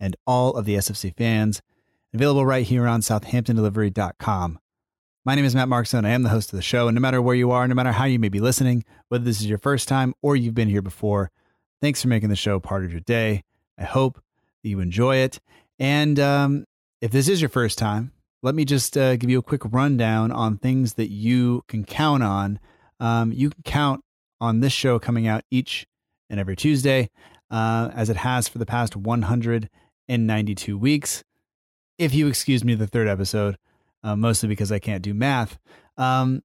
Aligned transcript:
and 0.00 0.16
all 0.26 0.54
of 0.54 0.64
the 0.64 0.74
SFC 0.74 1.16
fans. 1.16 1.62
Available 2.14 2.46
right 2.46 2.66
here 2.66 2.86
on 2.86 3.00
southamptondelivery.com. 3.00 4.58
My 5.24 5.34
name 5.34 5.44
is 5.44 5.56
Matt 5.56 5.68
Markson. 5.68 6.06
I 6.06 6.10
am 6.10 6.22
the 6.22 6.28
host 6.28 6.52
of 6.52 6.56
the 6.56 6.62
show, 6.62 6.86
and 6.88 6.94
no 6.94 7.00
matter 7.00 7.20
where 7.20 7.34
you 7.34 7.50
are, 7.50 7.66
no 7.66 7.74
matter 7.74 7.92
how 7.92 8.04
you 8.04 8.18
may 8.18 8.28
be 8.28 8.38
listening, 8.38 8.84
whether 9.08 9.24
this 9.24 9.40
is 9.40 9.48
your 9.48 9.58
first 9.58 9.88
time 9.88 10.14
or 10.22 10.36
you've 10.36 10.54
been 10.54 10.68
here 10.68 10.82
before, 10.82 11.32
thanks 11.82 12.00
for 12.00 12.08
making 12.08 12.28
the 12.28 12.36
show 12.36 12.60
part 12.60 12.84
of 12.84 12.92
your 12.92 13.00
day. 13.00 13.42
I 13.76 13.84
hope 13.84 14.22
that 14.62 14.68
you 14.68 14.80
enjoy 14.80 15.16
it. 15.16 15.40
And 15.78 16.20
um, 16.20 16.64
if 17.00 17.10
this 17.10 17.28
is 17.28 17.42
your 17.42 17.48
first 17.48 17.76
time, 17.76 18.12
let 18.42 18.54
me 18.54 18.64
just 18.64 18.96
uh, 18.96 19.16
give 19.16 19.28
you 19.28 19.40
a 19.40 19.42
quick 19.42 19.62
rundown 19.64 20.30
on 20.30 20.58
things 20.58 20.94
that 20.94 21.10
you 21.10 21.64
can 21.66 21.84
count 21.84 22.22
on. 22.22 22.60
Um, 23.00 23.32
you 23.32 23.50
can 23.50 23.62
count 23.64 24.04
on 24.40 24.60
this 24.60 24.72
show 24.72 24.98
coming 24.98 25.26
out 25.26 25.42
each 25.50 25.86
and 26.30 26.38
every 26.38 26.54
Tuesday, 26.54 27.10
uh, 27.50 27.90
as 27.94 28.10
it 28.10 28.16
has 28.18 28.46
for 28.46 28.58
the 28.58 28.66
past 28.66 28.94
192 30.08 30.78
weeks. 30.78 31.24
If 31.98 32.14
you 32.14 32.26
excuse 32.26 32.64
me, 32.64 32.74
the 32.74 32.86
third 32.86 33.08
episode, 33.08 33.56
uh, 34.02 34.16
mostly 34.16 34.48
because 34.48 34.70
I 34.70 34.78
can't 34.78 35.02
do 35.02 35.14
math. 35.14 35.58
Um, 35.96 36.42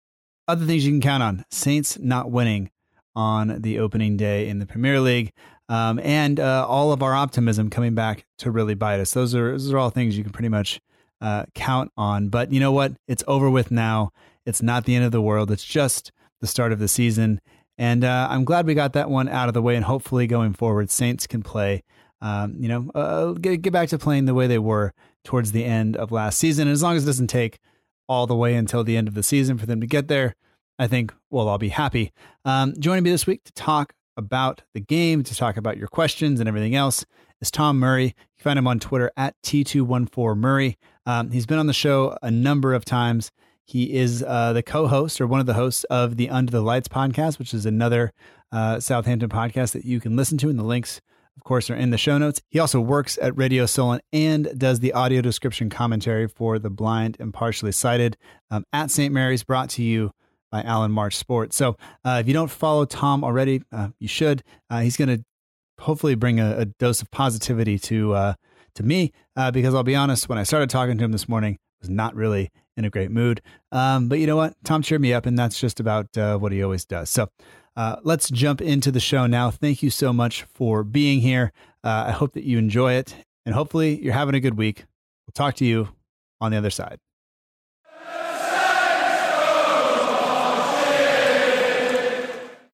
other 0.47 0.65
things 0.65 0.85
you 0.85 0.91
can 0.91 1.01
count 1.01 1.23
on 1.23 1.45
Saints 1.49 1.99
not 1.99 2.31
winning 2.31 2.71
on 3.15 3.61
the 3.61 3.79
opening 3.79 4.17
day 4.17 4.47
in 4.47 4.59
the 4.59 4.65
Premier 4.65 4.99
League, 4.99 5.31
um, 5.69 5.99
and 5.99 6.39
uh, 6.39 6.65
all 6.67 6.91
of 6.91 7.03
our 7.03 7.13
optimism 7.13 7.69
coming 7.69 7.95
back 7.95 8.25
to 8.39 8.51
really 8.51 8.73
bite 8.73 8.99
us. 8.99 9.11
Those 9.13 9.35
are 9.35 9.51
those 9.51 9.71
are 9.71 9.77
all 9.77 9.89
things 9.89 10.17
you 10.17 10.23
can 10.23 10.33
pretty 10.33 10.49
much 10.49 10.81
uh, 11.21 11.45
count 11.53 11.91
on. 11.95 12.29
But 12.29 12.51
you 12.51 12.59
know 12.59 12.71
what? 12.71 12.93
It's 13.07 13.23
over 13.27 13.49
with 13.49 13.71
now. 13.71 14.11
It's 14.45 14.61
not 14.61 14.85
the 14.85 14.95
end 14.95 15.05
of 15.05 15.11
the 15.11 15.21
world. 15.21 15.51
It's 15.51 15.63
just 15.63 16.11
the 16.39 16.47
start 16.47 16.71
of 16.71 16.79
the 16.79 16.87
season, 16.87 17.39
and 17.77 18.03
uh, 18.03 18.27
I'm 18.29 18.43
glad 18.43 18.65
we 18.65 18.73
got 18.73 18.93
that 18.93 19.09
one 19.09 19.29
out 19.29 19.47
of 19.47 19.53
the 19.53 19.61
way. 19.61 19.75
And 19.75 19.85
hopefully, 19.85 20.27
going 20.27 20.53
forward, 20.53 20.89
Saints 20.89 21.27
can 21.27 21.43
play. 21.43 21.83
Um, 22.21 22.55
you 22.59 22.67
know, 22.67 22.91
uh, 22.93 23.31
get 23.33 23.61
get 23.61 23.73
back 23.73 23.89
to 23.89 23.97
playing 23.97 24.25
the 24.25 24.33
way 24.33 24.47
they 24.47 24.59
were 24.59 24.93
towards 25.23 25.51
the 25.51 25.65
end 25.65 25.97
of 25.97 26.11
last 26.11 26.37
season. 26.37 26.67
And 26.67 26.73
as 26.73 26.83
long 26.83 26.95
as 26.95 27.03
it 27.03 27.07
doesn't 27.07 27.27
take 27.27 27.59
all 28.07 28.27
the 28.27 28.35
way 28.35 28.55
until 28.55 28.83
the 28.83 28.97
end 28.97 29.07
of 29.07 29.13
the 29.13 29.23
season 29.23 29.57
for 29.57 29.65
them 29.65 29.81
to 29.81 29.87
get 29.87 30.07
there, 30.07 30.35
I 30.77 30.87
think 30.87 31.13
we'll 31.29 31.47
all 31.47 31.57
be 31.57 31.69
happy. 31.69 32.11
Um, 32.45 32.73
joining 32.79 33.03
me 33.03 33.11
this 33.11 33.27
week 33.27 33.43
to 33.45 33.53
talk 33.53 33.93
about 34.17 34.61
the 34.73 34.79
game, 34.79 35.23
to 35.23 35.35
talk 35.35 35.57
about 35.57 35.77
your 35.77 35.87
questions 35.87 36.39
and 36.39 36.47
everything 36.47 36.75
else, 36.75 37.05
is 37.39 37.51
Tom 37.51 37.79
Murray. 37.79 38.05
You 38.05 38.13
can 38.39 38.43
find 38.43 38.59
him 38.59 38.67
on 38.67 38.79
Twitter 38.79 39.11
at 39.17 39.35
T214Murray. 39.43 40.75
Um, 41.05 41.31
he's 41.31 41.45
been 41.45 41.57
on 41.57 41.67
the 41.67 41.73
show 41.73 42.17
a 42.21 42.29
number 42.29 42.73
of 42.73 42.85
times. 42.85 43.31
He 43.65 43.93
is 43.93 44.23
uh, 44.27 44.53
the 44.53 44.63
co 44.63 44.87
host 44.87 45.21
or 45.21 45.27
one 45.27 45.39
of 45.39 45.45
the 45.45 45.53
hosts 45.53 45.83
of 45.85 46.17
the 46.17 46.29
Under 46.29 46.51
the 46.51 46.61
Lights 46.61 46.87
podcast, 46.87 47.39
which 47.39 47.53
is 47.53 47.65
another 47.65 48.11
uh, 48.51 48.79
Southampton 48.79 49.29
podcast 49.29 49.71
that 49.71 49.85
you 49.85 49.99
can 49.99 50.15
listen 50.15 50.37
to. 50.39 50.49
And 50.49 50.59
the 50.59 50.63
links, 50.63 50.99
of 51.37 51.43
course, 51.43 51.69
are 51.69 51.75
in 51.75 51.89
the 51.89 51.97
show 51.97 52.17
notes. 52.17 52.41
He 52.49 52.59
also 52.59 52.79
works 52.79 53.17
at 53.21 53.37
Radio 53.37 53.65
Solon 53.65 54.01
and 54.11 54.51
does 54.57 54.79
the 54.79 54.93
audio 54.93 55.21
description 55.21 55.69
commentary 55.69 56.27
for 56.27 56.59
the 56.59 56.69
blind 56.69 57.17
and 57.19 57.33
partially 57.33 57.71
sighted 57.71 58.17
um, 58.49 58.65
at 58.73 58.91
St. 58.91 59.13
Mary's, 59.13 59.43
brought 59.43 59.69
to 59.71 59.83
you 59.83 60.11
by 60.51 60.61
Alan 60.61 60.91
March 60.91 61.15
Sports. 61.15 61.55
So 61.55 61.77
uh, 62.03 62.17
if 62.21 62.27
you 62.27 62.33
don't 62.33 62.51
follow 62.51 62.85
Tom 62.85 63.23
already, 63.23 63.63
uh, 63.71 63.89
you 63.99 64.07
should. 64.07 64.43
Uh, 64.69 64.81
he's 64.81 64.97
going 64.97 65.07
to 65.17 65.23
hopefully 65.79 66.15
bring 66.15 66.39
a, 66.39 66.57
a, 66.57 66.65
dose 66.65 67.01
of 67.01 67.09
positivity 67.09 67.79
to 67.79 68.13
uh, 68.13 68.33
to 68.75 68.83
me 68.83 69.11
uh, 69.35 69.49
because 69.49 69.73
I'll 69.73 69.83
be 69.83 69.95
honest, 69.95 70.29
when 70.29 70.37
I 70.37 70.43
started 70.43 70.69
talking 70.69 70.97
to 70.97 71.03
him 71.03 71.11
this 71.11 71.27
morning, 71.27 71.55
I 71.55 71.77
was 71.81 71.89
not 71.89 72.15
really 72.15 72.51
in 72.77 72.85
a 72.85 72.89
great 72.89 73.11
mood. 73.11 73.41
Um, 73.71 74.07
but 74.07 74.19
you 74.19 74.27
know 74.27 74.35
what? 74.35 74.53
Tom 74.63 74.81
cheered 74.81 75.01
me 75.01 75.13
up, 75.13 75.25
and 75.25 75.37
that's 75.37 75.59
just 75.59 75.79
about 75.79 76.15
uh, 76.17 76.37
what 76.37 76.51
he 76.51 76.61
always 76.63 76.85
does. 76.85 77.09
So 77.09 77.29
let's 77.75 78.29
jump 78.29 78.61
into 78.61 78.91
the 78.91 78.99
show 78.99 79.27
now. 79.27 79.51
Thank 79.51 79.83
you 79.83 79.89
so 79.89 80.13
much 80.13 80.43
for 80.43 80.83
being 80.83 81.21
here. 81.21 81.51
I 81.83 82.11
hope 82.11 82.33
that 82.33 82.43
you 82.43 82.57
enjoy 82.57 82.93
it, 82.93 83.15
and 83.45 83.55
hopefully 83.55 84.01
you're 84.01 84.13
having 84.13 84.35
a 84.35 84.39
good 84.39 84.57
week. 84.57 84.85
We'll 85.25 85.33
talk 85.33 85.55
to 85.55 85.65
you 85.65 85.89
on 86.39 86.51
the 86.51 86.57
other 86.57 86.69
side. 86.69 86.99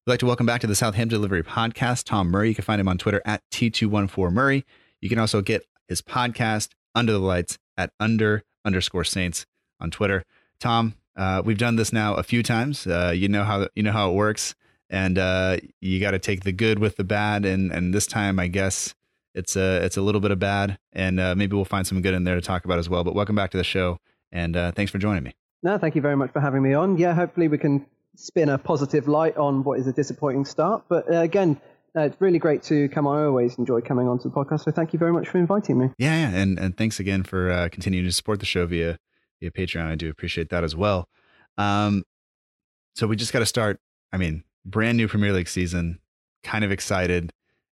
We'd 0.08 0.12
like 0.12 0.20
to 0.20 0.26
welcome 0.26 0.46
back 0.46 0.62
to 0.62 0.66
the 0.66 0.74
Southampton 0.74 1.18
Delivery 1.18 1.42
Podcast, 1.42 2.04
Tom 2.04 2.30
Murray. 2.30 2.48
You 2.48 2.54
can 2.54 2.64
find 2.64 2.80
him 2.80 2.88
on 2.88 2.96
Twitter 2.96 3.20
at 3.26 3.42
T214Murray. 3.50 4.64
You 5.02 5.08
can 5.10 5.18
also 5.18 5.42
get 5.42 5.66
his 5.86 6.00
podcast, 6.00 6.70
Under 6.94 7.12
the 7.12 7.18
Lights, 7.18 7.58
at 7.76 7.92
under 8.00 8.42
underscore 8.64 9.04
Saints 9.04 9.44
on 9.78 9.90
Twitter. 9.90 10.24
Tom, 10.60 10.94
uh, 11.14 11.42
we've 11.44 11.58
done 11.58 11.76
this 11.76 11.92
now 11.92 12.14
a 12.14 12.22
few 12.22 12.42
times. 12.42 12.86
Uh, 12.86 13.12
you 13.14 13.28
know 13.28 13.44
how 13.44 13.68
you 13.74 13.82
know 13.82 13.92
how 13.92 14.10
it 14.10 14.14
works, 14.14 14.54
and 14.90 15.18
uh, 15.18 15.58
you 15.80 16.00
got 16.00 16.12
to 16.12 16.18
take 16.18 16.44
the 16.44 16.52
good 16.52 16.78
with 16.78 16.96
the 16.96 17.04
bad. 17.04 17.44
And 17.44 17.72
and 17.72 17.94
this 17.94 18.06
time, 18.06 18.38
I 18.38 18.48
guess 18.48 18.94
it's 19.34 19.56
a 19.56 19.84
it's 19.84 19.96
a 19.96 20.02
little 20.02 20.20
bit 20.20 20.30
of 20.30 20.38
bad, 20.38 20.78
and 20.92 21.20
uh, 21.20 21.34
maybe 21.34 21.54
we'll 21.54 21.64
find 21.64 21.86
some 21.86 22.02
good 22.02 22.14
in 22.14 22.24
there 22.24 22.34
to 22.34 22.40
talk 22.40 22.64
about 22.64 22.78
as 22.78 22.88
well. 22.88 23.04
But 23.04 23.14
welcome 23.14 23.36
back 23.36 23.50
to 23.50 23.56
the 23.56 23.64
show, 23.64 23.98
and 24.32 24.56
uh, 24.56 24.72
thanks 24.72 24.90
for 24.90 24.98
joining 24.98 25.22
me. 25.22 25.34
No, 25.62 25.78
thank 25.78 25.94
you 25.94 26.00
very 26.00 26.16
much 26.16 26.32
for 26.32 26.40
having 26.40 26.62
me 26.62 26.74
on. 26.74 26.98
Yeah, 26.98 27.14
hopefully 27.14 27.48
we 27.48 27.58
can 27.58 27.86
spin 28.16 28.48
a 28.48 28.58
positive 28.58 29.08
light 29.08 29.36
on 29.36 29.64
what 29.64 29.78
is 29.78 29.86
a 29.86 29.92
disappointing 29.92 30.44
start. 30.44 30.84
But 30.88 31.12
uh, 31.12 31.18
again, 31.18 31.60
uh, 31.96 32.02
it's 32.02 32.20
really 32.20 32.38
great 32.38 32.62
to 32.64 32.88
come 32.88 33.06
on. 33.06 33.18
I 33.18 33.24
always 33.26 33.56
enjoy 33.58 33.80
coming 33.80 34.08
onto 34.08 34.24
the 34.24 34.34
podcast. 34.34 34.64
So 34.64 34.70
thank 34.70 34.92
you 34.92 34.98
very 34.98 35.12
much 35.12 35.28
for 35.28 35.38
inviting 35.38 35.78
me. 35.78 35.90
Yeah, 35.98 36.30
yeah. 36.30 36.36
and 36.36 36.58
and 36.58 36.76
thanks 36.76 37.00
again 37.00 37.22
for 37.22 37.50
uh, 37.50 37.68
continuing 37.70 38.06
to 38.06 38.12
support 38.12 38.40
the 38.40 38.46
show 38.46 38.66
via 38.66 38.98
via 39.40 39.50
Patreon. 39.50 39.86
I 39.86 39.94
do 39.94 40.10
appreciate 40.10 40.50
that 40.50 40.64
as 40.64 40.74
well. 40.74 41.08
Um, 41.56 42.04
so 42.94 43.06
we 43.06 43.16
just 43.16 43.32
got 43.32 43.40
to 43.40 43.46
start. 43.46 43.80
I 44.12 44.16
mean, 44.16 44.42
brand 44.68 44.96
new 44.96 45.08
Premier 45.08 45.32
League 45.32 45.48
season. 45.48 45.98
Kind 46.42 46.64
of 46.64 46.70
excited. 46.70 47.32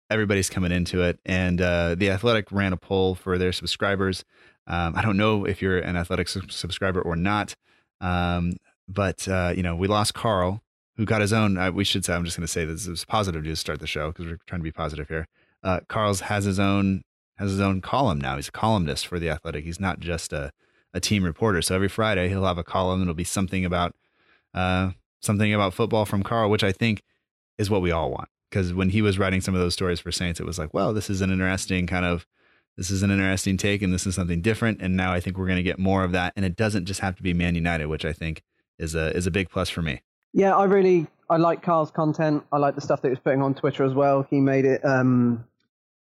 Everybody's 0.10 0.50
coming 0.50 0.72
into 0.72 1.02
it, 1.02 1.20
and 1.26 1.60
uh, 1.62 1.96
the 1.96 2.10
Athletic 2.12 2.52
ran 2.52 2.74
a 2.74 2.78
poll 2.78 3.16
for 3.16 3.38
their 3.38 3.52
subscribers. 3.52 4.24
Um, 4.68 4.96
I 4.96 5.02
don't 5.02 5.18
know 5.18 5.46
if 5.46 5.62
you're 5.62 5.80
an 5.80 5.96
Athletic 5.96 6.28
su- 6.28 6.42
subscriber 6.50 7.02
or 7.02 7.16
not. 7.16 7.56
Um, 8.00 8.54
but 8.88 9.28
uh, 9.28 9.54
you 9.56 9.64
know, 9.64 9.76
we 9.76 9.88
lost 9.88 10.14
Carl, 10.14 10.62
who 10.98 11.06
got 11.06 11.22
his 11.22 11.34
own. 11.34 11.58
Uh, 11.58 11.72
we 11.72 11.84
should 11.84 12.06
say, 12.06 12.14
I'm 12.14 12.26
just 12.26 12.38
going 12.38 12.46
to 12.46 12.52
say 12.52 12.66
this 12.66 12.88
is 12.88 13.06
positive 13.06 13.44
to 13.44 13.56
start 13.56 13.80
the 13.80 13.88
show 13.88 14.12
because 14.12 14.26
we're 14.26 14.40
trying 14.46 14.60
to 14.60 14.64
be 14.64 14.72
positive 14.72 15.08
here. 15.08 15.28
Uh, 15.64 15.80
Carl's 15.88 16.22
has 16.22 16.46
his 16.46 16.60
own 16.60 17.04
has 17.38 17.52
his 17.52 17.62
own 17.62 17.82
column 17.82 18.20
now. 18.20 18.36
He's 18.36 18.50
a 18.50 18.52
columnist 18.52 19.08
for 19.08 19.20
the 19.20 19.30
Athletic. 19.30 19.64
He's 19.64 19.80
not 19.80 20.00
just 20.00 20.34
a 20.34 20.52
a 20.94 21.00
team 21.00 21.24
reporter. 21.24 21.62
So 21.62 21.76
every 21.76 21.90
Friday 21.90 22.30
he'll 22.30 22.46
have 22.46 22.58
a 22.58 22.64
column. 22.64 23.02
It'll 23.02 23.14
be 23.14 23.24
something 23.24 23.66
about 23.66 23.96
uh, 24.54 24.92
something 25.24 25.54
about 25.54 25.74
football 25.74 26.06
from 26.06 26.24
Carl, 26.24 26.50
which 26.50 26.64
I 26.64 26.72
think 26.72 27.02
is 27.58 27.70
what 27.70 27.82
we 27.82 27.92
all 27.92 28.12
want. 28.12 28.30
Because 28.50 28.74
when 28.74 28.90
he 28.90 29.02
was 29.02 29.18
writing 29.18 29.42
some 29.42 29.56
of 29.56 29.62
those 29.62 29.74
stories 29.74 30.00
for 30.00 30.12
Saints, 30.12 30.40
it 30.40 30.46
was 30.46 30.60
like, 30.60 30.74
well, 30.74 30.94
this 30.94 31.10
is 31.10 31.22
an 31.22 31.32
interesting 31.32 31.88
kind 31.88 32.06
of 32.06 32.28
this 32.78 32.90
is 32.90 33.04
an 33.04 33.12
interesting 33.12 33.58
take, 33.58 33.82
and 33.84 33.94
this 33.94 34.08
is 34.08 34.16
something 34.16 34.42
different. 34.42 34.82
And 34.82 34.98
now 34.98 35.14
I 35.14 35.20
think 35.20 35.38
we're 35.38 35.46
going 35.46 35.58
to 35.58 35.64
get 35.64 35.78
more 35.78 36.04
of 36.04 36.12
that. 36.14 36.34
And 36.36 36.44
it 36.44 36.56
doesn't 36.56 36.86
just 36.86 37.02
have 37.02 37.16
to 37.18 37.24
be 37.24 37.34
Man 37.34 37.56
United, 37.56 37.86
which 37.86 38.06
I 38.06 38.14
think 38.14 38.44
is 38.80 38.96
a 38.96 39.16
is 39.16 39.28
a 39.28 39.32
big 39.32 39.50
plus 39.50 39.70
for 39.70 39.82
me. 39.82 40.02
Yeah, 40.34 40.56
I 40.56 40.66
really 40.66 41.08
I 41.30 41.38
like 41.38 41.62
Carl's 41.62 41.92
content. 41.92 42.44
I 42.52 42.58
like 42.58 42.76
the 42.76 42.82
stuff 42.82 43.02
that 43.02 43.10
he 43.10 43.12
was 43.12 43.20
putting 43.20 43.42
on 43.42 43.54
Twitter 43.54 43.84
as 43.84 43.94
well. 43.94 44.26
He 44.30 44.40
made 44.40 44.66
it 44.66 44.84
um, 44.84 45.46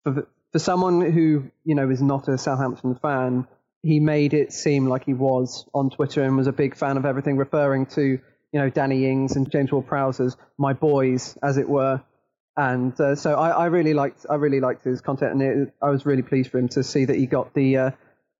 for 0.04 0.28
for 0.52 0.60
someone 0.60 1.12
who 1.12 1.52
you 1.64 1.76
know 1.76 1.90
is 1.90 2.02
not 2.02 2.28
a 2.28 2.38
Southampton 2.38 2.96
fan. 2.96 3.48
He 3.84 4.00
made 4.00 4.34
it 4.34 4.52
seem 4.52 4.88
like 4.88 5.06
he 5.06 5.14
was 5.14 5.68
on 5.74 5.92
Twitter 5.92 6.24
and 6.24 6.36
was 6.36 6.48
a 6.48 6.52
big 6.52 6.76
fan 6.76 6.98
of 6.98 7.06
everything, 7.06 7.38
referring 7.38 7.86
to 7.88 8.20
you 8.56 8.62
know 8.62 8.70
Danny 8.70 9.06
Ings 9.06 9.36
and 9.36 9.52
James 9.52 9.70
Ward-Prowse 9.70 10.22
as 10.22 10.38
my 10.58 10.72
boys, 10.72 11.38
as 11.44 11.58
it 11.58 11.68
were. 11.68 12.02
And 12.56 12.98
uh, 13.02 13.16
so 13.16 13.36
I, 13.36 13.50
I, 13.50 13.66
really 13.66 13.94
liked 13.94 14.26
I 14.30 14.36
really 14.36 14.62
liked 14.62 14.86
his 14.86 15.02
content, 15.02 15.34
and 15.34 15.42
it, 15.42 15.74
I 15.82 15.90
was 15.90 16.06
really 16.06 16.22
pleased 16.22 16.52
for 16.52 16.58
him 16.58 16.70
to 16.70 16.82
see 16.82 17.04
that 17.04 17.18
he 17.18 17.26
got 17.26 17.54
the 17.54 17.76
uh, 17.76 17.92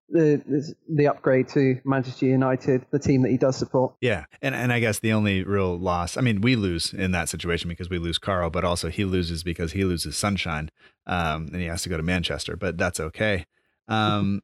the 0.08 0.74
the 0.88 1.08
upgrade 1.08 1.48
to 1.48 1.82
Manchester 1.84 2.24
United, 2.24 2.86
the 2.90 2.98
team 2.98 3.24
that 3.24 3.30
he 3.30 3.36
does 3.36 3.56
support. 3.56 3.94
Yeah, 4.00 4.24
and 4.40 4.54
and 4.54 4.72
I 4.72 4.80
guess 4.80 5.00
the 5.00 5.12
only 5.12 5.42
real 5.42 5.78
loss, 5.78 6.16
I 6.16 6.22
mean, 6.22 6.40
we 6.40 6.56
lose 6.56 6.94
in 6.94 7.10
that 7.10 7.28
situation 7.28 7.68
because 7.68 7.90
we 7.90 7.98
lose 7.98 8.16
Carl, 8.16 8.48
but 8.48 8.64
also 8.64 8.88
he 8.88 9.04
loses 9.04 9.42
because 9.42 9.72
he 9.72 9.84
loses 9.84 10.16
Sunshine, 10.16 10.70
um, 11.06 11.48
and 11.52 11.56
he 11.56 11.66
has 11.66 11.82
to 11.82 11.90
go 11.90 11.98
to 11.98 12.02
Manchester, 12.02 12.56
but 12.56 12.78
that's 12.78 13.00
okay. 13.00 13.44
Um, 13.86 14.40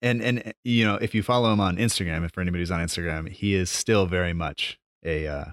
and 0.00 0.22
and 0.22 0.54
you 0.62 0.84
know, 0.84 0.94
if 1.00 1.16
you 1.16 1.24
follow 1.24 1.52
him 1.52 1.58
on 1.58 1.78
Instagram, 1.78 2.24
if 2.24 2.30
for 2.30 2.42
anybody 2.42 2.62
who's 2.62 2.70
on 2.70 2.78
Instagram, 2.78 3.28
he 3.28 3.56
is 3.56 3.70
still 3.70 4.06
very 4.06 4.32
much 4.32 4.78
a 5.04 5.26
uh, 5.26 5.44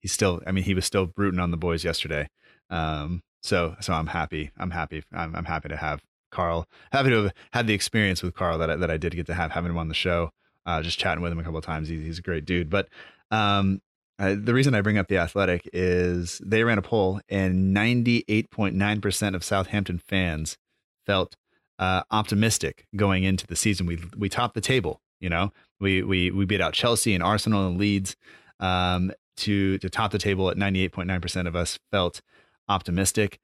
he's 0.00 0.12
still. 0.12 0.40
I 0.46 0.52
mean, 0.52 0.64
he 0.64 0.74
was 0.74 0.84
still 0.84 1.12
rooting 1.16 1.40
on 1.40 1.50
the 1.50 1.56
boys 1.56 1.84
yesterday. 1.84 2.28
Um, 2.68 3.22
so 3.42 3.76
so 3.80 3.92
I'm 3.92 4.08
happy. 4.08 4.50
I'm 4.58 4.70
happy. 4.70 5.02
I'm, 5.12 5.34
I'm 5.34 5.44
happy 5.44 5.68
to 5.68 5.76
have 5.76 6.02
Carl. 6.30 6.66
Happy 6.92 7.10
to 7.10 7.24
have 7.24 7.32
had 7.52 7.66
the 7.66 7.74
experience 7.74 8.22
with 8.22 8.34
Carl 8.34 8.58
that 8.58 8.70
I, 8.70 8.76
that 8.76 8.90
I 8.90 8.96
did 8.96 9.14
get 9.14 9.26
to 9.26 9.34
have 9.34 9.52
having 9.52 9.70
him 9.70 9.78
on 9.78 9.88
the 9.88 9.94
show. 9.94 10.30
Uh, 10.66 10.82
just 10.82 10.98
chatting 10.98 11.22
with 11.22 11.32
him 11.32 11.38
a 11.38 11.42
couple 11.42 11.58
of 11.58 11.64
times. 11.64 11.88
He's, 11.88 12.02
he's 12.02 12.18
a 12.18 12.22
great 12.22 12.44
dude. 12.44 12.68
But 12.68 12.88
um, 13.30 13.80
uh, 14.18 14.36
the 14.38 14.52
reason 14.52 14.74
I 14.74 14.82
bring 14.82 14.98
up 14.98 15.08
the 15.08 15.16
Athletic 15.16 15.68
is 15.72 16.40
they 16.44 16.62
ran 16.62 16.78
a 16.78 16.82
poll, 16.82 17.20
and 17.28 17.74
98.9% 17.74 19.34
of 19.34 19.42
Southampton 19.42 19.98
fans 19.98 20.58
felt 21.06 21.36
uh, 21.78 22.02
optimistic 22.10 22.86
going 22.94 23.24
into 23.24 23.46
the 23.46 23.56
season. 23.56 23.86
We 23.86 23.98
we 24.16 24.28
topped 24.28 24.54
the 24.54 24.60
table. 24.60 25.00
You 25.18 25.30
know, 25.30 25.52
we 25.80 26.02
we 26.02 26.30
we 26.30 26.44
beat 26.44 26.60
out 26.60 26.74
Chelsea 26.74 27.14
and 27.14 27.22
Arsenal 27.22 27.66
and 27.66 27.78
Leeds 27.78 28.16
um, 28.60 29.12
to 29.38 29.78
to 29.78 29.90
top 29.90 30.12
the 30.12 30.18
table. 30.18 30.50
At 30.50 30.56
98.9% 30.56 31.46
of 31.46 31.56
us 31.56 31.78
felt 31.90 32.20
optimistic. 32.68 33.38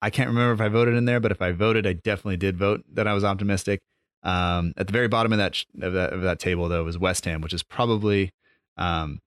I 0.00 0.10
can't 0.10 0.28
remember 0.28 0.52
if 0.52 0.60
I 0.60 0.68
voted 0.68 0.94
in 0.94 1.04
there, 1.04 1.20
but 1.20 1.32
if 1.32 1.40
I 1.40 1.52
voted, 1.52 1.86
I 1.86 1.94
definitely 1.94 2.36
did 2.36 2.56
vote 2.56 2.84
that 2.92 3.06
I 3.06 3.14
was 3.14 3.24
optimistic. 3.24 3.80
Um, 4.22 4.72
at 4.76 4.86
the 4.86 4.92
very 4.92 5.08
bottom 5.08 5.32
of 5.32 5.38
that, 5.38 5.64
of 5.80 5.92
that 5.92 6.12
of 6.12 6.22
that 6.22 6.38
table, 6.38 6.68
though, 6.68 6.84
was 6.84 6.98
West 6.98 7.24
Ham, 7.26 7.40
which 7.40 7.52
is 7.52 7.62
probably, 7.62 8.30
um, 8.76 9.20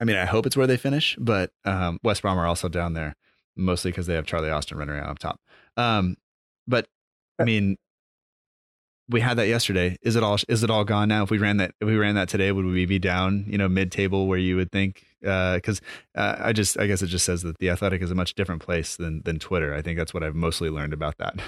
I 0.00 0.04
mean, 0.04 0.16
I 0.16 0.24
hope 0.24 0.46
it's 0.46 0.56
where 0.56 0.66
they 0.66 0.76
finish, 0.76 1.16
but 1.18 1.50
um, 1.64 1.98
West 2.02 2.22
Brom 2.22 2.38
are 2.38 2.46
also 2.46 2.68
down 2.68 2.94
there, 2.94 3.16
mostly 3.56 3.90
because 3.90 4.06
they 4.06 4.14
have 4.14 4.26
Charlie 4.26 4.50
Austin 4.50 4.78
running 4.78 4.94
around 4.94 5.08
up 5.10 5.18
top. 5.18 5.40
Um, 5.76 6.16
but 6.66 6.86
I 7.38 7.44
mean, 7.44 7.76
we 9.08 9.20
had 9.20 9.38
that 9.38 9.46
yesterday. 9.46 9.96
Is 10.02 10.16
it 10.16 10.22
all 10.22 10.38
is 10.48 10.62
it 10.62 10.70
all 10.70 10.84
gone 10.84 11.08
now? 11.08 11.22
If 11.22 11.30
we 11.30 11.38
ran 11.38 11.58
that 11.58 11.74
if 11.80 11.86
we 11.86 11.96
ran 11.96 12.14
that 12.16 12.28
today, 12.28 12.50
would 12.52 12.64
we 12.64 12.86
be 12.86 12.98
down, 12.98 13.44
you 13.48 13.58
know, 13.58 13.68
mid 13.68 13.92
table 13.92 14.26
where 14.26 14.38
you 14.38 14.56
would 14.56 14.72
think? 14.72 15.04
Because 15.20 15.80
uh, 16.16 16.20
uh, 16.20 16.36
I 16.40 16.52
just 16.52 16.78
I 16.78 16.86
guess 16.86 17.02
it 17.02 17.08
just 17.08 17.24
says 17.24 17.42
that 17.42 17.58
the 17.58 17.70
Athletic 17.70 18.02
is 18.02 18.10
a 18.10 18.14
much 18.14 18.34
different 18.34 18.62
place 18.62 18.96
than 18.96 19.22
than 19.24 19.38
Twitter. 19.38 19.74
I 19.74 19.82
think 19.82 19.98
that's 19.98 20.12
what 20.12 20.22
I've 20.22 20.34
mostly 20.34 20.70
learned 20.70 20.92
about 20.92 21.18
that. 21.18 21.38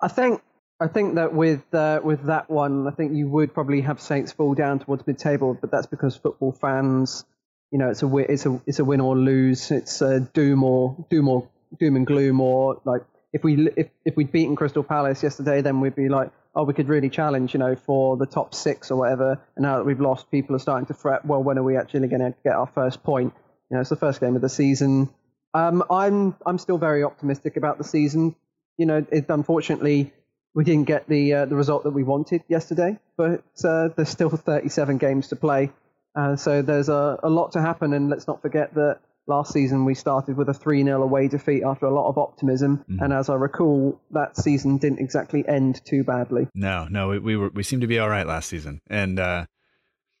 I 0.00 0.08
think 0.08 0.42
I 0.80 0.88
think 0.88 1.14
that 1.14 1.32
with 1.32 1.62
uh, 1.72 2.00
with 2.02 2.26
that 2.26 2.50
one, 2.50 2.88
I 2.88 2.90
think 2.90 3.14
you 3.14 3.28
would 3.28 3.54
probably 3.54 3.80
have 3.82 4.00
Saints 4.00 4.32
fall 4.32 4.54
down 4.54 4.80
towards 4.80 5.06
mid 5.06 5.18
table, 5.18 5.56
but 5.60 5.70
that's 5.70 5.86
because 5.86 6.16
football 6.16 6.52
fans, 6.52 7.24
you 7.70 7.78
know, 7.78 7.90
it's 7.90 8.02
a 8.02 8.16
it's 8.16 8.46
a 8.46 8.60
it's 8.66 8.78
a 8.80 8.84
win 8.84 9.00
or 9.00 9.16
lose. 9.16 9.70
It's 9.70 10.02
a 10.02 10.20
doom 10.20 10.64
or 10.64 11.06
doom 11.10 11.28
or 11.28 11.48
doom 11.78 11.96
and 11.96 12.06
gloom 12.06 12.40
or 12.40 12.80
like 12.84 13.02
if 13.32 13.44
we 13.44 13.68
if 13.76 13.88
if 14.04 14.16
we'd 14.16 14.32
beaten 14.32 14.56
Crystal 14.56 14.82
Palace 14.82 15.22
yesterday, 15.22 15.62
then 15.62 15.80
we'd 15.80 15.94
be 15.94 16.08
like 16.08 16.30
oh, 16.56 16.64
we 16.64 16.74
could 16.74 16.88
really 16.88 17.10
challenge, 17.10 17.54
you 17.54 17.58
know, 17.58 17.74
for 17.74 18.16
the 18.16 18.26
top 18.26 18.54
six 18.54 18.90
or 18.90 18.98
whatever. 18.98 19.40
And 19.56 19.62
now 19.62 19.78
that 19.78 19.84
we've 19.84 20.00
lost, 20.00 20.30
people 20.30 20.54
are 20.54 20.60
starting 20.60 20.86
to 20.86 20.94
fret. 20.94 21.24
Well, 21.24 21.42
when 21.42 21.58
are 21.58 21.62
we 21.62 21.76
actually 21.76 22.08
going 22.08 22.20
to 22.20 22.34
get 22.44 22.54
our 22.54 22.66
first 22.66 23.02
point? 23.02 23.34
You 23.70 23.76
know, 23.76 23.80
it's 23.80 23.90
the 23.90 23.96
first 23.96 24.20
game 24.20 24.36
of 24.36 24.42
the 24.42 24.48
season. 24.48 25.10
Um, 25.52 25.84
I'm 25.90 26.36
I'm 26.44 26.58
still 26.58 26.78
very 26.78 27.04
optimistic 27.04 27.56
about 27.56 27.78
the 27.78 27.84
season. 27.84 28.34
You 28.76 28.86
know, 28.86 29.06
it, 29.10 29.26
unfortunately, 29.28 30.12
we 30.54 30.64
didn't 30.64 30.84
get 30.84 31.08
the 31.08 31.32
uh, 31.32 31.44
the 31.46 31.56
result 31.56 31.84
that 31.84 31.90
we 31.92 32.02
wanted 32.02 32.42
yesterday, 32.48 32.98
but 33.16 33.44
uh, 33.64 33.88
there's 33.96 34.08
still 34.08 34.30
37 34.30 34.98
games 34.98 35.28
to 35.28 35.36
play, 35.36 35.70
uh, 36.16 36.36
so 36.36 36.62
there's 36.62 36.88
a, 36.88 37.18
a 37.22 37.30
lot 37.30 37.52
to 37.52 37.60
happen. 37.60 37.92
And 37.92 38.10
let's 38.10 38.26
not 38.26 38.42
forget 38.42 38.74
that 38.74 38.98
last 39.26 39.52
season 39.52 39.84
we 39.84 39.94
started 39.94 40.36
with 40.36 40.48
a 40.48 40.52
3-0 40.52 41.02
away 41.02 41.28
defeat 41.28 41.62
after 41.62 41.86
a 41.86 41.94
lot 41.94 42.08
of 42.08 42.18
optimism. 42.18 42.78
Mm-hmm. 42.78 43.02
and 43.02 43.12
as 43.12 43.28
i 43.28 43.34
recall 43.34 44.00
that 44.10 44.36
season 44.36 44.76
didn't 44.78 44.98
exactly 45.00 45.46
end 45.48 45.80
too 45.84 46.04
badly. 46.04 46.48
No 46.54 46.86
no 46.90 47.08
we, 47.08 47.18
we 47.18 47.36
were 47.36 47.48
we 47.50 47.62
seemed 47.62 47.82
to 47.82 47.88
be 47.88 47.98
all 47.98 48.08
right 48.08 48.26
last 48.26 48.48
season. 48.48 48.80
And 48.88 49.18
uh 49.18 49.46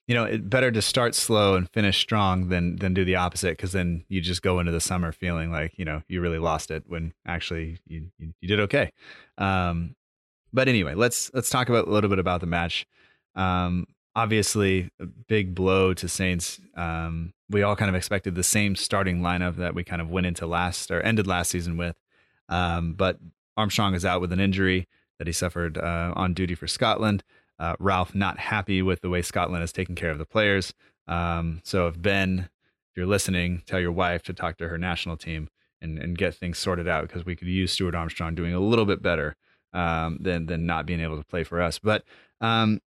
you 0.06 0.14
know 0.14 0.24
it 0.24 0.48
better 0.48 0.70
to 0.70 0.82
start 0.82 1.14
slow 1.14 1.54
and 1.54 1.70
finish 1.70 1.98
strong 1.98 2.48
than 2.48 2.76
than 2.76 2.94
do 2.94 3.04
the 3.04 3.16
opposite 3.16 3.56
because 3.56 3.72
then 3.72 4.04
you 4.08 4.20
just 4.20 4.42
go 4.42 4.58
into 4.58 4.72
the 4.72 4.80
summer 4.80 5.12
feeling 5.12 5.50
like 5.50 5.72
you 5.78 5.84
know 5.84 6.02
you 6.08 6.20
really 6.20 6.38
lost 6.38 6.70
it 6.70 6.84
when 6.86 7.12
actually 7.26 7.78
you 7.86 8.08
you, 8.18 8.32
you 8.40 8.48
did 8.48 8.60
okay. 8.60 8.90
Um 9.38 9.94
but 10.52 10.68
anyway 10.68 10.94
let's 10.94 11.30
let's 11.34 11.50
talk 11.50 11.68
about 11.68 11.88
a 11.88 11.90
little 11.90 12.10
bit 12.10 12.18
about 12.18 12.40
the 12.40 12.46
match. 12.46 12.86
Um 13.34 13.86
obviously 14.16 14.90
a 15.00 15.06
big 15.06 15.54
blow 15.54 15.94
to 15.94 16.08
Saints. 16.08 16.60
Um, 16.76 17.32
we 17.50 17.62
all 17.62 17.76
kind 17.76 17.88
of 17.88 17.94
expected 17.94 18.34
the 18.34 18.42
same 18.42 18.76
starting 18.76 19.20
lineup 19.20 19.56
that 19.56 19.74
we 19.74 19.84
kind 19.84 20.00
of 20.00 20.10
went 20.10 20.26
into 20.26 20.46
last 20.46 20.90
or 20.90 21.00
ended 21.02 21.26
last 21.26 21.50
season 21.50 21.76
with. 21.76 21.96
Um, 22.48 22.94
but 22.94 23.18
Armstrong 23.56 23.94
is 23.94 24.04
out 24.04 24.20
with 24.20 24.32
an 24.32 24.40
injury 24.40 24.88
that 25.18 25.26
he 25.26 25.32
suffered 25.32 25.78
uh, 25.78 26.12
on 26.16 26.34
duty 26.34 26.54
for 26.54 26.66
Scotland. 26.66 27.22
Uh, 27.58 27.76
Ralph 27.78 28.14
not 28.14 28.38
happy 28.38 28.82
with 28.82 29.00
the 29.00 29.10
way 29.10 29.22
Scotland 29.22 29.62
is 29.62 29.72
taking 29.72 29.94
care 29.94 30.10
of 30.10 30.18
the 30.18 30.24
players. 30.24 30.74
Um, 31.06 31.60
so 31.64 31.86
if 31.86 32.00
Ben, 32.00 32.48
if 32.90 32.96
you're 32.96 33.06
listening, 33.06 33.62
tell 33.66 33.80
your 33.80 33.92
wife 33.92 34.22
to 34.24 34.32
talk 34.32 34.56
to 34.58 34.68
her 34.68 34.78
national 34.78 35.16
team 35.16 35.48
and, 35.80 35.98
and 35.98 36.18
get 36.18 36.34
things 36.34 36.58
sorted 36.58 36.88
out 36.88 37.06
because 37.06 37.24
we 37.24 37.36
could 37.36 37.48
use 37.48 37.72
Stuart 37.72 37.94
Armstrong 37.94 38.34
doing 38.34 38.54
a 38.54 38.60
little 38.60 38.86
bit 38.86 39.02
better 39.02 39.36
um, 39.72 40.18
than 40.20 40.46
than 40.46 40.66
not 40.66 40.86
being 40.86 41.00
able 41.00 41.18
to 41.18 41.24
play 41.24 41.44
for 41.44 41.60
us. 41.60 41.78
But 41.78 42.04
um, 42.40 42.80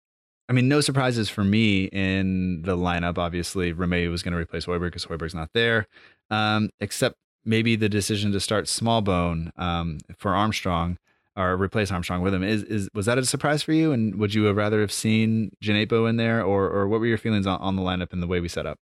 I 0.49 0.53
mean, 0.53 0.67
no 0.67 0.79
surprises 0.79 1.29
for 1.29 1.43
me 1.43 1.85
in 1.85 2.61
the 2.61 2.77
lineup. 2.77 3.17
Obviously, 3.17 3.73
Romeu 3.73 4.09
was 4.09 4.23
going 4.23 4.31
to 4.31 4.37
replace 4.39 4.65
Højbjerg 4.65 4.91
because 4.91 5.05
Højbjerg's 5.05 5.35
not 5.35 5.49
there, 5.53 5.87
um, 6.29 6.69
except 6.79 7.17
maybe 7.43 7.75
the 7.75 7.89
decision 7.89 8.31
to 8.31 8.39
start 8.39 8.65
Smallbone 8.65 9.51
um, 9.59 9.99
for 10.17 10.33
Armstrong 10.33 10.97
or 11.35 11.55
replace 11.55 11.91
Armstrong 11.91 12.21
with 12.21 12.33
him. 12.33 12.43
Is, 12.43 12.63
is 12.63 12.89
was 12.93 13.05
that 13.05 13.17
a 13.17 13.25
surprise 13.25 13.61
for 13.61 13.73
you? 13.73 13.91
And 13.91 14.15
would 14.15 14.33
you 14.33 14.45
have 14.45 14.55
rather 14.55 14.81
have 14.81 14.91
seen 14.91 15.51
Djenepo 15.63 16.09
in 16.09 16.15
there, 16.15 16.41
or 16.43 16.69
or 16.69 16.87
what 16.87 16.99
were 16.99 17.05
your 17.05 17.17
feelings 17.17 17.45
on, 17.45 17.59
on 17.59 17.75
the 17.75 17.81
lineup 17.81 18.13
and 18.13 18.23
the 18.23 18.27
way 18.27 18.39
we 18.39 18.47
set 18.47 18.65
up? 18.65 18.79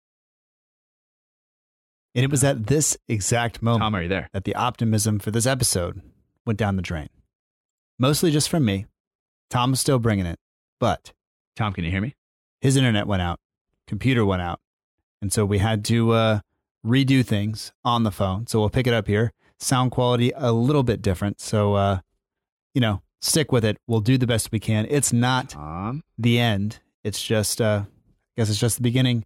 And 2.14 2.24
it 2.24 2.30
was 2.30 2.42
at 2.42 2.66
this 2.66 2.96
exact 3.08 3.62
moment 3.62 3.82
Tom, 3.82 3.94
are 3.94 4.02
you 4.02 4.08
there? 4.08 4.28
that 4.32 4.44
the 4.44 4.54
optimism 4.54 5.18
for 5.18 5.30
this 5.30 5.46
episode 5.46 6.02
went 6.46 6.58
down 6.58 6.76
the 6.76 6.82
drain. 6.82 7.08
Mostly 7.98 8.30
just 8.30 8.48
from 8.48 8.64
me. 8.64 8.86
Tom's 9.50 9.80
still 9.80 9.98
bringing 9.98 10.26
it, 10.26 10.38
but 10.80 11.12
Tom, 11.58 11.72
can 11.72 11.82
you 11.82 11.90
hear 11.90 12.00
me? 12.00 12.14
His 12.60 12.76
internet 12.76 13.08
went 13.08 13.20
out, 13.20 13.40
computer 13.88 14.24
went 14.24 14.42
out. 14.42 14.60
And 15.20 15.32
so 15.32 15.44
we 15.44 15.58
had 15.58 15.84
to 15.86 16.12
uh, 16.12 16.40
redo 16.86 17.26
things 17.26 17.72
on 17.84 18.04
the 18.04 18.12
phone. 18.12 18.46
So 18.46 18.60
we'll 18.60 18.70
pick 18.70 18.86
it 18.86 18.94
up 18.94 19.08
here. 19.08 19.32
Sound 19.58 19.90
quality 19.90 20.30
a 20.36 20.52
little 20.52 20.84
bit 20.84 21.02
different. 21.02 21.40
So, 21.40 21.74
uh, 21.74 21.98
you 22.74 22.80
know, 22.80 23.02
stick 23.20 23.50
with 23.50 23.64
it. 23.64 23.76
We'll 23.88 24.00
do 24.00 24.16
the 24.16 24.26
best 24.26 24.52
we 24.52 24.60
can. 24.60 24.86
It's 24.88 25.12
not 25.12 25.48
Tom? 25.48 26.04
the 26.16 26.38
end. 26.38 26.78
It's 27.02 27.20
just, 27.20 27.60
uh, 27.60 27.82
I 27.86 28.32
guess 28.36 28.50
it's 28.50 28.60
just 28.60 28.76
the 28.76 28.82
beginning. 28.82 29.24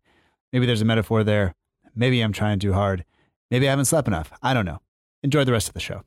Maybe 0.55 0.65
there's 0.65 0.81
a 0.81 0.87
metaphor 0.87 1.25
there. 1.25 1.55
Maybe 1.95 2.23
I'm 2.23 2.33
trying 2.33 2.61
too 2.61 2.73
hard. 2.73 3.05
Maybe 3.51 3.69
I 3.69 3.71
haven't 3.71 3.85
slept 3.85 4.09
enough. 4.09 4.33
I 4.43 4.55
don't 4.55 4.65
know. 4.65 4.81
Enjoy 5.23 5.45
the 5.45 5.53
rest 5.53 5.69
of 5.69 5.75
the 5.75 5.81
show. 5.81 6.01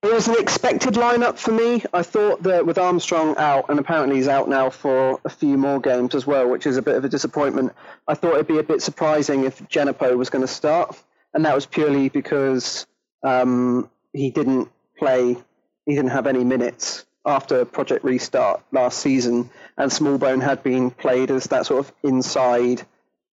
It 0.00 0.12
was 0.12 0.28
an 0.28 0.36
expected 0.38 0.94
lineup 0.94 1.38
for 1.38 1.50
me. 1.50 1.82
I 1.92 2.04
thought 2.04 2.44
that 2.44 2.64
with 2.64 2.78
Armstrong 2.78 3.36
out, 3.36 3.68
and 3.68 3.80
apparently 3.80 4.14
he's 4.14 4.28
out 4.28 4.48
now 4.48 4.70
for 4.70 5.20
a 5.24 5.28
few 5.28 5.58
more 5.58 5.80
games 5.80 6.14
as 6.14 6.24
well, 6.24 6.48
which 6.48 6.66
is 6.66 6.76
a 6.76 6.82
bit 6.82 6.94
of 6.94 7.04
a 7.04 7.08
disappointment. 7.08 7.72
I 8.06 8.14
thought 8.14 8.34
it'd 8.34 8.46
be 8.46 8.58
a 8.58 8.62
bit 8.62 8.80
surprising 8.80 9.44
if 9.44 9.58
Djenepo 9.68 10.16
was 10.16 10.30
going 10.30 10.42
to 10.42 10.52
start, 10.52 10.96
and 11.34 11.44
that 11.44 11.54
was 11.54 11.66
purely 11.66 12.10
because 12.10 12.86
um, 13.24 13.90
he 14.12 14.30
didn't 14.30 14.68
play, 14.96 15.36
he 15.84 15.94
didn't 15.96 16.12
have 16.12 16.28
any 16.28 16.44
minutes 16.44 17.04
after 17.26 17.64
Project 17.64 18.04
Restart 18.04 18.62
last 18.70 19.00
season, 19.00 19.50
and 19.76 19.90
Smallbone 19.90 20.40
had 20.40 20.62
been 20.62 20.92
played 20.92 21.32
as 21.32 21.48
that 21.48 21.66
sort 21.66 21.80
of 21.80 21.92
inside, 22.04 22.86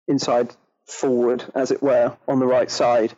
inside 0.06 0.54
forward, 0.86 1.44
as 1.56 1.72
it 1.72 1.82
were, 1.82 2.16
on 2.28 2.38
the 2.38 2.46
right 2.46 2.70
side 2.70 3.16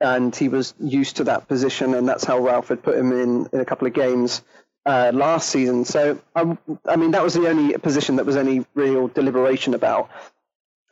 and 0.00 0.34
he 0.34 0.48
was 0.48 0.74
used 0.80 1.16
to 1.16 1.24
that 1.24 1.48
position, 1.48 1.94
and 1.94 2.08
that's 2.08 2.24
how 2.24 2.38
Ralph 2.38 2.68
had 2.68 2.82
put 2.82 2.96
him 2.96 3.12
in 3.12 3.48
in 3.52 3.60
a 3.60 3.64
couple 3.64 3.86
of 3.86 3.92
games 3.92 4.42
uh, 4.86 5.10
last 5.14 5.48
season. 5.50 5.84
So, 5.84 6.20
I, 6.34 6.56
I, 6.86 6.96
mean, 6.96 7.10
that 7.12 7.22
was 7.22 7.34
the 7.34 7.48
only 7.48 7.76
position 7.78 8.16
that 8.16 8.26
was 8.26 8.36
any 8.36 8.64
real 8.74 9.08
deliberation 9.08 9.74
about. 9.74 10.10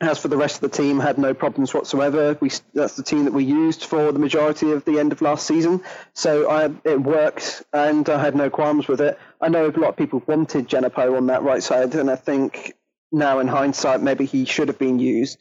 As 0.01 0.17
for 0.17 0.29
the 0.29 0.37
rest 0.37 0.55
of 0.55 0.71
the 0.71 0.77
team, 0.77 0.97
had 0.97 1.17
no 1.17 1.33
problems 1.33 1.73
whatsoever. 1.73 2.37
We 2.39 2.51
that's 2.73 2.95
the 2.95 3.03
team 3.03 3.25
that 3.25 3.33
we 3.33 3.43
used 3.43 3.83
for 3.83 4.13
the 4.13 4.19
majority 4.19 4.71
of 4.71 4.85
the 4.85 4.97
end 4.97 5.11
of 5.11 5.21
last 5.21 5.45
season. 5.45 5.81
So 6.13 6.49
I, 6.49 6.71
it 6.85 7.01
worked, 7.01 7.63
and 7.73 8.07
I 8.07 8.21
had 8.21 8.33
no 8.33 8.49
qualms 8.49 8.87
with 8.87 9.01
it. 9.01 9.19
I 9.41 9.49
know 9.49 9.65
a 9.65 9.71
lot 9.71 9.89
of 9.89 9.97
people 9.97 10.23
wanted 10.25 10.69
Djenepo 10.69 11.17
on 11.17 11.27
that 11.27 11.43
right 11.43 11.61
side, 11.61 11.95
and 11.95 12.09
I 12.09 12.15
think 12.15 12.75
now 13.11 13.39
in 13.39 13.49
hindsight, 13.49 14.01
maybe 14.01 14.25
he 14.25 14.45
should 14.45 14.69
have 14.69 14.79
been 14.79 14.99
used 14.99 15.37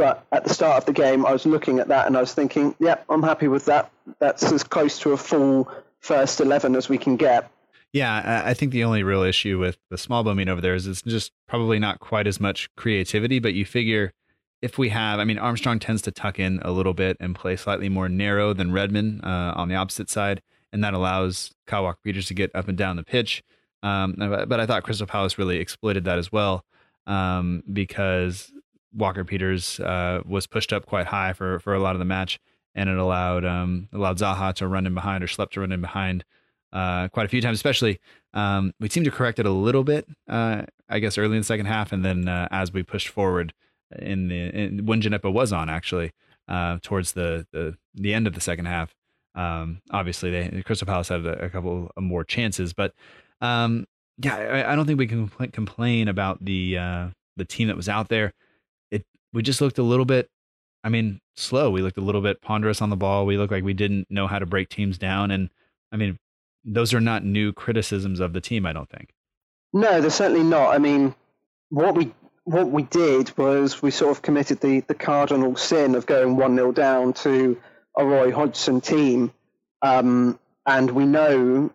But 0.00 0.24
at 0.32 0.44
the 0.44 0.54
start 0.54 0.78
of 0.78 0.86
the 0.86 0.94
game, 0.94 1.26
I 1.26 1.32
was 1.32 1.44
looking 1.44 1.78
at 1.78 1.88
that 1.88 2.06
and 2.06 2.16
I 2.16 2.20
was 2.20 2.32
thinking, 2.32 2.74
yeah, 2.78 2.96
I'm 3.10 3.22
happy 3.22 3.48
with 3.48 3.66
that. 3.66 3.92
That's 4.18 4.50
as 4.50 4.62
close 4.62 4.98
to 5.00 5.12
a 5.12 5.16
full 5.18 5.70
first 5.98 6.40
11 6.40 6.74
as 6.74 6.88
we 6.88 6.96
can 6.96 7.16
get. 7.16 7.50
Yeah, 7.92 8.42
I 8.46 8.54
think 8.54 8.72
the 8.72 8.82
only 8.84 9.02
real 9.02 9.22
issue 9.22 9.58
with 9.58 9.76
the 9.90 9.96
Smallbone 9.96 10.48
over 10.48 10.62
there 10.62 10.74
is 10.74 10.86
it's 10.86 11.02
just 11.02 11.32
probably 11.46 11.78
not 11.78 12.00
quite 12.00 12.26
as 12.26 12.40
much 12.40 12.74
creativity, 12.76 13.40
but 13.40 13.52
you 13.52 13.66
figure 13.66 14.14
if 14.62 14.78
we 14.78 14.88
have, 14.88 15.20
I 15.20 15.24
mean, 15.24 15.36
Armstrong 15.36 15.78
tends 15.78 16.00
to 16.02 16.10
tuck 16.10 16.38
in 16.38 16.60
a 16.62 16.70
little 16.70 16.94
bit 16.94 17.18
and 17.20 17.34
play 17.34 17.56
slightly 17.56 17.90
more 17.90 18.08
narrow 18.08 18.54
than 18.54 18.72
Redmond 18.72 19.22
uh, 19.22 19.52
on 19.54 19.68
the 19.68 19.74
opposite 19.74 20.08
side, 20.08 20.40
and 20.72 20.82
that 20.82 20.94
allows 20.94 21.52
Walker 21.70 21.98
Peters 22.02 22.28
to 22.28 22.34
get 22.34 22.50
up 22.54 22.68
and 22.68 22.78
down 22.78 22.96
the 22.96 23.04
pitch. 23.04 23.42
Um, 23.82 24.14
but 24.16 24.60
I 24.60 24.64
thought 24.64 24.82
Crystal 24.82 25.06
Palace 25.06 25.36
really 25.36 25.58
exploited 25.58 26.04
that 26.04 26.16
as 26.16 26.32
well 26.32 26.64
um, 27.06 27.62
because 27.70 28.50
Walker 28.94 29.24
Peters 29.24 29.80
uh, 29.80 30.22
was 30.26 30.46
pushed 30.46 30.72
up 30.72 30.86
quite 30.86 31.06
high 31.06 31.32
for 31.32 31.58
for 31.60 31.74
a 31.74 31.80
lot 31.80 31.94
of 31.94 31.98
the 31.98 32.04
match, 32.04 32.38
and 32.74 32.88
it 32.88 32.98
allowed 32.98 33.44
um, 33.44 33.88
allowed 33.92 34.18
Zaha 34.18 34.54
to 34.54 34.66
run 34.66 34.86
in 34.86 34.94
behind 34.94 35.22
or 35.24 35.26
Schlupp 35.26 35.50
to 35.52 35.60
run 35.60 35.72
in 35.72 35.80
behind 35.80 36.24
uh, 36.72 37.08
quite 37.08 37.26
a 37.26 37.28
few 37.28 37.40
times. 37.40 37.58
Especially, 37.58 38.00
um, 38.34 38.72
we 38.80 38.88
seemed 38.88 39.06
to 39.06 39.12
correct 39.12 39.38
it 39.38 39.46
a 39.46 39.50
little 39.50 39.84
bit, 39.84 40.06
uh, 40.28 40.62
I 40.88 40.98
guess, 40.98 41.18
early 41.18 41.36
in 41.36 41.40
the 41.40 41.44
second 41.44 41.66
half, 41.66 41.92
and 41.92 42.04
then 42.04 42.28
uh, 42.28 42.48
as 42.50 42.72
we 42.72 42.82
pushed 42.82 43.08
forward 43.08 43.52
in 43.98 44.28
the 44.28 44.48
in, 44.48 44.86
when 44.86 45.00
Djenepo 45.00 45.32
was 45.32 45.52
on 45.52 45.68
actually 45.68 46.12
uh, 46.48 46.78
towards 46.82 47.12
the, 47.12 47.46
the 47.52 47.76
the 47.94 48.14
end 48.14 48.26
of 48.26 48.34
the 48.34 48.40
second 48.40 48.66
half. 48.66 48.94
Um, 49.34 49.80
obviously, 49.92 50.30
they, 50.30 50.62
Crystal 50.62 50.86
Palace 50.86 51.08
had 51.08 51.24
a, 51.24 51.44
a 51.44 51.50
couple 51.50 51.90
more 51.98 52.24
chances, 52.24 52.72
but 52.72 52.94
um, 53.40 53.86
yeah, 54.18 54.36
I, 54.36 54.72
I, 54.72 54.76
don't 54.76 54.86
think 54.86 54.98
we 54.98 55.06
can 55.06 55.28
complain 55.28 56.08
about 56.08 56.44
the 56.44 56.76
uh, 56.76 57.08
the 57.36 57.44
team 57.44 57.68
that 57.68 57.76
was 57.76 57.88
out 57.88 58.08
there 58.08 58.32
we 59.32 59.42
just 59.42 59.60
looked 59.60 59.78
a 59.78 59.82
little 59.82 60.04
bit 60.04 60.28
I 60.82 60.88
mean, 60.88 61.20
slow. 61.36 61.70
We 61.70 61.82
looked 61.82 61.98
a 61.98 62.02
little 62.02 62.20
bit 62.20 62.40
ponderous 62.40 62.80
on 62.80 62.90
the 62.90 62.96
ball. 62.96 63.26
We 63.26 63.36
looked 63.36 63.52
like 63.52 63.64
we 63.64 63.74
didn't 63.74 64.10
know 64.10 64.26
how 64.26 64.38
to 64.38 64.46
break 64.46 64.68
teams 64.68 64.98
down. 64.98 65.30
And 65.30 65.50
I 65.92 65.96
mean, 65.96 66.18
those 66.64 66.94
are 66.94 67.00
not 67.00 67.24
new 67.24 67.52
criticisms 67.52 68.20
of 68.20 68.32
the 68.32 68.40
team, 68.40 68.66
I 68.66 68.72
don't 68.72 68.88
think. 68.88 69.10
No, 69.72 70.00
they're 70.00 70.10
certainly 70.10 70.42
not. 70.42 70.74
I 70.74 70.78
mean, 70.78 71.14
what 71.68 71.94
we 71.94 72.12
what 72.44 72.68
we 72.70 72.82
did 72.84 73.36
was 73.36 73.82
we 73.82 73.90
sort 73.90 74.10
of 74.10 74.22
committed 74.22 74.60
the, 74.60 74.80
the 74.80 74.94
cardinal 74.94 75.54
sin 75.56 75.94
of 75.94 76.06
going 76.06 76.36
1 76.36 76.56
0 76.56 76.72
down 76.72 77.12
to 77.12 77.60
a 77.96 78.04
Roy 78.04 78.32
Hodgson 78.32 78.80
team. 78.80 79.32
Um, 79.82 80.38
and 80.66 80.90
we 80.90 81.04
know, 81.04 81.70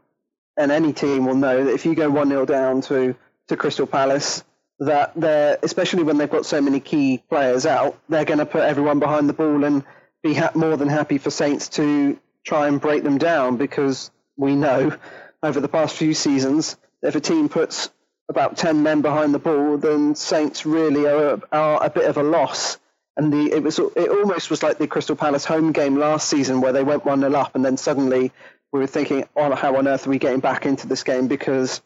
and 0.57 0.71
any 0.71 0.91
team 0.91 1.25
will 1.25 1.35
know, 1.35 1.63
that 1.63 1.74
if 1.74 1.85
you 1.85 1.95
go 1.95 2.09
1 2.09 2.27
0 2.27 2.45
down 2.45 2.81
to, 2.81 3.15
to 3.47 3.55
Crystal 3.55 3.88
Palace, 3.88 4.43
that 4.79 5.13
they're, 5.15 5.58
especially 5.63 6.03
when 6.03 6.17
they've 6.17 6.29
got 6.29 6.46
so 6.46 6.62
many 6.62 6.79
key 6.79 7.24
players 7.29 7.65
out, 7.65 7.98
they're 8.10 8.25
going 8.25 8.39
to 8.39 8.46
put 8.46 8.63
everyone 8.63 9.00
behind 9.00 9.29
the 9.29 9.34
ball 9.34 9.63
and 9.63 9.84
be 10.24 10.34
ha- 10.34 10.51
more 10.55 10.75
than 10.75 10.89
happy 10.89 11.17
for 11.17 11.29
Saints 11.29 11.70
to 11.70 12.20
try 12.44 12.67
and 12.67 12.82
break 12.82 13.03
them 13.03 13.17
down 13.17 13.58
because 13.58 14.12
we 14.38 14.55
know 14.55 14.96
over 15.41 15.60
the 15.60 15.67
past 15.67 15.96
few 15.96 16.13
seasons, 16.13 16.77
if 17.01 17.15
a 17.15 17.20
team 17.20 17.48
puts 17.48 17.89
about 18.27 18.58
10 18.58 18.84
men 18.84 19.01
behind 19.01 19.34
the 19.34 19.39
ball, 19.39 19.77
then 19.77 20.15
Saints 20.15 20.65
really 20.65 21.08
are, 21.08 21.39
are 21.51 21.84
a 21.84 21.89
bit 21.89 22.05
of 22.05 22.17
a 22.17 22.24
loss. 22.24 22.77
And 23.17 23.32
the, 23.32 23.51
it 23.53 23.63
was 23.63 23.79
it 23.79 24.10
almost 24.10 24.50
was 24.50 24.62
like 24.62 24.77
the 24.77 24.88
Crystal 24.88 25.15
Palace 25.15 25.46
home 25.46 25.72
game 25.72 25.96
last 25.96 26.27
season 26.27 26.60
where 26.60 26.74
they 26.74 26.84
went 26.84 27.05
1 27.05 27.22
0 27.22 27.34
up 27.34 27.55
and 27.55 27.63
then 27.63 27.77
suddenly 27.77 28.34
we 28.74 28.79
were 28.79 28.88
thinking, 28.88 29.25
oh, 29.38 29.55
how 29.55 29.77
on 29.77 29.88
earth 29.88 30.05
are 30.05 30.10
we 30.10 30.20
getting 30.20 30.41
back 30.41 30.65
into 30.65 30.86
this 30.88 31.03
game 31.03 31.27
because 31.27 31.82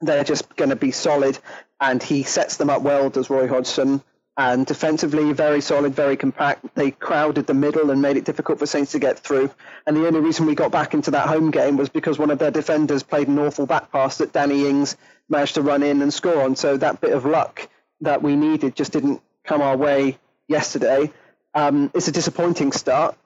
they're 0.00 0.24
just 0.24 0.56
going 0.56 0.70
to 0.70 0.76
be 0.76 0.90
solid 0.90 1.38
and 1.84 2.02
he 2.02 2.22
sets 2.22 2.56
them 2.56 2.70
up 2.70 2.80
well, 2.80 3.10
does 3.10 3.28
Roy 3.28 3.46
Hodgson. 3.46 4.02
And 4.36 4.66
defensively, 4.66 5.32
very 5.32 5.60
solid, 5.60 5.94
very 5.94 6.16
compact. 6.16 6.74
They 6.74 6.90
crowded 6.90 7.46
the 7.46 7.54
middle 7.54 7.90
and 7.90 8.02
made 8.02 8.16
it 8.16 8.24
difficult 8.24 8.58
for 8.58 8.66
Saints 8.66 8.92
to 8.92 8.98
get 8.98 9.18
through. 9.18 9.50
And 9.86 9.96
the 9.96 10.06
only 10.06 10.20
reason 10.20 10.46
we 10.46 10.56
got 10.56 10.72
back 10.72 10.94
into 10.94 11.12
that 11.12 11.28
home 11.28 11.52
game 11.52 11.76
was 11.76 11.88
because 11.90 12.18
one 12.18 12.30
of 12.30 12.38
their 12.38 12.50
defenders 12.50 13.04
played 13.04 13.28
an 13.28 13.38
awful 13.38 13.66
back 13.66 13.92
pass 13.92 14.18
that 14.18 14.32
Danny 14.32 14.66
Ings 14.68 14.96
managed 15.28 15.54
to 15.54 15.62
run 15.62 15.82
in 15.84 16.02
and 16.02 16.12
score 16.12 16.42
on. 16.42 16.56
So 16.56 16.76
that 16.78 17.00
bit 17.00 17.12
of 17.12 17.26
luck 17.26 17.68
that 18.00 18.22
we 18.22 18.34
needed 18.34 18.74
just 18.74 18.92
didn't 18.92 19.20
come 19.44 19.60
our 19.60 19.76
way 19.76 20.18
yesterday. 20.48 21.12
Um, 21.54 21.92
it's 21.94 22.08
a 22.08 22.12
disappointing 22.12 22.72
start, 22.72 23.16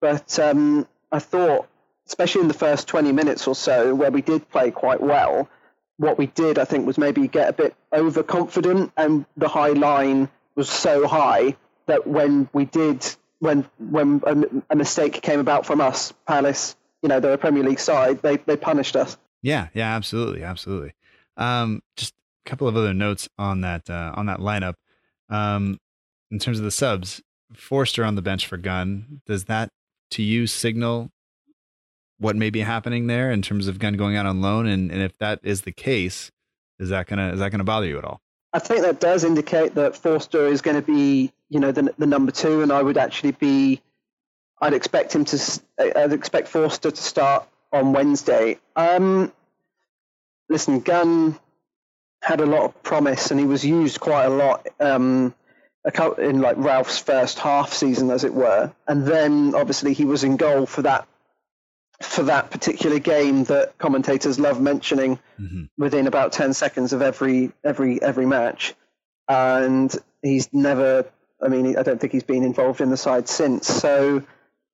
but 0.00 0.38
um, 0.38 0.86
I 1.12 1.18
thought, 1.18 1.68
especially 2.06 2.42
in 2.42 2.48
the 2.48 2.54
first 2.54 2.88
20 2.88 3.12
minutes 3.12 3.46
or 3.46 3.54
so, 3.54 3.94
where 3.94 4.10
we 4.10 4.22
did 4.22 4.48
play 4.50 4.70
quite 4.70 5.02
well, 5.02 5.48
what 5.96 6.18
we 6.18 6.26
did, 6.26 6.58
I 6.58 6.64
think, 6.64 6.86
was 6.86 6.98
maybe 6.98 7.26
get 7.28 7.48
a 7.48 7.52
bit 7.52 7.74
overconfident, 7.92 8.92
and 8.96 9.24
the 9.36 9.48
high 9.48 9.70
line 9.70 10.28
was 10.54 10.68
so 10.68 11.06
high 11.06 11.56
that 11.86 12.06
when 12.06 12.48
we 12.52 12.64
did, 12.64 13.06
when 13.38 13.66
when 13.78 14.22
a, 14.26 14.72
a 14.72 14.76
mistake 14.76 15.20
came 15.22 15.40
about 15.40 15.66
from 15.66 15.80
us, 15.80 16.12
Palace, 16.26 16.76
you 17.02 17.08
know, 17.08 17.20
they're 17.20 17.34
a 17.34 17.38
Premier 17.38 17.62
League 17.62 17.80
side, 17.80 18.22
they 18.22 18.36
they 18.38 18.56
punished 18.56 18.96
us. 18.96 19.16
Yeah, 19.42 19.68
yeah, 19.74 19.94
absolutely, 19.94 20.42
absolutely. 20.42 20.94
Um, 21.36 21.82
just 21.96 22.14
a 22.46 22.50
couple 22.50 22.66
of 22.66 22.76
other 22.76 22.94
notes 22.94 23.28
on 23.38 23.60
that 23.60 23.88
uh, 23.88 24.12
on 24.16 24.26
that 24.26 24.40
lineup. 24.40 24.74
Um, 25.28 25.78
in 26.30 26.38
terms 26.38 26.58
of 26.58 26.64
the 26.64 26.70
subs, 26.70 27.22
Forster 27.52 28.04
on 28.04 28.14
the 28.14 28.22
bench 28.22 28.46
for 28.46 28.56
Gunn. 28.56 29.20
Does 29.26 29.44
that 29.44 29.70
to 30.10 30.22
you 30.22 30.46
signal 30.46 31.10
what 32.18 32.36
may 32.36 32.50
be 32.50 32.60
happening 32.60 33.06
there 33.06 33.30
in 33.30 33.42
terms 33.42 33.68
of 33.68 33.78
Gunn 33.78 33.96
going 33.96 34.16
out 34.16 34.26
on 34.26 34.40
loan? 34.40 34.66
And, 34.66 34.90
and 34.90 35.02
if 35.02 35.16
that 35.18 35.40
is 35.42 35.62
the 35.62 35.72
case, 35.72 36.30
is 36.78 36.88
that 36.88 37.06
gonna 37.06 37.32
is 37.32 37.40
that 37.40 37.50
gonna 37.50 37.64
bother 37.64 37.86
you 37.86 37.98
at 37.98 38.04
all? 38.04 38.20
I 38.54 38.60
think 38.60 38.82
that 38.82 39.00
does 39.00 39.24
indicate 39.24 39.74
that 39.74 39.96
Forster 39.96 40.46
is 40.46 40.62
going 40.62 40.76
to 40.76 40.82
be, 40.82 41.32
you 41.50 41.58
know, 41.58 41.72
the, 41.72 41.92
the 41.98 42.06
number 42.06 42.30
two, 42.30 42.62
and 42.62 42.70
I 42.70 42.80
would 42.80 42.96
actually 42.96 43.32
be, 43.32 43.82
I'd 44.60 44.74
expect 44.74 45.12
him 45.12 45.24
to, 45.24 45.60
I'd 45.80 46.12
expect 46.12 46.46
Forster 46.46 46.92
to 46.92 47.02
start 47.02 47.48
on 47.72 47.92
Wednesday. 47.92 48.60
Um, 48.76 49.32
listen, 50.48 50.80
Gunn 50.80 51.36
had 52.22 52.40
a 52.40 52.46
lot 52.46 52.62
of 52.62 52.80
promise, 52.84 53.32
and 53.32 53.40
he 53.40 53.46
was 53.46 53.64
used 53.64 53.98
quite 53.98 54.26
a 54.26 54.30
lot 54.30 54.68
um, 54.78 55.34
in 56.18 56.40
like 56.40 56.56
Ralph's 56.56 57.00
first 57.00 57.40
half 57.40 57.72
season, 57.72 58.08
as 58.12 58.22
it 58.22 58.34
were, 58.34 58.72
and 58.86 59.04
then 59.04 59.56
obviously 59.56 59.94
he 59.94 60.04
was 60.04 60.22
in 60.22 60.36
goal 60.36 60.64
for 60.64 60.82
that 60.82 61.08
for 62.04 62.24
that 62.24 62.50
particular 62.50 62.98
game 62.98 63.44
that 63.44 63.76
commentators 63.78 64.38
love 64.38 64.60
mentioning 64.60 65.18
mm-hmm. 65.40 65.64
within 65.76 66.06
about 66.06 66.32
10 66.32 66.52
seconds 66.54 66.92
of 66.92 67.02
every 67.02 67.52
every 67.62 68.00
every 68.00 68.26
match. 68.26 68.74
And 69.28 69.94
he's 70.22 70.52
never 70.52 71.06
i 71.42 71.48
mean 71.48 71.76
i 71.76 71.82
don't 71.82 72.00
think 72.00 72.12
he's 72.12 72.22
been 72.22 72.44
involved 72.44 72.80
in 72.80 72.90
the 72.90 72.96
side 72.96 73.28
since. 73.28 73.66
So 73.66 74.22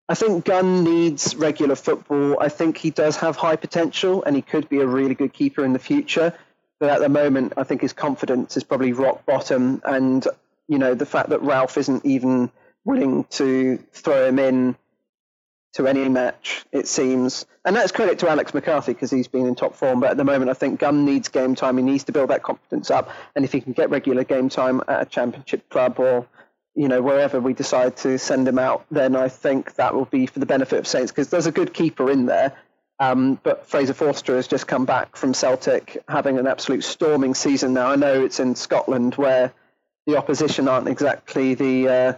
i 0.09 0.15
think 0.15 0.45
gunn 0.45 0.85
needs 0.85 1.35
regular 1.37 1.77
football. 1.77 2.39
I 2.41 2.49
think 2.49 2.77
he 2.77 2.91
does 2.91 3.17
have 3.17 3.37
high 3.37 3.57
potential 3.57 4.23
and 4.25 4.37
he 4.37 4.43
could 4.43 4.69
be 4.69 4.81
a 4.81 4.87
really 4.87 5.15
good 5.15 5.33
keeper 5.33 5.65
in 5.65 5.73
the 5.73 5.79
future. 5.79 6.35
But 6.79 6.91
at 6.91 7.01
the 7.01 7.09
moment 7.09 7.55
i 7.57 7.65
think 7.65 7.81
his 7.81 7.93
confidence 7.93 8.57
is 8.57 8.65
probably 8.65 8.93
rock 8.93 9.25
bottom. 9.25 9.81
And 9.85 10.27
you 10.69 10.79
know 10.79 10.95
the 10.95 11.07
fact 11.07 11.31
that 11.31 11.43
ralph 11.43 11.79
isn't 11.79 12.05
even 12.05 12.51
willing 12.85 13.25
to 13.25 13.79
throw 13.93 14.27
him 14.27 14.39
in 14.39 14.77
to 15.73 15.87
any 15.87 16.09
match, 16.09 16.65
it 16.73 16.89
seems. 16.89 17.47
And 17.65 17.77
that's 17.77 17.93
credit 17.93 18.19
to 18.21 18.29
Alex 18.29 18.53
McCarthy 18.53 18.93
because 18.93 19.11
he's 19.11 19.29
been 19.29 19.47
in 19.47 19.55
top 19.55 19.75
form. 19.75 20.01
But 20.01 20.11
at 20.11 20.17
the 20.17 20.25
moment, 20.25 20.51
I 20.51 20.55
think 20.55 20.81
Gunn 20.81 21.05
needs 21.05 21.29
game 21.29 21.55
time. 21.55 21.77
He 21.77 21.85
needs 21.85 22.05
to 22.05 22.13
build 22.13 22.31
that 22.31 22.43
confidence 22.43 22.91
up. 22.91 23.11
And 23.37 23.45
if 23.45 23.53
he 23.53 23.61
can 23.61 23.73
get 23.73 23.91
regular 23.91 24.25
game 24.25 24.49
time 24.49 24.83
at 24.89 25.03
a 25.03 25.05
championship 25.05 25.69
club 25.69 25.99
or 25.99 26.27
you 26.77 26.87
know 26.87 27.03
wherever 27.03 27.41
we 27.41 27.53
decide 27.53 27.97
to 27.99 28.19
send 28.19 28.47
him 28.47 28.59
out, 28.59 28.85
then 28.91 29.17
I 29.17 29.29
think 29.29 29.75
that 29.75 29.95
will 29.95 30.07
be 30.07 30.27
for 30.27 30.39
the 30.39 30.47
benefit 30.47 30.79
of 30.79 30.87
Saints 30.87 31.13
because 31.13 31.29
there's 31.29 31.47
a 31.47 31.53
good 31.53 31.75
keeper 31.75 32.11
in 32.11 32.27
there. 32.27 32.57
Um, 32.99 33.41
but 33.43 33.67
Fraser 33.67 33.95
Forster 33.95 34.37
has 34.37 34.47
just 34.47 34.67
come 34.67 34.85
back 34.85 35.17
from 35.17 35.33
Celtic, 35.33 36.03
having 36.07 36.39
an 36.39 36.47
absolute 36.47 36.85
storming 36.85 37.35
season. 37.35 37.73
Now 37.73 37.91
I 37.91 37.97
know 37.97 38.25
it's 38.25 38.41
in 38.41 38.55
Scotland 38.55 39.15
where 39.15 39.53
the 40.07 40.17
opposition 40.17 40.69
aren't 40.69 40.89
exactly 40.89 41.55
the 41.55 41.89
uh, 41.89 42.13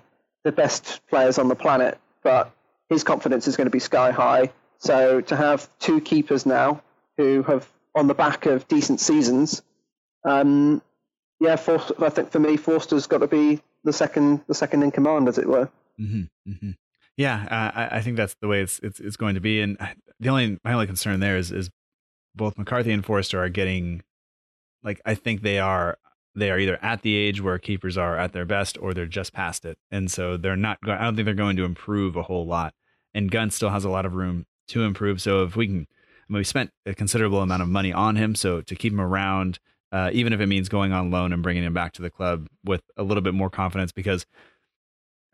the 0.45 0.53
best 0.53 1.01
players 1.09 1.39
on 1.39 1.49
the 1.49 1.55
planet, 1.55 1.99
but 2.23 2.53
his 2.93 3.05
confidence 3.05 3.49
is 3.49 3.57
going 3.57 3.67
to 3.67 3.71
be 3.71 3.79
sky 3.79 4.11
high. 4.11 4.53
So 4.79 5.21
to 5.23 5.37
have 5.37 5.69
two 5.79 6.01
keepers 6.01 6.45
now 6.47 6.83
who 7.17 7.43
have 7.45 7.69
on 7.95 8.07
the 8.07 8.15
back 8.15 8.47
of 8.47 8.67
decent 8.69 9.01
seasons, 9.01 9.63
um, 10.25 10.83
yeah, 11.41 11.55
I 11.55 12.09
think 12.11 12.31
for 12.31 12.39
me, 12.39 12.57
Forster's 12.57 13.07
got 13.07 13.19
to 13.19 13.27
be 13.27 13.61
the 13.85 13.93
second, 13.93 14.43
the 14.47 14.55
second 14.55 14.83
in 14.83 14.91
command, 14.91 15.29
as 15.29 15.39
it 15.39 15.47
were. 15.47 15.69
Mm-hmm, 16.01 16.51
mm-hmm. 16.51 16.71
Yeah, 17.17 17.47
uh, 17.51 17.79
I, 17.79 17.97
I, 17.99 18.01
think 18.01 18.17
that's 18.17 18.35
the 18.41 18.49
way 18.49 18.63
it's, 18.63 18.79
it's 18.79 18.99
it's 18.99 19.17
going 19.17 19.35
to 19.35 19.41
be. 19.41 19.61
And 19.61 19.77
the 20.19 20.29
only 20.29 20.59
my 20.65 20.73
only 20.73 20.87
concern 20.87 21.21
there 21.21 21.37
is 21.37 21.53
is 21.53 21.69
both 22.35 22.57
McCarthy 22.57 22.93
and 22.93 23.05
Forster 23.05 23.43
are 23.43 23.51
getting 23.51 24.03
like 24.83 25.01
I 25.05 25.15
think 25.15 25.43
they 25.43 25.59
are 25.59 25.99
they 26.35 26.51
are 26.51 26.59
either 26.59 26.79
at 26.81 27.03
the 27.03 27.15
age 27.15 27.43
where 27.43 27.59
keepers 27.59 27.99
are 27.99 28.17
at 28.17 28.33
their 28.33 28.47
best 28.47 28.79
or 28.81 28.95
they're 28.95 29.07
just 29.07 29.33
past 29.35 29.65
it, 29.65 29.77
and 29.91 30.11
so 30.11 30.37
they're 30.37 30.57
not. 30.57 30.79
I 30.85 31.03
don't 31.03 31.17
think 31.17 31.27
they're 31.27 31.35
going 31.35 31.57
to 31.57 31.65
improve 31.65 32.17
a 32.17 32.23
whole 32.23 32.47
lot 32.47 32.73
and 33.15 33.31
Gunn 33.31 33.51
still 33.51 33.71
has 33.71 33.85
a 33.85 33.91
lot 33.91 34.07
of 34.07 34.15
room 34.15 34.47
to 34.69 34.83
improve. 34.83 35.21
So 35.21 35.45
if 35.45 35.57
we 35.57 35.67
can, 35.67 35.87
I 36.29 36.33
mean, 36.33 36.39
we 36.39 36.45
spent 36.45 36.71
a 36.87 36.95
considerable 36.95 37.41
amount 37.41 37.63
of 37.63 37.69
money 37.69 37.93
on 37.93 38.17
him, 38.17 38.35
so 38.35 38.61
to 38.63 38.75
keep 38.75 38.93
him 38.93 39.01
around, 39.01 39.59
uh, 39.91 40.11
even 40.13 40.33
if 40.33 40.41
it 40.41 40.47
means 40.47 40.69
going 40.69 40.93
on 40.93 41.11
loan 41.11 41.33
and 41.33 41.43
bringing 41.43 41.65
him 41.65 41.75
back 41.75 41.93
to 41.95 42.03
the 42.03 42.11
club 42.11 42.49
with 42.65 42.83
a 42.97 43.03
little 43.03 43.23
bit 43.23 43.35
more 43.35 43.51
confidence, 43.51 43.93
because 43.93 44.25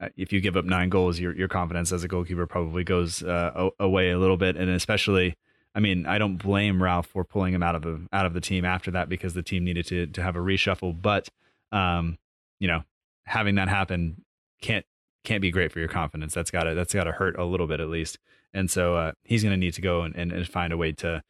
uh, 0.00 0.08
if 0.16 0.32
you 0.32 0.40
give 0.40 0.56
up 0.56 0.64
nine 0.64 0.88
goals, 0.88 1.18
your 1.18 1.34
your 1.34 1.48
confidence 1.48 1.92
as 1.92 2.04
a 2.04 2.08
goalkeeper 2.08 2.46
probably 2.46 2.84
goes 2.84 3.22
uh, 3.22 3.70
away 3.78 4.10
a 4.10 4.18
little 4.18 4.36
bit, 4.36 4.56
and 4.56 4.70
especially. 4.70 5.36
I 5.74 5.80
mean, 5.80 6.06
I 6.06 6.18
don't 6.18 6.38
blame 6.38 6.82
Ralph 6.82 7.06
for 7.06 7.22
pulling 7.22 7.54
him 7.54 7.62
out 7.62 7.76
of 7.76 7.82
the 7.82 8.00
out 8.12 8.26
of 8.26 8.32
the 8.32 8.40
team 8.40 8.64
after 8.64 8.90
that 8.92 9.08
because 9.08 9.34
the 9.34 9.42
team 9.42 9.64
needed 9.64 9.86
to 9.88 10.06
to 10.06 10.22
have 10.22 10.34
a 10.34 10.40
reshuffle. 10.40 11.00
But 11.00 11.28
um, 11.70 12.18
you 12.58 12.66
know, 12.66 12.82
having 13.26 13.56
that 13.56 13.68
happen 13.68 14.24
can't 14.60 14.84
can't 15.24 15.42
be 15.42 15.50
great 15.50 15.72
for 15.72 15.78
your 15.78 15.88
confidence. 15.88 16.34
That's 16.34 16.50
got 16.50 16.64
to 16.64 16.74
that's 16.74 16.94
got 16.94 17.04
to 17.04 17.12
hurt 17.12 17.38
a 17.38 17.44
little 17.44 17.66
bit 17.66 17.80
at 17.80 17.88
least. 17.88 18.18
And 18.54 18.70
so 18.70 18.96
uh, 18.96 19.12
he's 19.24 19.42
going 19.42 19.52
to 19.52 19.58
need 19.58 19.74
to 19.74 19.82
go 19.82 20.02
and, 20.02 20.14
and, 20.16 20.32
and, 20.32 20.48
find 20.48 20.72
a 20.72 20.76
way 20.76 20.92
to 20.92 21.22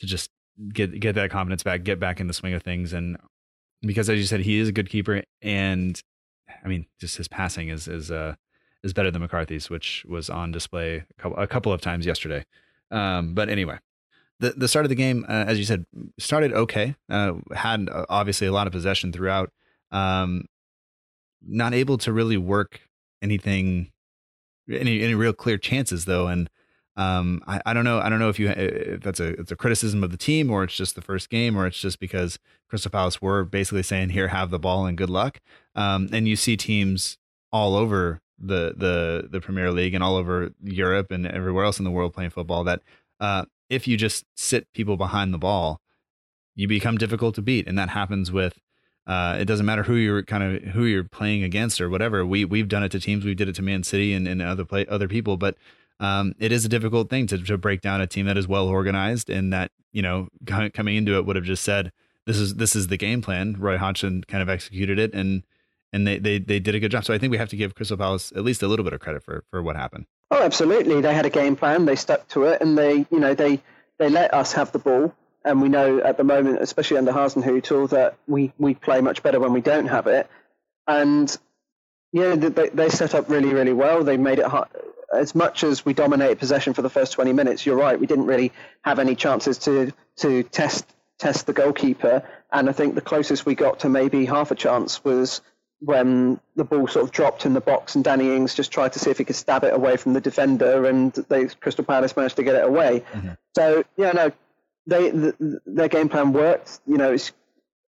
to 0.00 0.06
just 0.06 0.30
get 0.72 0.98
get 1.00 1.14
that 1.16 1.30
confidence 1.30 1.62
back, 1.62 1.82
get 1.82 1.98
back 1.98 2.20
in 2.20 2.26
the 2.26 2.32
swing 2.32 2.54
of 2.54 2.62
things. 2.62 2.92
And 2.92 3.16
because 3.82 4.08
as 4.08 4.18
you 4.18 4.24
said, 4.24 4.40
he 4.40 4.58
is 4.58 4.68
a 4.68 4.72
good 4.72 4.88
keeper, 4.88 5.22
and 5.42 6.00
I 6.64 6.68
mean, 6.68 6.86
just 7.00 7.16
his 7.16 7.28
passing 7.28 7.68
is 7.68 7.88
is 7.88 8.10
uh, 8.10 8.34
is 8.82 8.92
better 8.92 9.10
than 9.10 9.22
McCarthy's, 9.22 9.68
which 9.68 10.04
was 10.08 10.30
on 10.30 10.52
display 10.52 11.04
a 11.18 11.22
couple, 11.22 11.38
a 11.38 11.46
couple 11.46 11.72
of 11.72 11.80
times 11.80 12.06
yesterday. 12.06 12.44
Um, 12.90 13.34
but 13.34 13.48
anyway, 13.48 13.78
the 14.40 14.50
the 14.50 14.68
start 14.68 14.84
of 14.84 14.90
the 14.90 14.94
game, 14.94 15.24
uh, 15.28 15.44
as 15.46 15.58
you 15.58 15.64
said, 15.64 15.86
started 16.18 16.52
okay. 16.52 16.94
Uh, 17.08 17.34
had 17.54 17.88
uh, 17.88 18.06
obviously 18.08 18.46
a 18.46 18.52
lot 18.52 18.66
of 18.66 18.72
possession 18.72 19.12
throughout. 19.12 19.50
Um, 19.90 20.46
not 21.46 21.74
able 21.74 21.98
to 21.98 22.12
really 22.12 22.38
work 22.38 22.80
anything, 23.24 23.90
any 24.70 25.02
any 25.02 25.14
real 25.14 25.32
clear 25.32 25.58
chances 25.58 26.04
though, 26.04 26.28
and 26.28 26.48
um, 26.96 27.42
I, 27.46 27.60
I 27.66 27.72
don't 27.74 27.84
know. 27.84 27.98
I 27.98 28.08
don't 28.08 28.20
know 28.20 28.28
if 28.28 28.38
you 28.38 28.50
if 28.50 29.00
that's 29.02 29.18
a 29.18 29.28
it's 29.40 29.50
a 29.50 29.56
criticism 29.56 30.04
of 30.04 30.12
the 30.12 30.16
team 30.16 30.50
or 30.50 30.62
it's 30.62 30.76
just 30.76 30.94
the 30.94 31.02
first 31.02 31.28
game 31.28 31.56
or 31.56 31.66
it's 31.66 31.80
just 31.80 31.98
because 31.98 32.38
Crystal 32.68 32.90
Palace 32.90 33.20
were 33.20 33.44
basically 33.44 33.82
saying 33.82 34.10
here 34.10 34.28
have 34.28 34.50
the 34.50 34.60
ball 34.60 34.86
and 34.86 34.96
good 34.96 35.10
luck. 35.10 35.40
Um, 35.74 36.08
and 36.12 36.28
you 36.28 36.36
see 36.36 36.56
teams 36.56 37.18
all 37.50 37.74
over 37.74 38.20
the 38.38 38.74
the 38.76 39.28
the 39.28 39.40
Premier 39.40 39.72
League 39.72 39.94
and 39.94 40.04
all 40.04 40.16
over 40.16 40.50
Europe 40.62 41.10
and 41.10 41.26
everywhere 41.26 41.64
else 41.64 41.78
in 41.78 41.84
the 41.84 41.90
world 41.90 42.14
playing 42.14 42.30
football 42.30 42.62
that 42.64 42.82
uh, 43.18 43.44
if 43.68 43.88
you 43.88 43.96
just 43.96 44.24
sit 44.36 44.72
people 44.72 44.96
behind 44.96 45.34
the 45.34 45.38
ball, 45.38 45.80
you 46.54 46.68
become 46.68 46.96
difficult 46.96 47.34
to 47.34 47.42
beat, 47.42 47.66
and 47.66 47.76
that 47.78 47.88
happens 47.88 48.30
with 48.30 48.58
uh, 49.06 49.36
it 49.38 49.44
doesn't 49.44 49.66
matter 49.66 49.82
who 49.82 49.96
you're 49.96 50.22
kind 50.22 50.42
of 50.42 50.62
who 50.72 50.84
you're 50.84 51.04
playing 51.04 51.42
against 51.42 51.80
or 51.80 51.90
whatever. 51.90 52.24
We 52.24 52.44
we've 52.44 52.68
done 52.68 52.82
it 52.82 52.90
to 52.92 53.00
teams. 53.00 53.24
We 53.24 53.34
did 53.34 53.48
it 53.48 53.54
to 53.56 53.62
Man 53.62 53.82
City 53.82 54.14
and, 54.14 54.26
and 54.26 54.40
other 54.40 54.64
play 54.64 54.86
other 54.86 55.08
people. 55.08 55.36
But 55.36 55.56
um, 56.00 56.34
it 56.38 56.52
is 56.52 56.64
a 56.64 56.68
difficult 56.68 57.10
thing 57.10 57.26
to 57.28 57.38
to 57.38 57.58
break 57.58 57.82
down 57.82 58.00
a 58.00 58.06
team 58.06 58.26
that 58.26 58.38
is 58.38 58.48
well 58.48 58.66
organized 58.66 59.28
and 59.28 59.52
that 59.52 59.72
you 59.92 60.02
know 60.02 60.28
coming 60.46 60.96
into 60.96 61.16
it 61.16 61.26
would 61.26 61.36
have 61.36 61.44
just 61.44 61.62
said 61.62 61.92
this 62.26 62.38
is 62.38 62.54
this 62.54 62.74
is 62.74 62.86
the 62.86 62.96
game 62.96 63.20
plan. 63.20 63.56
Roy 63.58 63.76
Hodgson 63.76 64.24
kind 64.24 64.42
of 64.42 64.48
executed 64.48 64.98
it 64.98 65.12
and 65.14 65.42
and 65.92 66.06
they, 66.06 66.18
they 66.18 66.38
they 66.38 66.58
did 66.58 66.74
a 66.74 66.80
good 66.80 66.90
job. 66.90 67.04
So 67.04 67.12
I 67.12 67.18
think 67.18 67.30
we 67.30 67.38
have 67.38 67.50
to 67.50 67.56
give 67.56 67.74
Crystal 67.74 67.98
Palace 67.98 68.32
at 68.34 68.42
least 68.42 68.62
a 68.62 68.68
little 68.68 68.84
bit 68.84 68.94
of 68.94 69.00
credit 69.00 69.22
for 69.22 69.44
for 69.50 69.62
what 69.62 69.76
happened. 69.76 70.06
Oh, 70.30 70.42
absolutely. 70.42 71.00
They 71.02 71.14
had 71.14 71.26
a 71.26 71.30
game 71.30 71.56
plan. 71.56 71.84
They 71.84 71.94
stuck 71.94 72.26
to 72.28 72.44
it, 72.44 72.62
and 72.62 72.78
they 72.78 73.06
you 73.10 73.20
know 73.20 73.34
they 73.34 73.60
they 73.98 74.08
let 74.08 74.32
us 74.32 74.52
have 74.54 74.72
the 74.72 74.78
ball 74.78 75.14
and 75.44 75.60
we 75.60 75.68
know 75.68 76.00
at 76.00 76.16
the 76.16 76.24
moment, 76.24 76.58
especially 76.60 76.96
under 76.96 77.12
Hasenhüttl, 77.12 77.90
that 77.90 78.16
we, 78.26 78.52
we 78.58 78.74
play 78.74 79.00
much 79.00 79.22
better 79.22 79.38
when 79.38 79.52
we 79.52 79.60
don't 79.60 79.86
have 79.86 80.06
it. 80.06 80.28
And 80.86 81.34
yeah, 82.12 82.34
they, 82.36 82.68
they 82.68 82.88
set 82.88 83.14
up 83.14 83.28
really, 83.28 83.52
really 83.52 83.72
well. 83.72 84.04
They 84.04 84.16
made 84.16 84.38
it 84.38 84.46
hard. 84.46 84.68
As 85.12 85.34
much 85.34 85.62
as 85.62 85.84
we 85.84 85.92
dominated 85.92 86.38
possession 86.38 86.74
for 86.74 86.82
the 86.82 86.90
first 86.90 87.12
20 87.12 87.32
minutes, 87.32 87.64
you're 87.64 87.76
right, 87.76 87.98
we 87.98 88.06
didn't 88.06 88.26
really 88.26 88.52
have 88.82 88.98
any 88.98 89.14
chances 89.14 89.58
to, 89.58 89.92
to 90.16 90.42
test 90.44 90.86
test 91.18 91.46
the 91.46 91.52
goalkeeper. 91.52 92.22
And 92.52 92.68
I 92.68 92.72
think 92.72 92.94
the 92.94 93.00
closest 93.00 93.46
we 93.46 93.54
got 93.54 93.80
to 93.80 93.88
maybe 93.88 94.24
half 94.26 94.50
a 94.50 94.54
chance 94.54 95.04
was 95.04 95.40
when 95.80 96.40
the 96.56 96.64
ball 96.64 96.88
sort 96.88 97.04
of 97.04 97.12
dropped 97.12 97.46
in 97.46 97.52
the 97.52 97.60
box 97.60 97.94
and 97.94 98.02
Danny 98.02 98.34
Ings 98.34 98.54
just 98.54 98.72
tried 98.72 98.94
to 98.94 98.98
see 98.98 99.10
if 99.10 99.18
he 99.18 99.24
could 99.24 99.36
stab 99.36 99.64
it 99.64 99.74
away 99.74 99.96
from 99.96 100.14
the 100.14 100.20
defender, 100.20 100.86
and 100.86 101.12
they, 101.28 101.46
Crystal 101.46 101.84
Palace 101.84 102.16
managed 102.16 102.36
to 102.36 102.42
get 102.42 102.54
it 102.54 102.64
away. 102.64 103.04
Mm-hmm. 103.12 103.30
So 103.54 103.84
yeah, 103.96 104.12
no, 104.12 104.32
they 104.86 105.10
the, 105.10 105.60
their 105.66 105.88
game 105.88 106.08
plan 106.08 106.32
worked. 106.32 106.80
You 106.86 106.98
know, 106.98 107.16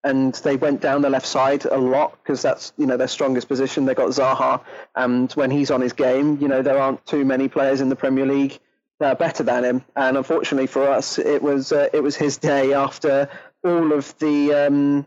and 0.04 0.34
they 0.36 0.56
went 0.56 0.80
down 0.80 1.02
the 1.02 1.10
left 1.10 1.26
side 1.26 1.64
a 1.64 1.76
lot 1.76 2.16
because 2.22 2.40
that's 2.40 2.72
you 2.76 2.86
know 2.86 2.96
their 2.96 3.08
strongest 3.08 3.48
position. 3.48 3.84
They 3.84 3.94
got 3.94 4.10
Zaha, 4.10 4.62
and 4.94 5.32
when 5.32 5.50
he's 5.50 5.70
on 5.70 5.80
his 5.80 5.92
game, 5.92 6.38
you 6.40 6.48
know 6.48 6.62
there 6.62 6.78
aren't 6.78 7.04
too 7.06 7.24
many 7.24 7.48
players 7.48 7.80
in 7.80 7.88
the 7.88 7.96
Premier 7.96 8.26
League 8.26 8.58
that 8.98 9.12
are 9.12 9.16
better 9.16 9.42
than 9.42 9.64
him. 9.64 9.84
And 9.94 10.16
unfortunately 10.16 10.68
for 10.68 10.88
us, 10.88 11.18
it 11.18 11.42
was 11.42 11.72
uh, 11.72 11.88
it 11.92 12.02
was 12.02 12.16
his 12.16 12.38
day 12.38 12.72
after 12.72 13.28
all 13.64 13.92
of 13.92 14.16
the 14.18 14.54
um, 14.54 15.06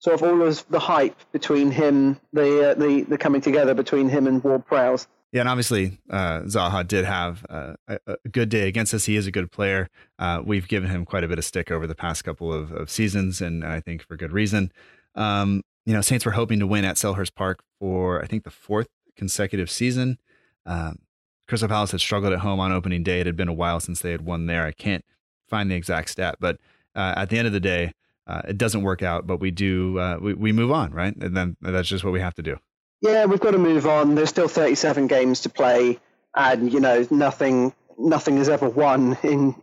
sort 0.00 0.14
of 0.14 0.22
all 0.22 0.42
of 0.42 0.64
the 0.68 0.80
hype 0.80 1.16
between 1.32 1.70
him, 1.70 2.20
the 2.32 2.70
uh, 2.70 2.74
the 2.74 3.02
the 3.02 3.18
coming 3.18 3.40
together 3.40 3.74
between 3.74 4.08
him 4.08 4.26
and 4.26 4.42
Ward 4.42 4.66
Prowse. 4.66 5.06
Yeah, 5.32 5.40
and 5.40 5.48
obviously 5.48 5.98
uh, 6.10 6.40
Zaha 6.40 6.86
did 6.86 7.04
have 7.04 7.46
uh, 7.48 7.74
a, 7.86 7.98
a, 8.24 8.28
good 8.28 8.48
day 8.48 8.66
against 8.66 8.92
us. 8.92 9.04
He 9.04 9.14
is 9.14 9.28
a 9.28 9.30
good 9.30 9.52
player. 9.52 9.88
Uh, 10.18 10.42
we've 10.44 10.66
given 10.66 10.90
him 10.90 11.04
quite 11.04 11.22
a 11.22 11.28
bit 11.28 11.38
of 11.38 11.44
stick 11.44 11.70
over 11.70 11.86
the 11.86 11.94
past 11.94 12.24
couple 12.24 12.52
of, 12.52 12.72
of 12.72 12.90
seasons, 12.90 13.40
and 13.40 13.64
I 13.64 13.80
think 13.80 14.02
for 14.02 14.16
good 14.16 14.32
reason. 14.32 14.72
Um, 15.14 15.62
you 15.86 15.94
know, 15.94 16.00
Saints 16.00 16.24
were 16.24 16.32
hoping 16.32 16.58
to 16.58 16.66
win 16.66 16.84
at 16.84 16.96
Selhurst 16.96 17.34
Park 17.36 17.62
for 17.78 18.20
I 18.22 18.26
think 18.26 18.42
the 18.42 18.50
fourth 18.50 18.88
consecutive 19.16 19.70
season. 19.70 20.18
Um, 20.66 20.98
Crystal 21.46 21.68
Palace 21.68 21.92
had 21.92 22.00
struggled 22.00 22.32
at 22.32 22.40
home 22.40 22.58
on 22.58 22.72
opening 22.72 23.04
day. 23.04 23.20
It 23.20 23.26
had 23.26 23.36
been 23.36 23.48
a 23.48 23.52
while 23.52 23.78
since 23.78 24.00
they 24.00 24.10
had 24.10 24.22
won 24.22 24.46
there. 24.46 24.66
I 24.66 24.72
can't 24.72 25.04
find 25.48 25.70
the 25.70 25.76
exact 25.76 26.10
stat, 26.10 26.36
but 26.40 26.58
uh, 26.96 27.14
at 27.16 27.30
the 27.30 27.38
end 27.38 27.46
of 27.46 27.52
the 27.52 27.60
day, 27.60 27.92
uh, 28.26 28.42
it 28.48 28.58
doesn't 28.58 28.82
work 28.82 29.02
out. 29.02 29.28
But 29.28 29.38
we 29.38 29.52
do 29.52 30.18
we 30.20 30.34
we 30.34 30.50
move 30.50 30.72
on, 30.72 30.90
right? 30.90 31.14
And 31.16 31.36
then 31.36 31.56
that's 31.60 31.88
just 31.88 32.02
what 32.02 32.12
we 32.12 32.20
have 32.20 32.34
to 32.34 32.42
do 32.42 32.56
yeah, 33.00 33.24
we've 33.24 33.40
got 33.40 33.52
to 33.52 33.58
move 33.58 33.86
on. 33.86 34.14
There's 34.14 34.28
still 34.28 34.48
37 34.48 35.06
games 35.06 35.40
to 35.40 35.48
play, 35.48 35.98
and 36.34 36.72
you 36.72 36.80
know 36.80 37.06
nothing 37.10 37.72
nothing 37.98 38.38
is 38.38 38.48
ever 38.48 38.68
won 38.68 39.18
in 39.22 39.54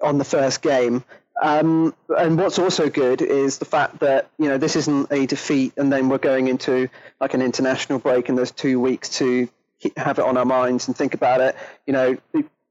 on 0.00 0.18
the 0.18 0.24
first 0.24 0.62
game. 0.62 1.04
Um, 1.42 1.94
and 2.16 2.38
what's 2.38 2.58
also 2.58 2.88
good 2.88 3.20
is 3.20 3.58
the 3.58 3.66
fact 3.66 4.00
that 4.00 4.30
you 4.38 4.48
know 4.48 4.58
this 4.58 4.76
isn't 4.76 5.12
a 5.12 5.26
defeat, 5.26 5.74
and 5.76 5.92
then 5.92 6.08
we're 6.08 6.18
going 6.18 6.48
into 6.48 6.88
like 7.20 7.34
an 7.34 7.42
international 7.42 7.98
break, 7.98 8.28
and 8.28 8.38
there's 8.38 8.52
two 8.52 8.80
weeks 8.80 9.10
to 9.18 9.48
have 9.96 10.18
it 10.18 10.24
on 10.24 10.38
our 10.38 10.46
minds 10.46 10.88
and 10.88 10.96
think 10.96 11.12
about 11.12 11.40
it. 11.42 11.54
You 11.86 11.92
know, 11.92 12.16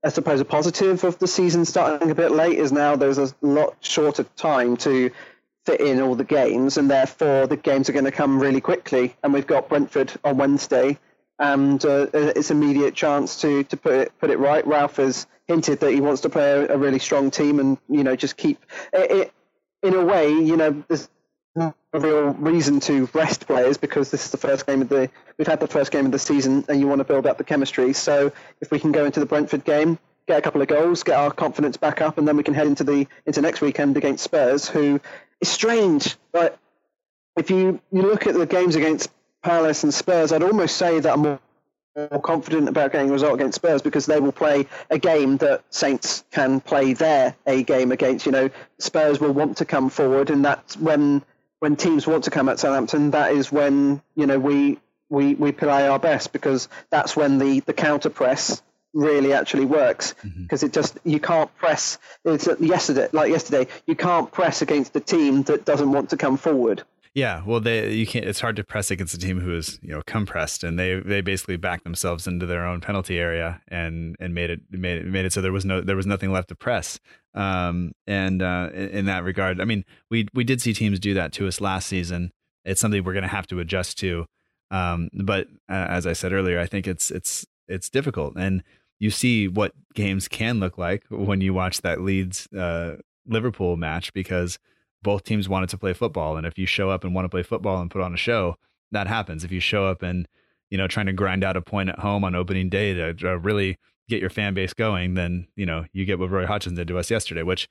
I 0.03 0.09
suppose 0.09 0.39
a 0.39 0.45
positive 0.45 1.03
of 1.03 1.19
the 1.19 1.27
season 1.27 1.65
starting 1.65 2.09
a 2.09 2.15
bit 2.15 2.31
late 2.31 2.57
is 2.57 2.71
now 2.71 2.95
there's 2.95 3.19
a 3.19 3.31
lot 3.41 3.75
shorter 3.81 4.23
time 4.35 4.77
to 4.77 5.11
fit 5.65 5.81
in 5.81 6.01
all 6.01 6.15
the 6.15 6.23
games, 6.23 6.77
and 6.77 6.89
therefore 6.89 7.47
the 7.47 7.57
games 7.57 7.89
are 7.89 7.93
going 7.93 8.05
to 8.05 8.11
come 8.11 8.39
really 8.39 8.61
quickly. 8.61 9.15
And 9.23 9.33
we've 9.33 9.47
got 9.47 9.69
Brentford 9.69 10.13
on 10.23 10.37
Wednesday, 10.37 10.97
and 11.39 11.83
uh, 11.83 12.07
it's 12.13 12.51
an 12.51 12.61
immediate 12.61 12.95
chance 12.95 13.41
to 13.41 13.63
to 13.65 13.77
put 13.77 13.93
it 13.93 14.19
put 14.19 14.29
it 14.29 14.39
right. 14.39 14.65
Ralph 14.65 14.97
has 14.97 15.27
hinted 15.47 15.79
that 15.81 15.91
he 15.91 16.01
wants 16.01 16.21
to 16.21 16.29
play 16.29 16.51
a, 16.51 16.73
a 16.73 16.77
really 16.77 16.99
strong 16.99 17.31
team, 17.31 17.59
and 17.59 17.77
you 17.89 18.03
know 18.03 18.15
just 18.15 18.37
keep 18.37 18.63
it, 18.93 19.11
it. 19.11 19.33
In 19.83 19.93
a 19.93 20.03
way, 20.03 20.31
you 20.31 20.57
know, 20.57 20.83
there's 20.87 21.07
no 21.55 21.73
real 21.93 22.33
reason 22.33 22.79
to 22.81 23.07
rest 23.13 23.45
players 23.45 23.77
because 23.77 24.09
this 24.11 24.25
is 24.25 24.31
the 24.31 24.37
first 24.37 24.65
game 24.65 24.81
of 24.81 24.89
the 24.89 25.09
we've 25.37 25.47
had 25.47 25.59
the 25.59 25.67
first 25.67 25.91
game 25.91 26.05
of 26.05 26.11
the 26.11 26.19
season, 26.19 26.65
and 26.67 26.79
you 26.79 26.87
want 26.87 26.99
to 26.99 27.05
build 27.05 27.25
up 27.25 27.37
the 27.37 27.43
chemistry. 27.43 27.93
So 27.93 28.31
if 28.61 28.71
we 28.71 28.79
can 28.79 28.91
go 28.91 29.05
into 29.05 29.19
the 29.19 29.25
Brentford 29.25 29.63
game, 29.63 29.99
get 30.27 30.39
a 30.39 30.41
couple 30.41 30.61
of 30.61 30.67
goals, 30.67 31.03
get 31.03 31.15
our 31.15 31.31
confidence 31.31 31.77
back 31.77 32.01
up, 32.01 32.17
and 32.17 32.27
then 32.27 32.37
we 32.37 32.43
can 32.43 32.53
head 32.53 32.67
into 32.67 32.83
the 32.83 33.07
into 33.25 33.41
next 33.41 33.61
weekend 33.61 33.97
against 33.97 34.23
Spurs, 34.23 34.67
who 34.67 34.99
it's 35.41 35.51
strange. 35.51 36.15
But 36.31 36.57
if 37.37 37.49
you, 37.49 37.81
you 37.91 38.01
look 38.01 38.27
at 38.27 38.35
the 38.35 38.45
games 38.45 38.75
against 38.75 39.11
Palace 39.43 39.83
and 39.83 39.93
Spurs, 39.93 40.31
I'd 40.31 40.43
almost 40.43 40.77
say 40.77 40.99
that 40.99 41.13
I'm 41.13 41.21
more, 41.21 41.39
more 42.11 42.21
confident 42.21 42.69
about 42.69 42.91
getting 42.91 43.09
a 43.09 43.13
result 43.13 43.35
against 43.35 43.55
Spurs 43.55 43.81
because 43.81 44.05
they 44.05 44.19
will 44.19 44.31
play 44.31 44.67
a 44.89 44.97
game 44.97 45.37
that 45.37 45.63
Saints 45.69 46.23
can 46.31 46.59
play 46.61 46.93
their 46.93 47.35
A 47.45 47.63
game 47.63 47.91
against. 47.91 48.25
You 48.25 48.31
know, 48.31 48.49
Spurs 48.79 49.19
will 49.19 49.33
want 49.33 49.57
to 49.57 49.65
come 49.65 49.89
forward, 49.89 50.29
and 50.29 50.45
that's 50.45 50.77
when 50.77 51.23
when 51.59 51.75
teams 51.75 52.05
want 52.05 52.25
to 52.25 52.31
come 52.31 52.49
at 52.49 52.59
Southampton. 52.59 53.11
That 53.11 53.31
is 53.31 53.51
when 53.51 54.01
you 54.15 54.25
know 54.27 54.39
we 54.39 54.79
we 55.09 55.35
we 55.35 55.51
play 55.51 55.87
our 55.87 55.99
best 55.99 56.33
because 56.33 56.67
that's 56.89 57.15
when 57.15 57.37
the 57.37 57.61
the 57.61 57.73
counter 57.73 58.09
press 58.09 58.61
really 58.95 59.33
actually 59.33 59.65
works 59.65 60.15
because 60.23 60.61
mm-hmm. 60.61 60.65
it 60.65 60.73
just 60.73 60.97
you 61.03 61.19
can't 61.19 61.53
press 61.57 61.99
it's 62.23 62.47
yesterday 62.59 63.07
like 63.11 63.29
yesterday 63.29 63.67
you 63.85 63.95
can't 63.95 64.31
press 64.31 64.61
against 64.61 64.95
a 64.95 64.99
team 64.99 65.43
that 65.43 65.65
doesn't 65.65 65.91
want 65.91 66.09
to 66.09 66.17
come 66.17 66.37
forward. 66.37 66.81
Yeah 67.13 67.43
well 67.45 67.59
they 67.59 67.91
you 67.91 68.07
can't 68.07 68.25
it's 68.25 68.39
hard 68.39 68.55
to 68.55 68.63
press 68.63 68.89
against 68.89 69.13
a 69.13 69.17
team 69.17 69.39
who 69.41 69.55
is 69.55 69.79
you 69.81 69.89
know 69.89 70.01
compressed 70.07 70.63
and 70.63 70.79
they 70.79 71.01
they 71.01 71.21
basically 71.21 71.57
backed 71.57 71.83
themselves 71.83 72.25
into 72.25 72.45
their 72.45 72.65
own 72.65 72.79
penalty 72.81 73.19
area 73.19 73.61
and 73.67 74.15
and 74.19 74.33
made 74.33 74.49
it 74.49 74.61
made 74.71 74.99
it 74.99 75.05
made 75.05 75.25
it 75.25 75.33
so 75.33 75.41
there 75.41 75.51
was 75.51 75.65
no 75.65 75.81
there 75.81 75.97
was 75.97 76.07
nothing 76.07 76.31
left 76.31 76.47
to 76.47 76.55
press. 76.55 76.99
Um 77.33 77.91
and 78.07 78.41
uh 78.41 78.69
in, 78.73 78.89
in 78.89 79.05
that 79.05 79.25
regard 79.25 79.59
i 79.59 79.65
mean 79.65 79.83
we 80.09 80.27
we 80.33 80.45
did 80.45 80.61
see 80.61 80.73
teams 80.73 80.99
do 80.99 81.13
that 81.13 81.33
to 81.33 81.47
us 81.47 81.59
last 81.59 81.87
season. 81.87 82.31
It's 82.63 82.81
something 82.81 83.03
we're 83.03 83.13
going 83.13 83.23
to 83.23 83.27
have 83.27 83.47
to 83.47 83.59
adjust 83.59 83.99
to. 83.99 84.25
Um 84.71 85.09
but 85.13 85.47
uh, 85.69 85.87
as 85.89 86.07
i 86.07 86.13
said 86.13 86.31
earlier 86.31 86.59
i 86.59 86.65
think 86.65 86.87
it's 86.87 87.11
it's 87.11 87.45
it's 87.67 87.89
difficult. 87.89 88.35
And 88.37 88.63
you 89.05 89.11
see 89.11 89.47
what 89.47 89.71
games 89.93 90.27
can 90.27 90.59
look 90.59 90.77
like 90.77 91.03
when 91.09 91.39
you 91.39 91.53
watch 91.53 91.81
that 91.81 92.01
Leeds 92.01 92.47
uh, 92.53 92.95
Liverpool 93.27 93.77
match 93.77 94.11
because 94.13 94.57
both 95.03 95.23
teams 95.23 95.47
wanted 95.47 95.69
to 95.69 95.77
play 95.77 95.93
football, 95.93 96.35
and 96.35 96.47
if 96.47 96.57
you 96.57 96.65
show 96.65 96.89
up 96.89 97.03
and 97.03 97.13
want 97.13 97.25
to 97.25 97.29
play 97.29 97.43
football 97.43 97.79
and 97.79 97.91
put 97.91 98.01
on 98.01 98.13
a 98.13 98.17
show, 98.17 98.55
that 98.91 99.05
happens. 99.05 99.43
If 99.43 99.51
you 99.51 99.59
show 99.59 99.85
up 99.85 100.01
and 100.01 100.27
you 100.69 100.77
know, 100.77 100.87
trying 100.87 101.05
to 101.05 101.13
grind 101.13 101.43
out 101.43 101.55
a 101.55 101.61
point 101.61 101.89
at 101.89 101.99
home 101.99 102.23
on 102.23 102.35
opening 102.35 102.69
day 102.69 102.93
to 102.93 103.37
really 103.37 103.77
get 104.09 104.19
your 104.19 104.29
fan 104.29 104.53
base 104.53 104.73
going, 104.73 105.13
then 105.13 105.47
you 105.55 105.65
know 105.65 105.85
you 105.93 106.05
get 106.05 106.19
what 106.19 106.31
Roy 106.31 106.45
Hodgson 106.45 106.75
did 106.75 106.87
to 106.87 106.97
us 106.97 107.11
yesterday, 107.11 107.43
which, 107.43 107.69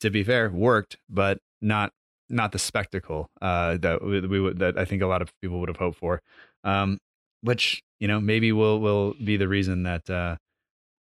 to 0.00 0.10
be 0.10 0.22
fair, 0.22 0.50
worked, 0.50 0.96
but 1.08 1.38
not 1.60 1.92
not 2.28 2.52
the 2.52 2.58
spectacle 2.58 3.28
uh, 3.40 3.76
that 3.78 4.04
we, 4.04 4.20
we 4.20 4.40
would 4.40 4.58
that 4.60 4.78
I 4.78 4.84
think 4.84 5.02
a 5.02 5.06
lot 5.06 5.22
of 5.22 5.32
people 5.42 5.60
would 5.60 5.68
have 5.68 5.78
hoped 5.78 5.98
for. 5.98 6.22
Um, 6.64 6.98
which 7.42 7.82
you 8.00 8.08
know 8.08 8.20
maybe 8.20 8.52
will 8.52 8.80
will 8.80 9.14
be 9.22 9.36
the 9.36 9.48
reason 9.48 9.82
that 9.82 10.08
uh, 10.08 10.36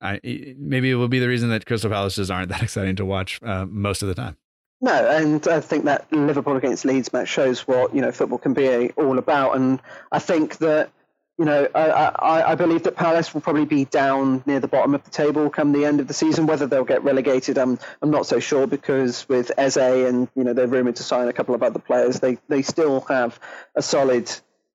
I 0.04 0.20
maybe 0.58 0.90
it 0.90 0.94
will 0.94 1.08
be 1.08 1.18
the 1.18 1.28
reason 1.28 1.48
that 1.50 1.66
Crystal 1.66 1.90
Palaces 1.90 2.30
aren't 2.30 2.50
that 2.50 2.62
exciting 2.68 2.96
to 2.96 3.04
watch 3.04 3.40
uh, 3.42 3.66
most 3.66 4.02
of 4.02 4.08
the 4.08 4.14
time. 4.14 4.36
No, 4.80 4.92
and 4.92 5.46
I 5.48 5.60
think 5.60 5.84
that 5.86 6.12
Liverpool 6.12 6.56
against 6.56 6.84
Leeds 6.84 7.12
match 7.12 7.28
shows 7.28 7.66
what 7.66 7.94
you 7.94 8.02
know 8.02 8.12
football 8.12 8.38
can 8.38 8.52
be 8.52 8.90
all 8.90 9.18
about, 9.18 9.56
and 9.56 9.80
I 10.12 10.18
think 10.18 10.58
that 10.58 10.90
you 11.38 11.44
know, 11.44 11.66
I, 11.74 11.88
I, 11.88 12.52
I, 12.52 12.54
believe 12.54 12.84
that 12.84 12.94
Palace 12.94 13.34
will 13.34 13.40
probably 13.40 13.64
be 13.64 13.86
down 13.86 14.44
near 14.46 14.60
the 14.60 14.68
bottom 14.68 14.94
of 14.94 15.02
the 15.02 15.10
table 15.10 15.50
come 15.50 15.72
the 15.72 15.84
end 15.84 15.98
of 15.98 16.06
the 16.06 16.14
season. 16.14 16.46
Whether 16.46 16.68
they'll 16.68 16.84
get 16.84 17.02
relegated, 17.02 17.58
I'm 17.58 17.78
I'm 18.02 18.10
not 18.10 18.26
so 18.26 18.38
sure 18.38 18.68
because 18.68 19.28
with 19.28 19.50
Eze 19.58 19.76
and 19.76 20.28
you 20.36 20.44
know 20.44 20.52
they're 20.52 20.68
rumored 20.68 20.96
to 20.96 21.02
sign 21.02 21.26
a 21.26 21.32
couple 21.32 21.54
of 21.54 21.62
other 21.62 21.80
players, 21.80 22.20
they 22.20 22.38
they 22.48 22.62
still 22.62 23.00
have 23.08 23.40
a 23.74 23.82
solid 23.82 24.30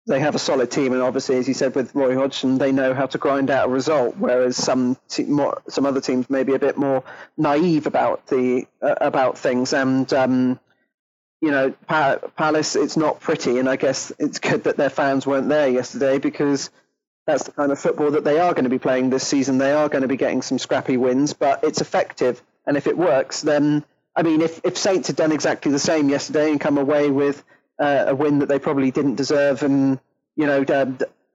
they 0.08 0.20
have 0.20 0.36
a 0.36 0.40
solid 0.40 0.70
team, 0.70 0.94
and 0.94 1.02
obviously, 1.02 1.38
as 1.38 1.48
you 1.48 1.54
said 1.54 1.74
with 1.74 1.96
Roy 1.96 2.16
Hodgson, 2.16 2.58
they 2.58 2.72
know 2.72 2.94
how 2.94 3.08
to 3.08 3.18
grind 3.18 3.50
out 3.50 3.68
a 3.68 3.72
result. 3.72 4.16
Whereas 4.18 4.56
some 4.56 4.98
te- 5.08 5.24
more, 5.24 5.62
some 5.68 5.86
other 5.86 6.02
teams 6.02 6.30
may 6.30 6.44
be 6.44 6.54
a 6.54 6.60
bit 6.60 6.78
more 6.78 7.04
naive 7.38 7.88
about 7.88 8.28
the 8.28 8.68
uh, 8.82 8.96
about 9.02 9.38
things, 9.38 9.74
and 9.74 10.12
um, 10.14 10.60
you 11.42 11.50
know, 11.52 11.72
Palace, 11.88 12.76
it's 12.76 12.98
not 12.98 13.20
pretty, 13.20 13.58
and 13.58 13.68
I 13.68 13.78
guess 13.78 14.12
it's 14.20 14.40
good 14.40 14.66
that 14.66 14.78
their 14.78 14.92
fans 14.92 15.26
weren't 15.26 15.50
there 15.50 15.68
yesterday 15.68 16.20
because 16.20 16.70
that's 17.26 17.44
the 17.44 17.52
kind 17.52 17.72
of 17.72 17.80
football 17.80 18.12
that 18.12 18.24
they 18.24 18.40
are 18.40 18.54
going 18.54 18.66
to 18.66 18.70
be 18.70 18.80
playing 18.80 19.10
this 19.10 19.28
season. 19.28 19.58
They 19.58 19.74
are 19.74 19.90
going 19.90 20.04
to 20.04 20.08
be 20.08 20.18
getting 20.18 20.44
some 20.44 20.60
scrappy 20.60 20.98
wins, 20.98 21.34
but 21.34 21.64
it's 21.64 21.82
effective, 21.82 22.44
and 22.68 22.78
if 22.78 22.86
it 22.86 22.96
works, 22.96 23.42
then 23.42 23.84
I 24.16 24.22
mean, 24.22 24.42
if 24.42 24.62
if 24.64 24.78
Saints 24.78 25.08
had 25.08 25.16
done 25.16 25.32
exactly 25.32 25.72
the 25.72 25.80
same 25.80 26.10
yesterday 26.10 26.52
and 26.52 26.62
come 26.62 26.78
away 26.78 27.10
with 27.10 27.44
uh, 27.80 28.06
a 28.08 28.16
win 28.16 28.40
that 28.40 28.48
they 28.48 28.60
probably 28.60 28.92
didn't 28.92 29.16
deserve, 29.16 29.64
and 29.64 30.00
you 30.36 30.46
know, 30.46 30.64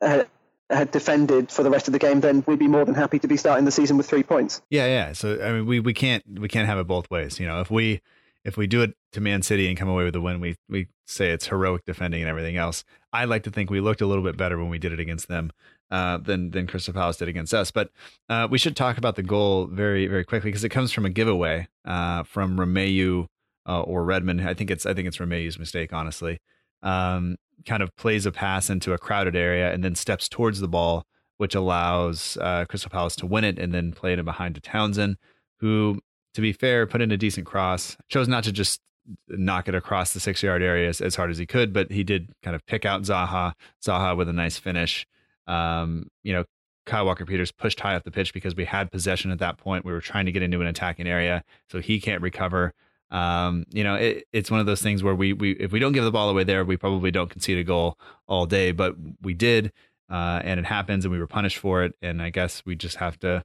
uh, 0.00 0.24
had 0.70 0.90
defended 0.90 1.50
for 1.50 1.62
the 1.62 1.70
rest 1.70 1.88
of 1.88 1.92
the 1.92 1.98
game, 1.98 2.20
then 2.20 2.44
we'd 2.46 2.58
be 2.58 2.68
more 2.68 2.84
than 2.84 2.94
happy 2.94 3.18
to 3.18 3.28
be 3.28 3.36
starting 3.36 3.64
the 3.64 3.72
season 3.72 3.96
with 3.96 4.08
three 4.08 4.22
points. 4.22 4.62
Yeah, 4.70 4.86
yeah. 4.86 5.12
So 5.12 5.42
I 5.42 5.52
mean, 5.52 5.66
we 5.66 5.80
we 5.80 5.92
can't 5.92 6.22
we 6.38 6.48
can't 6.48 6.66
have 6.66 6.78
it 6.78 6.86
both 6.86 7.10
ways. 7.10 7.40
You 7.40 7.46
know, 7.46 7.60
if 7.60 7.70
we 7.70 8.00
if 8.44 8.56
we 8.56 8.66
do 8.66 8.82
it 8.82 8.94
to 9.12 9.20
Man 9.20 9.42
City 9.42 9.68
and 9.68 9.76
come 9.76 9.88
away 9.88 10.04
with 10.04 10.14
a 10.14 10.20
win, 10.20 10.40
we 10.40 10.56
we 10.68 10.88
say 11.06 11.30
it's 11.30 11.48
heroic 11.48 11.84
defending 11.84 12.20
and 12.20 12.30
everything 12.30 12.56
else. 12.56 12.84
I 13.12 13.24
like 13.24 13.42
to 13.44 13.50
think 13.50 13.70
we 13.70 13.80
looked 13.80 14.00
a 14.00 14.06
little 14.06 14.24
bit 14.24 14.36
better 14.36 14.58
when 14.58 14.68
we 14.68 14.78
did 14.78 14.92
it 14.92 15.00
against 15.00 15.28
them 15.28 15.50
uh, 15.90 16.18
than 16.18 16.50
than 16.50 16.66
Crystal 16.66 16.94
Palace 16.94 17.16
did 17.16 17.28
against 17.28 17.52
us. 17.52 17.70
But 17.70 17.90
uh, 18.28 18.46
we 18.50 18.58
should 18.58 18.76
talk 18.76 18.96
about 18.96 19.16
the 19.16 19.22
goal 19.22 19.66
very 19.66 20.06
very 20.06 20.24
quickly 20.24 20.50
because 20.50 20.64
it 20.64 20.70
comes 20.70 20.92
from 20.92 21.04
a 21.04 21.10
giveaway 21.10 21.68
uh, 21.84 22.22
from 22.22 22.58
Romeu 22.58 23.26
uh, 23.66 23.82
or 23.82 24.04
Redmond. 24.04 24.42
I 24.42 24.54
think 24.54 24.70
it's 24.70 24.86
I 24.86 24.94
think 24.94 25.08
it's 25.08 25.20
Romeu's 25.20 25.58
mistake, 25.58 25.92
honestly. 25.92 26.38
Um, 26.82 27.36
kind 27.66 27.82
of 27.82 27.94
plays 27.96 28.24
a 28.26 28.32
pass 28.32 28.70
into 28.70 28.92
a 28.92 28.98
crowded 28.98 29.36
area 29.36 29.72
and 29.72 29.84
then 29.84 29.94
steps 29.94 30.28
towards 30.28 30.60
the 30.60 30.68
ball, 30.68 31.04
which 31.36 31.54
allows 31.54 32.38
uh, 32.40 32.64
Crystal 32.66 32.90
Palace 32.90 33.16
to 33.16 33.26
win 33.26 33.44
it 33.44 33.58
and 33.58 33.74
then 33.74 33.92
play 33.92 34.14
it 34.14 34.24
behind 34.24 34.54
to 34.54 34.60
Townsend, 34.60 35.16
who 35.58 36.00
to 36.34 36.40
be 36.40 36.52
fair, 36.52 36.86
put 36.86 37.00
in 37.00 37.10
a 37.10 37.16
decent 37.16 37.46
cross. 37.46 37.96
Chose 38.08 38.28
not 38.28 38.44
to 38.44 38.52
just 38.52 38.80
knock 39.28 39.68
it 39.68 39.74
across 39.74 40.12
the 40.12 40.20
six 40.20 40.42
yard 40.42 40.62
area 40.62 40.88
as, 40.88 41.00
as, 41.00 41.16
hard 41.16 41.30
as 41.30 41.38
he 41.38 41.46
could, 41.46 41.72
but 41.72 41.90
he 41.90 42.04
did 42.04 42.30
kind 42.42 42.54
of 42.54 42.64
pick 42.66 42.84
out 42.84 43.02
Zaha. 43.02 43.52
Zaha 43.82 44.16
with 44.16 44.28
a 44.28 44.32
nice 44.32 44.58
finish. 44.58 45.06
Um, 45.46 46.08
you 46.22 46.32
know, 46.32 46.44
Kyle 46.86 47.06
Walker 47.06 47.26
Peters 47.26 47.52
pushed 47.52 47.80
high 47.80 47.94
up 47.94 48.04
the 48.04 48.10
pitch 48.10 48.32
because 48.32 48.54
we 48.54 48.64
had 48.64 48.90
possession 48.90 49.30
at 49.30 49.38
that 49.40 49.58
point. 49.58 49.84
We 49.84 49.92
were 49.92 50.00
trying 50.00 50.26
to 50.26 50.32
get 50.32 50.42
into 50.42 50.60
an 50.60 50.66
attacking 50.66 51.06
area, 51.06 51.42
so 51.70 51.80
he 51.80 52.00
can't 52.00 52.22
recover. 52.22 52.72
Um, 53.10 53.64
you 53.70 53.84
know, 53.84 53.96
it, 53.96 54.26
it's 54.32 54.50
one 54.50 54.60
of 54.60 54.66
those 54.66 54.82
things 54.82 55.02
where 55.02 55.14
we 55.14 55.32
we 55.32 55.52
if 55.52 55.72
we 55.72 55.78
don't 55.78 55.92
give 55.92 56.04
the 56.04 56.12
ball 56.12 56.28
away 56.28 56.44
there, 56.44 56.64
we 56.64 56.76
probably 56.76 57.10
don't 57.10 57.30
concede 57.30 57.58
a 57.58 57.64
goal 57.64 57.98
all 58.26 58.46
day, 58.46 58.72
but 58.72 58.94
we 59.20 59.34
did, 59.34 59.72
uh, 60.10 60.40
and 60.44 60.60
it 60.60 60.66
happens, 60.66 61.04
and 61.04 61.12
we 61.12 61.18
were 61.18 61.26
punished 61.26 61.58
for 61.58 61.82
it. 61.82 61.94
And 62.02 62.22
I 62.22 62.30
guess 62.30 62.62
we 62.64 62.76
just 62.76 62.96
have 62.96 63.18
to 63.20 63.44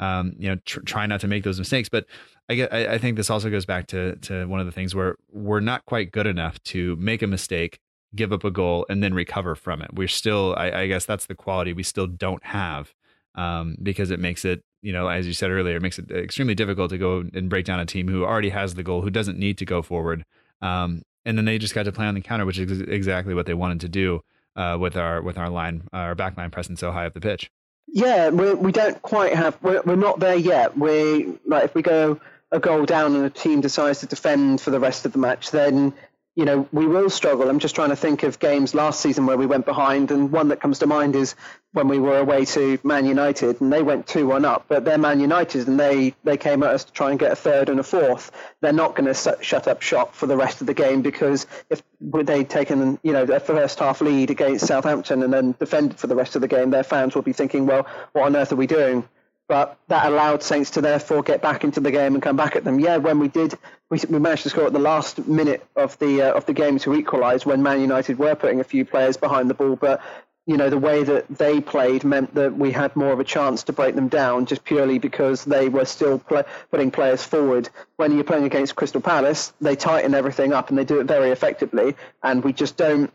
um, 0.00 0.34
you 0.38 0.48
know, 0.48 0.56
tr- 0.64 0.80
try 0.80 1.06
not 1.06 1.20
to 1.20 1.28
make 1.28 1.44
those 1.44 1.58
mistakes. 1.58 1.88
But 1.88 2.06
I 2.48 2.54
get, 2.54 2.72
I, 2.72 2.94
I 2.94 2.98
think 2.98 3.16
this 3.16 3.30
also 3.30 3.50
goes 3.50 3.66
back 3.66 3.86
to 3.88 4.16
to 4.16 4.46
one 4.46 4.58
of 4.58 4.66
the 4.66 4.72
things 4.72 4.94
where 4.94 5.16
we're 5.30 5.60
not 5.60 5.84
quite 5.84 6.10
good 6.10 6.26
enough 6.26 6.60
to 6.64 6.96
make 6.96 7.22
a 7.22 7.26
mistake, 7.26 7.78
give 8.16 8.32
up 8.32 8.42
a 8.42 8.50
goal, 8.50 8.86
and 8.88 9.02
then 9.02 9.14
recover 9.14 9.54
from 9.54 9.82
it. 9.82 9.94
We're 9.94 10.08
still, 10.08 10.54
I, 10.56 10.72
I 10.72 10.86
guess, 10.88 11.04
that's 11.04 11.26
the 11.26 11.34
quality 11.34 11.72
we 11.72 11.84
still 11.84 12.06
don't 12.06 12.44
have 12.44 12.94
um, 13.34 13.76
because 13.82 14.10
it 14.10 14.20
makes 14.20 14.44
it, 14.44 14.62
you 14.82 14.92
know, 14.92 15.08
as 15.08 15.26
you 15.26 15.32
said 15.32 15.50
earlier, 15.50 15.76
it 15.76 15.82
makes 15.82 15.98
it 15.98 16.10
extremely 16.10 16.54
difficult 16.54 16.90
to 16.90 16.98
go 16.98 17.24
and 17.34 17.48
break 17.50 17.64
down 17.64 17.80
a 17.80 17.86
team 17.86 18.08
who 18.08 18.24
already 18.24 18.50
has 18.50 18.74
the 18.74 18.82
goal, 18.82 19.02
who 19.02 19.10
doesn't 19.10 19.38
need 19.38 19.58
to 19.58 19.64
go 19.64 19.82
forward. 19.82 20.24
Um, 20.62 21.02
and 21.24 21.36
then 21.36 21.44
they 21.44 21.58
just 21.58 21.74
got 21.74 21.84
to 21.84 21.92
play 21.92 22.06
on 22.06 22.14
the 22.14 22.20
counter, 22.20 22.46
which 22.46 22.58
is 22.58 22.80
exactly 22.80 23.34
what 23.34 23.46
they 23.46 23.54
wanted 23.54 23.80
to 23.80 23.88
do 23.88 24.20
uh, 24.56 24.76
with 24.80 24.96
our 24.96 25.22
with 25.22 25.38
our 25.38 25.50
line, 25.50 25.82
our 25.92 26.14
back 26.14 26.36
line 26.36 26.50
pressing 26.50 26.76
so 26.76 26.90
high 26.92 27.06
up 27.06 27.14
the 27.14 27.20
pitch. 27.20 27.50
Yeah, 27.92 28.28
we're, 28.28 28.54
we 28.54 28.72
don't 28.72 29.00
quite 29.02 29.34
have. 29.34 29.58
We're, 29.62 29.82
we're 29.82 29.96
not 29.96 30.20
there 30.20 30.36
yet. 30.36 30.78
We 30.78 31.38
like 31.44 31.64
if 31.64 31.74
we 31.74 31.82
go 31.82 32.20
a 32.52 32.58
goal 32.58 32.84
down 32.84 33.14
and 33.14 33.24
a 33.24 33.30
team 33.30 33.60
decides 33.60 34.00
to 34.00 34.06
defend 34.06 34.60
for 34.60 34.70
the 34.70 34.80
rest 34.80 35.06
of 35.06 35.12
the 35.12 35.18
match, 35.18 35.50
then 35.50 35.92
you 36.36 36.44
know, 36.44 36.68
we 36.72 36.86
will 36.86 37.10
struggle. 37.10 37.48
I'm 37.48 37.58
just 37.58 37.74
trying 37.74 37.90
to 37.90 37.96
think 37.96 38.22
of 38.22 38.38
games 38.38 38.74
last 38.74 39.00
season 39.00 39.26
where 39.26 39.36
we 39.36 39.46
went 39.46 39.66
behind, 39.66 40.10
and 40.10 40.30
one 40.30 40.48
that 40.48 40.60
comes 40.60 40.78
to 40.78 40.86
mind 40.86 41.16
is 41.16 41.34
when 41.72 41.88
we 41.88 41.98
were 41.98 42.18
away 42.18 42.44
to 42.44 42.78
Man 42.84 43.04
United, 43.04 43.60
and 43.60 43.72
they 43.72 43.82
went 43.82 44.06
two 44.06 44.26
one 44.26 44.44
up. 44.44 44.66
But 44.68 44.84
they're 44.84 44.96
Man 44.96 45.20
United, 45.20 45.66
and 45.66 45.78
they 45.78 46.14
they 46.22 46.36
came 46.36 46.62
at 46.62 46.70
us 46.70 46.84
to 46.84 46.92
try 46.92 47.10
and 47.10 47.18
get 47.18 47.32
a 47.32 47.36
third 47.36 47.68
and 47.68 47.80
a 47.80 47.82
fourth. 47.82 48.30
They're 48.60 48.72
not 48.72 48.94
going 48.94 49.12
to 49.12 49.38
shut 49.42 49.66
up 49.66 49.82
shop 49.82 50.14
for 50.14 50.26
the 50.26 50.36
rest 50.36 50.60
of 50.60 50.66
the 50.66 50.74
game 50.74 51.02
because 51.02 51.46
if 51.68 51.82
they'd 52.00 52.48
taken 52.48 52.98
you 53.02 53.12
know 53.12 53.26
their 53.26 53.40
first 53.40 53.80
half 53.80 54.00
lead 54.00 54.30
against 54.30 54.66
Southampton 54.66 55.22
and 55.22 55.32
then 55.32 55.56
defended 55.58 55.98
for 55.98 56.06
the 56.06 56.16
rest 56.16 56.36
of 56.36 56.42
the 56.42 56.48
game, 56.48 56.70
their 56.70 56.84
fans 56.84 57.14
will 57.14 57.22
be 57.22 57.32
thinking, 57.32 57.66
well, 57.66 57.86
what 58.12 58.26
on 58.26 58.36
earth 58.36 58.52
are 58.52 58.56
we 58.56 58.66
doing? 58.68 59.06
but 59.50 59.76
that 59.88 60.06
allowed 60.06 60.44
Saints 60.44 60.70
to 60.70 60.80
therefore 60.80 61.24
get 61.24 61.42
back 61.42 61.64
into 61.64 61.80
the 61.80 61.90
game 61.90 62.14
and 62.14 62.22
come 62.22 62.36
back 62.36 62.54
at 62.54 62.62
them. 62.62 62.78
Yeah, 62.78 62.98
when 62.98 63.18
we 63.18 63.26
did, 63.26 63.58
we, 63.90 63.98
we 64.08 64.18
managed 64.18 64.44
to 64.44 64.50
score 64.50 64.66
at 64.66 64.72
the 64.72 64.78
last 64.78 65.26
minute 65.26 65.66
of 65.76 65.98
the 65.98 66.22
uh, 66.22 66.32
of 66.32 66.46
the 66.46 66.52
game 66.52 66.78
to 66.78 66.94
equalise 66.94 67.44
when 67.44 67.62
Man 67.62 67.80
United 67.80 68.18
were 68.18 68.34
putting 68.34 68.60
a 68.60 68.64
few 68.64 68.84
players 68.84 69.16
behind 69.16 69.50
the 69.50 69.54
ball, 69.54 69.76
but 69.76 70.00
you 70.46 70.56
know 70.56 70.70
the 70.70 70.78
way 70.78 71.02
that 71.02 71.26
they 71.28 71.60
played 71.60 72.04
meant 72.04 72.34
that 72.34 72.56
we 72.56 72.70
had 72.70 72.94
more 72.96 73.12
of 73.12 73.20
a 73.20 73.24
chance 73.24 73.64
to 73.64 73.72
break 73.72 73.94
them 73.96 74.08
down 74.08 74.46
just 74.46 74.64
purely 74.64 74.98
because 74.98 75.44
they 75.44 75.68
were 75.68 75.84
still 75.84 76.18
play, 76.18 76.44
putting 76.70 76.90
players 76.90 77.22
forward. 77.22 77.68
When 77.96 78.14
you're 78.14 78.24
playing 78.24 78.44
against 78.44 78.76
Crystal 78.76 79.00
Palace, 79.00 79.52
they 79.60 79.76
tighten 79.76 80.14
everything 80.14 80.52
up 80.52 80.70
and 80.70 80.78
they 80.78 80.84
do 80.84 81.00
it 81.00 81.04
very 81.04 81.30
effectively, 81.30 81.96
and 82.22 82.42
we 82.42 82.52
just 82.52 82.76
don't 82.76 83.12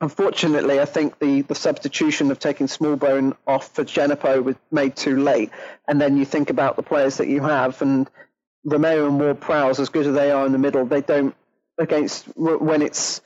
Unfortunately, 0.00 0.78
I 0.78 0.84
think 0.84 1.18
the, 1.18 1.42
the 1.42 1.56
substitution 1.56 2.30
of 2.30 2.38
taking 2.38 2.68
Smallbone 2.68 3.36
off 3.48 3.74
for 3.74 3.84
Djenepo 3.84 4.44
was 4.44 4.54
made 4.70 4.94
too 4.94 5.20
late. 5.20 5.50
And 5.88 6.00
then 6.00 6.16
you 6.16 6.24
think 6.24 6.50
about 6.50 6.76
the 6.76 6.84
players 6.84 7.16
that 7.16 7.26
you 7.26 7.40
have, 7.42 7.82
and 7.82 8.08
Romeu 8.66 9.06
and 9.06 9.20
Ward 9.20 9.40
Prowse, 9.40 9.80
as 9.80 9.88
good 9.88 10.06
as 10.06 10.14
they 10.14 10.30
are 10.30 10.46
in 10.46 10.52
the 10.52 10.58
middle, 10.58 10.84
they 10.84 11.00
don't 11.00 11.34
against 11.78 12.24
when 12.36 12.82
it's 12.82 13.20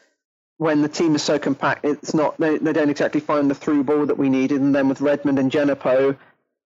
when 0.58 0.82
the 0.82 0.88
team 0.88 1.14
is 1.14 1.22
so 1.22 1.38
compact, 1.38 1.84
it's 1.84 2.14
not 2.14 2.36
they, 2.38 2.58
they 2.58 2.72
don't 2.72 2.90
exactly 2.90 3.20
find 3.20 3.50
the 3.50 3.54
through 3.54 3.82
ball 3.84 4.06
that 4.06 4.18
we 4.18 4.28
needed. 4.28 4.60
And 4.60 4.74
then 4.74 4.88
with 4.88 5.00
Redmond 5.00 5.38
and 5.38 5.50
Djenepo, 5.50 6.16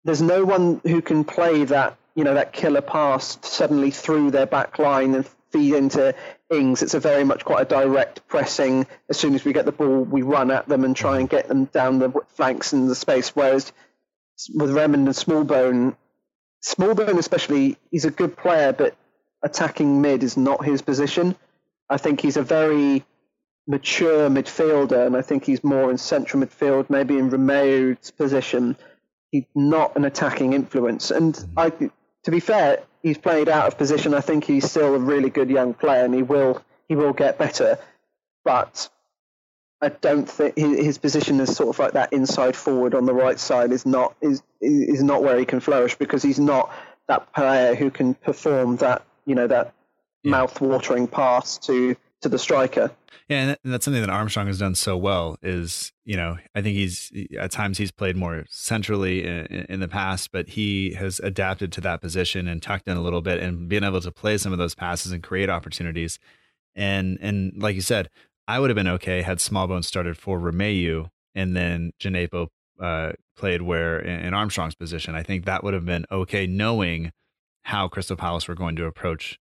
there's 0.04 0.22
no 0.22 0.44
one 0.44 0.82
who 0.84 1.02
can 1.02 1.24
play 1.24 1.66
that 1.66 1.98
you 2.16 2.24
know 2.24 2.34
that 2.34 2.54
killer 2.54 2.82
pass 2.82 3.38
suddenly 3.42 3.92
through 3.92 4.32
their 4.32 4.46
back 4.46 4.80
line 4.80 5.14
and 5.14 5.28
feed 5.52 5.76
into 5.76 6.16
Ings. 6.50 6.82
It's 6.82 6.96
a 6.96 7.00
very 7.00 7.24
much 7.24 7.46
quite 7.46 7.62
a 7.62 7.66
direct 7.66 8.28
pressing. 8.28 8.88
As 9.10 9.18
soon 9.18 9.36
as 9.36 9.46
we 9.46 9.54
get 9.54 9.66
the 9.66 9.72
ball, 9.72 10.04
we 10.04 10.24
run 10.24 10.52
at 10.52 10.68
them 10.68 10.84
and 10.84 10.96
try 10.96 11.20
and 11.20 11.30
get 11.30 11.48
them 11.48 11.66
down 11.66 12.00
the 12.00 12.12
flanks 12.30 12.74
and 12.74 12.90
the 12.90 12.96
space. 12.96 13.30
Whereas 13.30 13.72
with 14.54 14.72
Redmond 14.72 15.08
and 15.08 15.16
Smallbone, 15.16 15.96
Smallbone 16.64 17.18
especially, 17.18 17.78
he's 17.92 18.06
a 18.06 18.12
good 18.12 18.38
player, 18.38 18.72
but 18.72 18.96
attacking 19.44 20.02
mid 20.02 20.24
is 20.24 20.38
not 20.38 20.64
his 20.64 20.82
position. 20.82 21.36
I 21.90 21.98
think 21.98 22.22
he's 22.22 22.38
a 22.38 22.42
very 22.42 23.04
mature 23.68 24.30
midfielder, 24.30 25.06
and 25.06 25.18
I 25.18 25.22
think 25.22 25.44
he's 25.46 25.64
more 25.64 25.92
in 25.92 25.98
central 25.98 26.42
midfield, 26.42 26.90
maybe 26.90 27.18
in 27.18 27.30
Romeu's 27.30 28.12
position. 28.12 28.78
He's 29.32 29.46
not 29.56 29.96
an 29.96 30.06
attacking 30.06 30.54
influence. 30.54 31.12
And 31.12 31.44
I, 31.58 31.70
to 31.70 32.32
be 32.32 32.40
fair, 32.40 32.84
he's 33.02 33.18
played 33.18 33.50
out 33.50 33.68
of 33.68 33.78
position. 33.78 34.14
I 34.14 34.22
think 34.22 34.46
he's 34.46 34.70
still 34.70 34.96
a 34.96 35.00
really 35.00 35.30
good 35.30 35.50
young 35.50 35.74
player, 35.74 36.06
and 36.06 36.14
he 36.14 36.24
will 36.24 36.62
he 36.88 36.96
will 36.96 37.14
get 37.14 37.38
better. 37.38 37.78
But 38.46 38.90
I 39.84 39.90
don't 39.90 40.30
think 40.30 40.56
his 40.58 40.98
position 40.98 41.42
is 41.42 41.54
sort 41.54 41.70
of 41.70 41.78
like 41.78 41.92
that 41.92 42.14
inside 42.14 42.56
forward 42.56 42.96
on 42.96 43.06
the 43.06 43.14
right 43.14 43.38
side 43.38 43.74
is 43.74 43.86
not 43.86 44.16
is 44.22 44.42
is 44.62 45.04
not 45.04 45.24
where 45.24 45.38
he 45.38 45.46
can 45.46 45.60
flourish 45.60 45.96
because 45.96 46.24
he's 46.24 46.40
not 46.40 46.72
that 47.08 47.34
player 47.34 47.76
who 47.76 47.92
can 47.92 48.14
perform 48.14 48.78
that 48.78 49.04
you 49.26 49.36
know 49.36 49.46
that 49.48 49.74
yeah. 50.24 50.32
mouth 50.32 50.62
watering 50.62 51.06
pass 51.06 51.58
to 51.60 51.98
to 52.22 52.30
the 52.30 52.40
striker. 52.40 52.92
Yeah, 53.28 53.56
and 53.64 53.72
that's 53.74 53.84
something 53.84 54.02
that 54.02 54.10
Armstrong 54.10 54.48
has 54.48 54.60
done 54.60 54.76
so 54.76 54.96
well. 54.96 55.38
Is 55.42 55.92
you 56.06 56.16
know, 56.16 56.38
I 56.56 56.62
think 56.62 56.78
he's 56.78 57.12
at 57.38 57.52
times 57.52 57.78
he's 57.78 57.92
played 57.92 58.16
more 58.16 58.46
centrally 58.50 59.26
in, 59.26 59.66
in, 59.70 59.80
the 59.82 59.90
past, 59.90 60.32
but 60.32 60.50
he 60.50 60.94
has 60.94 61.20
adapted 61.20 61.74
to 61.74 61.82
that 61.82 62.00
position 62.00 62.48
and 62.48 62.62
tucked 62.62 62.88
in 62.88 62.96
a 62.96 63.02
little 63.02 63.22
bit 63.22 63.42
and 63.42 63.68
being 63.68 63.84
able 63.84 64.02
to 64.02 64.12
play 64.12 64.38
some 64.38 64.54
of 64.54 64.60
those 64.60 64.76
passes 64.76 65.12
and 65.12 65.24
create 65.24 65.50
opportunities. 65.50 66.20
And 66.74 67.18
and 67.22 67.54
like 67.56 67.76
you 67.76 67.82
said, 67.82 68.10
I 68.48 68.60
would 68.60 68.70
have 68.70 68.76
been 68.76 68.88
okay 68.88 69.22
had 69.22 69.38
Smallbone 69.38 69.84
started 69.84 70.18
for 70.18 70.40
Romeu 70.40 71.10
and 71.36 71.56
then 71.56 71.92
Djenepo 72.00 72.48
uh, 72.82 73.14
played 73.36 73.62
where 73.62 74.00
in, 74.00 74.34
Armstrong's 74.34 74.76
position. 74.76 75.16
I 75.16 75.24
think 75.24 75.46
that 75.46 75.64
would 75.64 75.74
have 75.74 75.86
been 75.86 76.06
okay, 76.12 76.46
knowing 76.48 77.12
how 77.64 77.88
Crystal 77.88 78.18
Palace 78.18 78.48
were 78.48 78.56
going 78.56 78.76
to 78.76 78.86
approach 78.86 79.40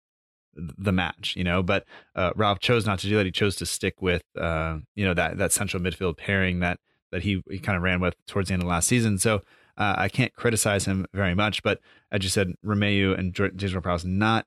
the 0.54 0.92
match, 0.92 1.36
you 1.36 1.44
know. 1.44 1.64
But 1.64 1.86
uh, 2.16 2.32
Ralph 2.36 2.60
chose 2.60 2.86
not 2.86 3.00
to 3.00 3.08
do 3.08 3.16
that. 3.18 3.26
He 3.26 3.32
chose 3.32 3.56
to 3.58 3.66
stick 3.66 4.02
with, 4.02 4.24
uh, 4.38 4.80
you 4.96 5.06
know, 5.06 5.14
that 5.14 5.38
that 5.38 5.54
central 5.54 5.82
midfield 5.82 6.18
pairing 6.18 6.60
that 6.60 6.80
that 7.12 7.24
he, 7.24 7.42
he 7.50 7.60
kind 7.60 7.76
of 7.76 7.84
ran 7.84 8.00
with 8.02 8.16
towards 8.28 8.50
the 8.50 8.54
end 8.54 8.64
of 8.64 8.70
last 8.70 8.88
season. 8.88 9.18
So 9.18 9.42
uh, 9.78 9.96
I 9.98 10.10
can't 10.10 10.34
criticize 10.36 10.86
him 10.86 11.08
very 11.14 11.34
much. 11.34 11.64
But 11.64 11.80
as 12.12 12.24
you 12.24 12.30
said, 12.30 12.54
Romeu 12.64 13.18
and 13.18 13.34
James 13.34 13.74
Ward-Prowse 13.74 14.06
not 14.06 14.46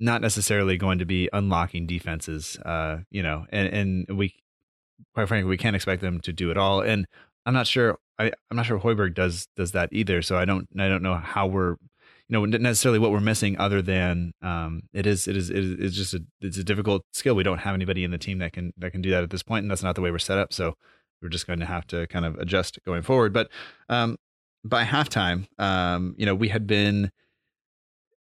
not 0.00 0.22
necessarily 0.22 0.76
going 0.76 0.98
to 0.98 1.04
be 1.04 1.28
unlocking 1.32 1.86
defenses, 1.86 2.58
uh, 2.64 2.98
you 3.10 3.22
know, 3.22 3.46
and 3.50 3.68
and 4.08 4.18
we 4.18 4.34
quite 5.14 5.28
frankly 5.28 5.48
we 5.48 5.58
can't 5.58 5.76
expect 5.76 6.02
them 6.02 6.20
to 6.20 6.32
do 6.32 6.50
it 6.50 6.56
all. 6.56 6.80
And 6.80 7.06
I'm 7.46 7.54
not 7.54 7.66
sure. 7.66 7.98
I, 8.18 8.32
I'm 8.50 8.56
not 8.56 8.66
sure 8.66 8.78
Højbjerg 8.78 9.14
does 9.14 9.46
does 9.56 9.72
that 9.72 9.90
either. 9.92 10.22
So 10.22 10.36
I 10.36 10.44
don't 10.44 10.68
I 10.78 10.88
don't 10.88 11.02
know 11.02 11.14
how 11.14 11.46
we're 11.46 11.76
you 12.28 12.30
know 12.30 12.44
necessarily 12.44 12.98
what 12.98 13.10
we're 13.10 13.20
missing 13.20 13.58
other 13.58 13.82
than 13.82 14.32
um, 14.42 14.82
it 14.92 15.06
is 15.06 15.28
it 15.28 15.36
is 15.36 15.50
it 15.50 15.58
is 15.58 15.94
just 15.94 16.14
a 16.14 16.24
it's 16.40 16.58
a 16.58 16.64
difficult 16.64 17.04
skill. 17.12 17.34
We 17.34 17.42
don't 17.42 17.58
have 17.58 17.74
anybody 17.74 18.02
in 18.02 18.10
the 18.10 18.18
team 18.18 18.38
that 18.38 18.52
can 18.52 18.72
that 18.78 18.92
can 18.92 19.02
do 19.02 19.10
that 19.10 19.22
at 19.22 19.30
this 19.30 19.42
point, 19.42 19.64
and 19.64 19.70
that's 19.70 19.82
not 19.82 19.94
the 19.94 20.00
way 20.00 20.10
we're 20.10 20.18
set 20.18 20.38
up. 20.38 20.52
So 20.52 20.74
we're 21.20 21.28
just 21.28 21.46
going 21.46 21.60
to 21.60 21.66
have 21.66 21.86
to 21.88 22.06
kind 22.06 22.24
of 22.24 22.36
adjust 22.36 22.78
going 22.86 23.02
forward. 23.02 23.32
But 23.34 23.50
um, 23.90 24.16
by 24.64 24.84
halftime, 24.84 25.46
um, 25.58 26.14
you 26.16 26.24
know, 26.24 26.34
we 26.34 26.48
had 26.48 26.66
been 26.66 27.10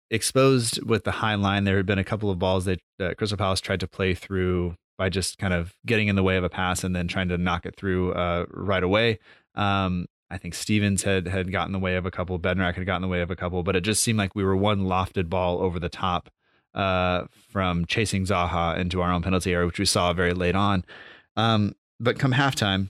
exposed 0.09 0.83
with 0.83 1.03
the 1.03 1.11
high 1.11 1.35
line. 1.35 1.63
There 1.63 1.77
had 1.77 1.85
been 1.85 1.99
a 1.99 2.03
couple 2.03 2.29
of 2.29 2.39
balls 2.39 2.65
that 2.65 2.79
uh, 2.99 3.13
Crystal 3.17 3.37
Palace 3.37 3.61
tried 3.61 3.79
to 3.81 3.87
play 3.87 4.13
through 4.13 4.75
by 4.97 5.09
just 5.09 5.37
kind 5.37 5.53
of 5.53 5.75
getting 5.85 6.07
in 6.07 6.15
the 6.15 6.23
way 6.23 6.37
of 6.37 6.43
a 6.43 6.49
pass 6.49 6.83
and 6.83 6.95
then 6.95 7.07
trying 7.07 7.29
to 7.29 7.37
knock 7.37 7.65
it 7.65 7.75
through 7.75 8.13
uh, 8.13 8.45
right 8.49 8.83
away. 8.83 9.19
Um, 9.55 10.07
I 10.29 10.37
think 10.37 10.53
Stevens 10.55 11.03
had 11.03 11.27
had 11.27 11.51
gotten 11.51 11.69
in 11.69 11.79
the 11.79 11.83
way 11.83 11.95
of 11.95 12.05
a 12.05 12.11
couple, 12.11 12.37
Bednarek 12.39 12.75
had 12.75 12.85
gotten 12.85 13.03
in 13.03 13.09
the 13.09 13.11
way 13.11 13.21
of 13.21 13.31
a 13.31 13.35
couple, 13.35 13.63
but 13.63 13.75
it 13.75 13.81
just 13.81 14.03
seemed 14.03 14.17
like 14.17 14.35
we 14.35 14.43
were 14.43 14.57
one 14.57 14.81
lofted 14.81 15.29
ball 15.29 15.61
over 15.61 15.79
the 15.79 15.89
top 15.89 16.29
uh, 16.73 17.25
from 17.49 17.85
chasing 17.85 18.25
Zaha 18.25 18.77
into 18.77 19.01
our 19.01 19.11
own 19.11 19.21
penalty 19.21 19.53
area, 19.53 19.65
which 19.65 19.79
we 19.79 19.85
saw 19.85 20.11
very 20.13 20.33
late 20.33 20.55
on. 20.55 20.83
Um, 21.35 21.75
but 21.99 22.19
come 22.19 22.33
halftime, 22.33 22.89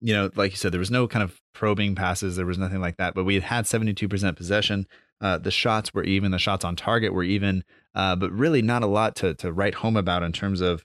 you 0.00 0.12
know, 0.12 0.30
like 0.34 0.50
you 0.50 0.56
said, 0.56 0.72
there 0.72 0.80
was 0.80 0.90
no 0.90 1.06
kind 1.06 1.22
of 1.22 1.40
probing 1.54 1.94
passes, 1.94 2.36
there 2.36 2.46
was 2.46 2.58
nothing 2.58 2.80
like 2.80 2.96
that, 2.96 3.14
but 3.14 3.24
we 3.24 3.34
had 3.34 3.44
had 3.44 3.64
72% 3.64 4.36
possession. 4.36 4.86
Uh, 5.20 5.38
the 5.38 5.50
shots 5.50 5.92
were 5.92 6.04
even, 6.04 6.30
the 6.30 6.38
shots 6.38 6.64
on 6.64 6.76
target 6.76 7.12
were 7.12 7.24
even, 7.24 7.64
uh, 7.94 8.14
but 8.14 8.30
really 8.32 8.62
not 8.62 8.82
a 8.82 8.86
lot 8.86 9.16
to 9.16 9.34
to 9.34 9.52
write 9.52 9.74
home 9.74 9.96
about 9.96 10.22
in 10.22 10.32
terms 10.32 10.60
of 10.60 10.84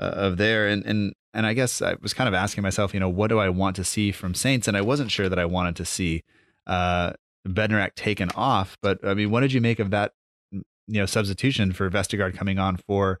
uh, 0.00 0.04
of 0.14 0.36
there. 0.36 0.66
And 0.66 0.84
and 0.84 1.14
and 1.34 1.46
I 1.46 1.52
guess 1.52 1.82
I 1.82 1.96
was 2.00 2.14
kind 2.14 2.28
of 2.28 2.34
asking 2.34 2.62
myself, 2.62 2.94
you 2.94 3.00
know, 3.00 3.08
what 3.08 3.28
do 3.28 3.38
I 3.38 3.50
want 3.50 3.76
to 3.76 3.84
see 3.84 4.12
from 4.12 4.34
Saints? 4.34 4.66
And 4.66 4.76
I 4.76 4.80
wasn't 4.80 5.10
sure 5.10 5.28
that 5.28 5.38
I 5.38 5.44
wanted 5.44 5.76
to 5.76 5.84
see 5.84 6.22
uh, 6.66 7.12
Bednarek 7.46 7.94
taken 7.94 8.30
off. 8.30 8.78
But 8.80 9.06
I 9.06 9.14
mean, 9.14 9.30
what 9.30 9.40
did 9.40 9.52
you 9.52 9.60
make 9.60 9.78
of 9.78 9.90
that? 9.90 10.12
You 10.50 11.00
know, 11.00 11.06
substitution 11.06 11.72
for 11.72 11.90
Vestergaard 11.90 12.36
coming 12.36 12.58
on 12.58 12.78
for 12.78 13.20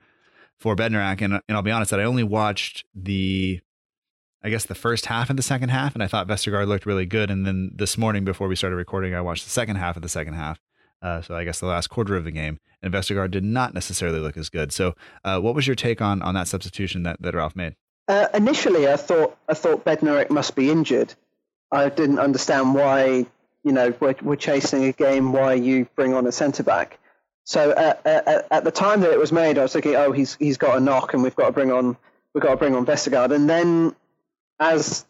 for 0.58 0.74
Bednarek? 0.74 1.20
And 1.20 1.34
and 1.34 1.56
I'll 1.56 1.62
be 1.62 1.70
honest 1.70 1.90
that 1.90 2.00
I 2.00 2.04
only 2.04 2.24
watched 2.24 2.86
the 2.94 3.60
I 4.46 4.48
guess 4.48 4.64
the 4.64 4.76
first 4.76 5.06
half 5.06 5.28
of 5.28 5.36
the 5.36 5.42
second 5.42 5.70
half, 5.70 5.94
and 5.94 6.04
I 6.04 6.06
thought 6.06 6.28
Vestergaard 6.28 6.68
looked 6.68 6.86
really 6.86 7.04
good. 7.04 7.32
And 7.32 7.44
then 7.44 7.72
this 7.74 7.98
morning, 7.98 8.24
before 8.24 8.46
we 8.46 8.54
started 8.54 8.76
recording, 8.76 9.12
I 9.12 9.20
watched 9.20 9.42
the 9.42 9.50
second 9.50 9.74
half 9.74 9.96
of 9.96 10.02
the 10.02 10.08
second 10.08 10.34
half. 10.34 10.60
Uh, 11.02 11.20
so 11.20 11.34
I 11.34 11.42
guess 11.42 11.58
the 11.58 11.66
last 11.66 11.88
quarter 11.88 12.14
of 12.14 12.22
the 12.22 12.30
game, 12.30 12.60
and 12.80 12.94
Vestergaard 12.94 13.32
did 13.32 13.42
not 13.42 13.74
necessarily 13.74 14.20
look 14.20 14.36
as 14.36 14.48
good. 14.48 14.70
So, 14.70 14.94
uh, 15.24 15.40
what 15.40 15.56
was 15.56 15.66
your 15.66 15.74
take 15.74 16.00
on 16.00 16.22
on 16.22 16.34
that 16.34 16.46
substitution 16.46 17.02
that, 17.02 17.20
that 17.22 17.34
Ralph 17.34 17.56
made? 17.56 17.74
Uh, 18.06 18.28
initially, 18.34 18.86
I 18.86 18.94
thought 18.96 19.36
I 19.48 19.54
thought 19.54 19.84
Bednarek 19.84 20.30
must 20.30 20.54
be 20.54 20.70
injured. 20.70 21.12
I 21.72 21.88
didn't 21.88 22.20
understand 22.20 22.72
why 22.72 23.26
you 23.64 23.72
know 23.72 23.92
we're, 23.98 24.14
we're 24.22 24.36
chasing 24.36 24.84
a 24.84 24.92
game. 24.92 25.32
Why 25.32 25.54
you 25.54 25.88
bring 25.96 26.14
on 26.14 26.24
a 26.24 26.30
centre 26.30 26.62
back? 26.62 27.00
So 27.42 27.72
at, 27.72 28.06
at, 28.06 28.46
at, 28.52 28.64
the 28.64 28.70
time 28.70 29.00
that 29.00 29.10
it 29.10 29.18
was 29.18 29.32
made, 29.32 29.58
I 29.58 29.62
was 29.62 29.72
thinking, 29.72 29.96
oh, 29.96 30.12
he's 30.12 30.36
he's 30.36 30.56
got 30.56 30.76
a 30.76 30.80
knock, 30.80 31.14
and 31.14 31.24
we've 31.24 31.34
got 31.34 31.46
to 31.46 31.52
bring 31.52 31.72
on 31.72 31.96
we've 32.32 32.42
got 32.42 32.50
to 32.50 32.56
bring 32.56 32.76
on 32.76 32.86
Vestergaard. 32.86 33.34
And 33.34 33.50
then 33.50 33.96
as 34.58 35.04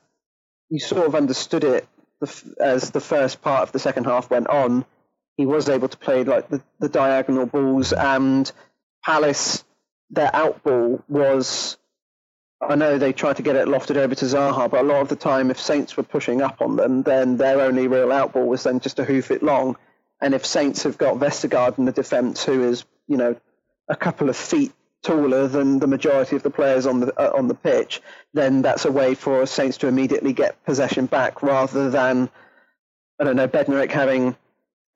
you 0.68 0.78
sort 0.78 1.06
of 1.06 1.14
understood 1.14 1.64
it 1.64 1.86
the, 2.20 2.54
as 2.60 2.90
the 2.90 3.00
first 3.00 3.42
part 3.42 3.62
of 3.62 3.72
the 3.72 3.78
second 3.78 4.04
half 4.04 4.30
went 4.30 4.48
on, 4.48 4.84
he 5.36 5.46
was 5.46 5.68
able 5.68 5.88
to 5.88 5.96
play 5.96 6.24
like 6.24 6.48
the, 6.48 6.62
the 6.78 6.88
diagonal 6.88 7.46
balls 7.46 7.92
and 7.92 8.50
Palace 9.04 9.64
their 10.10 10.34
out 10.34 10.62
ball 10.62 11.02
was 11.08 11.76
I 12.60 12.74
know 12.74 12.96
they 12.96 13.12
tried 13.12 13.36
to 13.36 13.42
get 13.42 13.56
it 13.56 13.68
lofted 13.68 13.96
over 13.96 14.14
to 14.14 14.24
Zaha, 14.24 14.70
but 14.70 14.80
a 14.80 14.82
lot 14.82 15.02
of 15.02 15.08
the 15.08 15.16
time 15.16 15.50
if 15.50 15.60
Saints 15.60 15.96
were 15.96 16.02
pushing 16.02 16.40
up 16.40 16.62
on 16.62 16.76
them, 16.76 17.02
then 17.02 17.36
their 17.36 17.60
only 17.60 17.86
real 17.86 18.10
out 18.10 18.32
ball 18.32 18.46
was 18.46 18.62
then 18.62 18.80
just 18.80 18.96
to 18.96 19.04
hoof 19.04 19.30
it 19.30 19.42
long. 19.42 19.76
And 20.22 20.34
if 20.34 20.46
Saints 20.46 20.84
have 20.84 20.96
got 20.96 21.16
Vestergaard 21.18 21.78
in 21.78 21.84
the 21.84 21.92
defence 21.92 22.42
who 22.44 22.62
is, 22.62 22.84
you 23.06 23.18
know, 23.18 23.36
a 23.88 23.94
couple 23.96 24.30
of 24.30 24.36
feet 24.36 24.72
taller 25.02 25.46
than 25.46 25.78
the 25.78 25.86
majority 25.86 26.36
of 26.36 26.42
the 26.42 26.50
players 26.50 26.86
on 26.86 27.00
the 27.00 27.20
uh, 27.20 27.36
on 27.36 27.48
the 27.48 27.54
pitch, 27.54 28.02
then 28.34 28.62
that's 28.62 28.84
a 28.84 28.92
way 28.92 29.14
for 29.14 29.46
Saints 29.46 29.78
to 29.78 29.86
immediately 29.86 30.32
get 30.32 30.62
possession 30.64 31.06
back 31.06 31.42
rather 31.42 31.90
than 31.90 32.28
I 33.20 33.24
don't 33.24 33.36
know 33.36 33.48
Bednarek 33.48 33.90
having 33.90 34.36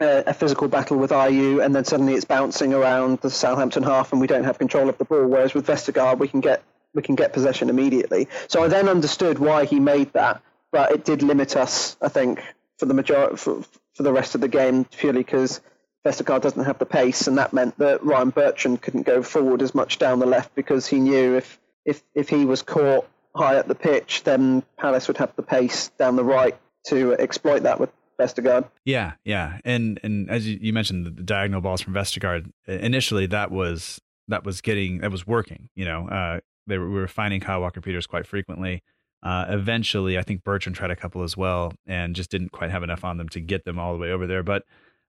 a, 0.01 0.25
a, 0.29 0.35
physical 0.35 0.69
battle 0.69 0.97
with 0.97 1.11
Ayew 1.11 1.65
and 1.65 1.75
then 1.75 1.85
suddenly 1.85 2.15
it's 2.15 2.25
bouncing 2.25 2.75
around 2.75 3.21
the 3.21 3.31
Southampton 3.31 3.83
half 3.83 4.13
and 4.13 4.21
we 4.21 4.27
don't 4.27 4.45
have 4.45 4.59
control 4.59 4.89
of 4.89 4.99
the 4.99 5.05
ball. 5.05 5.27
Whereas 5.27 5.55
with 5.55 5.67
Vestergaard 5.67 6.19
we 6.19 6.29
can 6.29 6.41
get 6.41 6.63
we 6.95 7.03
can 7.03 7.15
get 7.15 7.33
possession 7.33 7.71
immediately. 7.71 8.29
So 8.49 8.63
I 8.65 8.69
then 8.69 8.89
understood 8.89 9.39
why 9.39 9.65
he 9.65 9.79
made 9.79 10.13
that, 10.15 10.43
but 10.73 10.91
it 10.91 11.05
did 11.05 11.23
limit 11.23 11.57
us, 11.57 11.97
I 12.03 12.09
think, 12.09 12.43
for 12.79 12.87
the 12.87 12.95
majority 12.95 13.37
for, 13.37 13.63
for 13.95 14.03
the 14.03 14.13
rest 14.13 14.35
of 14.35 14.41
the 14.41 14.49
game 14.49 14.85
purely 14.85 15.21
because 15.21 15.61
Vestergaard 16.07 16.41
doesn't 16.41 16.65
have 16.65 16.79
the 16.79 16.87
pace, 16.87 17.27
and 17.27 17.37
that 17.39 17.53
meant 17.53 17.77
that 17.79 18.03
Ryan 18.05 18.31
Bertrand 18.31 18.81
couldn't 18.81 19.03
go 19.03 19.23
forward 19.23 19.61
as 19.61 19.75
much 19.75 19.99
down 19.99 20.19
the 20.19 20.27
left 20.27 20.55
because 20.55 20.87
he 20.87 20.99
knew 20.99 21.37
if 21.37 21.61
if 21.85 22.03
if 22.15 22.29
he 22.29 22.45
was 22.45 22.63
caught 22.63 23.07
high 23.35 23.57
up 23.57 23.69
the 23.69 23.75
pitch, 23.75 24.23
then 24.25 24.63
Palace 24.79 25.09
would 25.09 25.19
have 25.19 25.35
the 25.37 25.43
pace 25.43 25.89
down 25.99 26.17
the 26.17 26.25
right 26.25 26.57
to 26.87 27.13
exploit 27.15 27.65
that 27.65 27.79
with 27.79 27.91
Vestergaard. 28.19 28.69
Yeah, 28.85 29.13
yeah, 29.25 29.59
and 29.65 30.01
and 30.03 30.31
as 30.31 30.47
you, 30.47 30.73
mentioned, 30.73 31.07
the, 31.07 31.11
diagonal 31.11 31.61
balls 31.61 31.81
from 31.81 31.95
Vestergaard 31.95 32.51
initially 32.67 33.27
that 33.27 33.51
was 33.51 34.01
that 34.29 34.45
was 34.45 34.61
getting 34.61 34.99
that 34.99 35.11
was 35.11 35.27
working. 35.27 35.69
You 35.75 35.85
know, 35.85 36.09
uh, 36.09 36.41
they 36.67 36.79
were, 36.79 36.89
we 36.89 36.97
were 36.97 37.09
finding 37.09 37.41
Kyle 37.41 37.61
Walker 37.61 37.81
Peters 37.81 38.07
quite 38.07 38.27
frequently. 38.27 38.83
Uh, 39.23 39.45
eventually, 39.49 40.17
I 40.17 40.23
think 40.23 40.45
Bertrand 40.45 40.77
tried 40.77 40.91
a 40.91 40.97
couple 40.97 41.23
as 41.23 41.37
well, 41.37 41.73
and 41.87 42.17
just 42.17 42.31
didn't 42.31 42.53
quite 42.53 42.71
have 42.71 42.83
enough 42.83 43.05
on 43.05 43.19
them 43.19 43.29
to 43.31 43.41
get 43.41 43.65
them 43.65 43.79
all 43.79 43.93
the 43.93 43.99
way 43.99 44.11
over 44.13 44.27
there. 44.27 44.43
But 44.43 44.65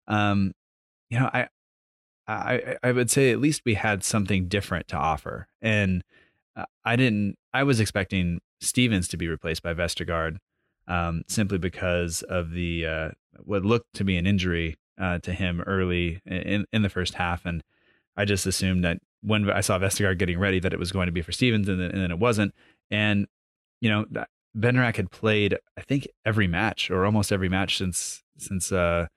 um, 0.08 0.54
you 1.12 1.20
know, 1.20 1.30
I, 1.32 1.48
I, 2.26 2.78
I 2.82 2.92
would 2.94 3.12
say 3.12 3.32
at 3.32 3.42
least 3.42 3.64
we 3.66 3.74
had 3.74 4.04
something 4.04 4.48
different 4.48 4.88
to 4.88 4.98
offer. 4.98 5.48
And 5.62 6.04
uh, 6.56 6.66
I 6.86 6.96
didn't, 6.96 7.38
I 7.54 7.64
was 7.64 7.82
expecting 7.82 8.40
Stevens 8.62 9.10
to 9.10 9.18
be 9.18 9.28
replaced 9.28 9.62
by 9.62 9.74
Vestergaard 9.74 10.38
um, 10.88 11.24
simply 11.28 11.58
because 11.58 12.22
of 12.24 12.52
the, 12.52 12.86
uh, 12.86 13.10
what 13.44 13.66
looked 13.66 13.94
to 13.96 14.06
be 14.06 14.16
an 14.16 14.26
injury 14.26 14.78
uh, 15.00 15.20
to 15.20 15.34
him 15.34 15.62
early 15.68 16.22
in, 16.26 16.66
in 16.72 16.82
the 16.82 16.90
first 16.90 17.16
half. 17.16 17.46
And 17.46 17.62
I 18.16 18.24
just 18.24 18.46
assumed 18.46 18.86
that 18.86 19.00
when 19.22 19.50
I 19.50 19.60
saw 19.60 19.78
Vestergaard 19.78 20.18
getting 20.18 20.40
ready, 20.40 20.62
that 20.62 20.74
it 20.74 20.80
was 20.80 20.94
going 20.94 21.08
to 21.08 21.12
be 21.12 21.22
for 21.22 21.34
Stevens 21.34 21.68
and 21.68 21.80
then, 21.80 21.92
and 21.92 22.02
then 22.02 22.12
it 22.12 22.20
wasn't. 22.20 22.54
And, 22.90 23.28
you 23.82 23.90
know, 23.90 24.06
Bednarek 24.58 24.96
had 24.96 25.12
played, 25.12 25.58
I 25.78 25.82
think, 25.82 26.08
every 26.26 26.48
match 26.48 26.90
or 26.90 27.06
almost 27.06 27.34
every 27.34 27.50
match 27.50 27.78
since, 27.78 28.24
since, 28.38 28.72
uh, 28.72 29.08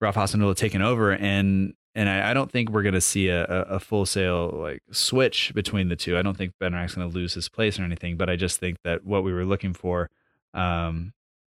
Ralph 0.00 0.16
Hasenhüttl 0.16 0.56
taken 0.56 0.82
over, 0.82 1.12
and 1.12 1.74
and 1.94 2.08
I, 2.08 2.30
I 2.30 2.34
don't 2.34 2.50
think 2.50 2.70
we're 2.70 2.82
going 2.82 2.94
to 2.94 3.00
see 3.00 3.28
a, 3.28 3.44
a, 3.44 3.78
full 3.78 4.04
sale 4.04 4.50
like 4.52 4.82
switch 4.90 5.52
between 5.54 5.88
the 5.88 5.96
two. 5.96 6.18
I 6.18 6.22
don't 6.22 6.36
think 6.36 6.52
Bednarek's 6.60 6.96
going 6.96 7.08
to 7.08 7.14
lose 7.14 7.34
his 7.34 7.48
place 7.48 7.78
or 7.78 7.84
anything, 7.84 8.16
but 8.16 8.28
I 8.28 8.34
just 8.34 8.58
think 8.58 8.78
that 8.82 9.04
what 9.04 9.22
we 9.22 9.32
were 9.32 9.44
looking 9.44 9.74
for 9.74 10.10
um, 10.54 11.12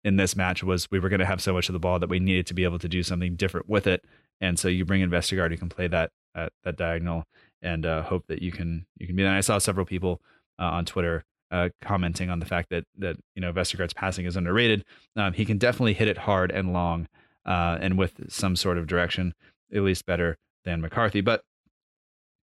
in 0.03 0.17
this 0.17 0.35
match 0.35 0.65
was 0.65 0.91
we 0.91 0.99
were 0.99 1.09
going 1.09 1.21
to 1.21 1.27
have 1.27 1.41
so 1.41 1.53
much 1.53 1.69
of 1.69 1.73
the 1.73 1.79
ball 1.79 2.01
that 2.01 2.09
we 2.09 2.19
needed 2.19 2.47
to 2.49 2.55
be 2.55 2.65
able 2.65 2.81
to 2.81 2.89
do 2.89 3.03
something 3.03 3.37
different 3.37 3.69
with 3.69 3.87
it. 3.87 4.05
And 4.41 4.59
so 4.59 4.67
you 4.67 4.85
bring 4.85 5.03
in 5.03 5.11
Vestergaard, 5.11 5.53
you 5.53 5.59
can 5.59 5.69
play 5.69 5.87
that 5.87 6.11
uh, 6.35 6.49
that 6.65 6.77
diagonal, 6.77 7.25
and 7.63 7.87
uh, 7.87 8.03
hope 8.03 8.27
that 8.27 8.43
you 8.43 8.51
can 8.51 8.87
you 8.99 9.07
can 9.07 9.15
be. 9.15 9.23
And 9.23 9.33
I 9.33 9.41
saw 9.41 9.59
several 9.59 9.87
people 9.87 10.21
uh, 10.59 10.65
on 10.65 10.85
Twitter 10.85 11.25
uh, 11.53 11.69
commenting 11.81 12.31
on 12.31 12.41
the 12.41 12.47
fact 12.47 12.71
that 12.71 12.85
that 12.99 13.17
you 13.37 13.41
know 13.41 13.53
Vestergaard's 13.53 13.95
passing 13.95 14.27
is 14.27 14.37
underrated. 14.37 14.85
Um, 15.15 15.33
he 15.33 15.45
can 15.45 15.59
definitely 15.59 15.95
hit 15.95 16.09
it 16.09 16.19
hard 16.19 16.51
and 16.51 16.73
long 16.73 17.07
uh, 17.47 17.79
and 17.81 17.99
with 17.99 18.31
some 18.33 18.57
sort 18.57 18.79
of 18.79 18.87
direction, 18.87 19.35
at 19.73 19.83
least 19.83 20.07
better 20.07 20.39
than 20.65 20.81
McCarthy. 20.81 21.21
But 21.21 21.43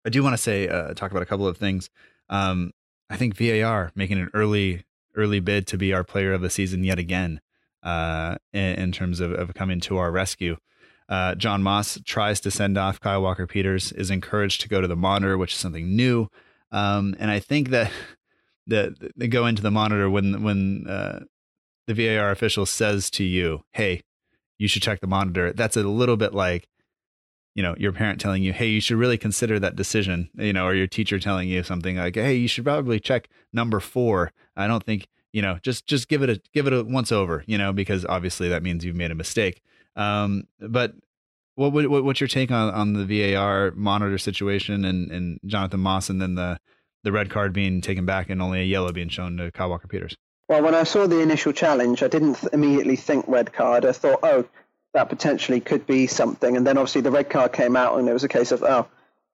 I 0.06 0.10
do 0.10 0.24
want 0.24 0.34
to 0.34 0.42
say 0.42 0.68
uh, 0.68 0.94
talk 0.94 1.12
about 1.12 1.24
a 1.24 1.26
couple 1.26 1.48
of 1.48 1.58
things. 1.58 1.90
Um, 2.30 2.72
I 3.10 3.18
think 3.18 3.36
VAR 3.36 3.92
making 3.96 4.20
an 4.20 4.30
early 4.34 4.86
early 5.16 5.40
bid 5.40 5.68
to 5.68 5.78
be 5.78 5.94
our 5.94 6.04
player 6.04 6.34
of 6.34 6.42
the 6.42 6.50
season 6.50 6.84
yet 6.84 7.00
again 7.00 7.42
uh, 7.84 8.36
in, 8.54 8.76
in, 8.76 8.92
terms 8.92 9.20
of, 9.20 9.32
of, 9.34 9.54
coming 9.54 9.80
to 9.80 9.98
our 9.98 10.12
rescue. 10.12 10.56
Uh, 11.10 11.34
John 11.36 11.64
Moss 11.64 12.00
tries 12.06 12.40
to 12.42 12.52
send 12.52 12.78
off 12.78 13.00
Kyle 13.00 13.22
Walker 13.22 13.48
Peters, 13.48 13.92
is 13.92 14.12
encouraged 14.12 14.62
to 14.62 14.70
go 14.70 14.80
to 14.80 14.88
the 14.88 14.96
monitor, 14.96 15.38
which 15.38 15.54
is 15.54 15.60
something 15.60 15.96
new. 15.96 16.30
Um, 16.72 17.16
and 17.20 17.32
I 17.32 17.40
think 17.40 17.70
that 17.70 17.92
the, 18.68 19.12
the 19.16 19.28
go 19.28 19.46
into 19.48 19.64
the 19.64 19.72
monitor 19.72 20.10
when 20.10 20.44
when 20.44 20.86
uh, 20.88 21.22
the 21.88 21.94
VAR 21.96 22.32
official 22.32 22.66
says 22.66 23.10
to 23.12 23.24
you, 23.24 23.64
"Hey, 23.72 24.04
you 24.60 24.68
should 24.68 24.84
check 24.84 25.02
the 25.02 25.08
monitor." 25.08 25.52
That's 25.54 25.76
a 25.76 25.84
little 25.84 26.18
bit 26.18 26.34
like 26.34 26.68
you 27.56 27.64
know 27.64 27.76
your 27.78 27.92
parent 27.92 28.22
telling 28.22 28.44
you 28.44 28.54
hey 28.54 28.68
you 28.68 28.80
should 28.80 28.98
really 28.98 29.18
consider 29.18 29.60
that 29.60 29.76
decision 29.76 30.30
you 30.36 30.54
know 30.54 30.66
or 30.66 30.76
your 30.76 30.88
teacher 30.88 31.20
telling 31.20 31.50
you 31.50 31.64
something 31.64 31.98
like 31.98 32.16
hey 32.16 32.36
you 32.36 32.48
should 32.48 32.64
probably 32.64 33.00
check 33.00 33.28
number 33.52 33.80
four. 33.80 34.32
I 34.56 34.68
don't 34.68 34.84
think 34.84 35.08
you 35.34 35.42
know 35.42 35.58
just 35.64 35.88
just 35.88 36.08
give 36.08 36.22
it 36.22 36.30
a 36.30 36.42
give 36.54 36.68
it 36.68 36.74
a 36.74 36.84
once 36.84 37.12
over 37.12 37.44
you 37.48 37.58
know 37.58 37.74
because 37.74 38.06
obviously 38.06 38.50
that 38.50 38.64
means 38.64 38.86
you've 38.86 38.96
made 38.96 39.12
a 39.12 39.16
mistake. 39.16 39.62
Um 39.96 40.44
but 40.60 40.94
what, 41.60 41.74
what 41.90 42.04
what's 42.04 42.22
your 42.22 42.28
take 42.28 42.52
on 42.52 42.74
on 42.74 42.94
the 42.94 43.06
var 43.34 43.72
monitor 43.76 44.18
situation 44.18 44.86
and 44.86 45.12
and 45.12 45.40
jonathan 45.46 45.82
moss 45.82 46.10
and 46.10 46.22
then 46.22 46.36
the 46.36 46.58
the 47.04 47.12
red 47.12 47.30
card 47.30 47.52
being 47.52 47.82
taken 47.82 48.06
back 48.06 48.30
and 48.30 48.42
only 48.42 48.62
a 48.62 48.64
yellow 48.64 48.92
being 48.92 49.10
shown 49.10 49.36
to 49.38 49.52
kyle 49.52 49.70
walker 49.70 49.88
peters 49.88 50.16
well 50.50 50.62
when 50.62 50.76
i 50.76 50.84
saw 50.84 51.08
the 51.08 51.22
initial 51.22 51.54
challenge 51.54 52.04
i 52.04 52.08
didn't 52.08 52.38
immediately 52.52 52.98
think 52.98 53.24
red 53.28 53.54
card 53.54 53.86
i 53.86 53.92
thought 53.94 54.20
oh 54.24 54.46
that 54.94 55.10
potentially 55.10 55.60
could 55.60 55.86
be 55.86 56.08
something. 56.08 56.58
And 56.58 56.66
then 56.66 56.78
obviously 56.78 57.02
the 57.02 57.12
red 57.12 57.30
card 57.30 57.54
came 57.54 57.76
out, 57.76 58.00
and 58.00 58.10
it 58.10 58.14
was 58.14 58.24
a 58.24 58.30
case 58.30 58.52
of 58.52 58.64
oh, 58.64 58.88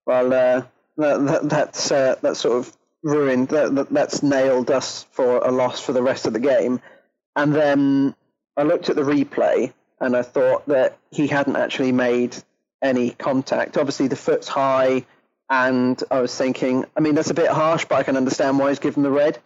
well, 0.05 0.27
uh, 0.27 0.63
that, 0.97 1.25
that, 1.25 1.49
that's 1.49 1.91
uh, 1.91 2.15
that's 2.21 2.39
sort 2.39 2.57
of 2.57 2.77
ruined. 3.03 3.49
That, 3.49 3.75
that, 3.75 3.89
that's 3.89 4.23
nailed 4.23 4.71
us 4.71 5.05
for 5.11 5.37
a 5.37 5.51
loss 5.51 5.79
for 5.79 5.93
the 5.93 6.03
rest 6.03 6.25
of 6.25 6.33
the 6.33 6.39
game. 6.39 6.81
And 7.35 7.53
then 7.53 8.15
I 8.57 8.63
looked 8.63 8.89
at 8.89 8.95
the 8.95 9.03
replay, 9.03 9.73
and 9.99 10.15
I 10.15 10.21
thought 10.21 10.65
that 10.67 10.97
he 11.11 11.27
hadn't 11.27 11.55
actually 11.55 11.91
made 11.91 12.35
any 12.81 13.11
contact. 13.11 13.77
Obviously, 13.77 14.07
the 14.07 14.15
foot's 14.15 14.47
high, 14.47 15.05
and 15.49 16.01
I 16.11 16.19
was 16.19 16.35
thinking, 16.35 16.85
I 16.95 16.99
mean, 16.99 17.15
that's 17.15 17.29
a 17.29 17.35
bit 17.35 17.49
harsh, 17.49 17.85
but 17.85 17.95
I 17.95 18.03
can 18.03 18.17
understand 18.17 18.59
why 18.59 18.69
he's 18.69 18.79
given 18.79 19.03
the 19.03 19.11
red. 19.11 19.39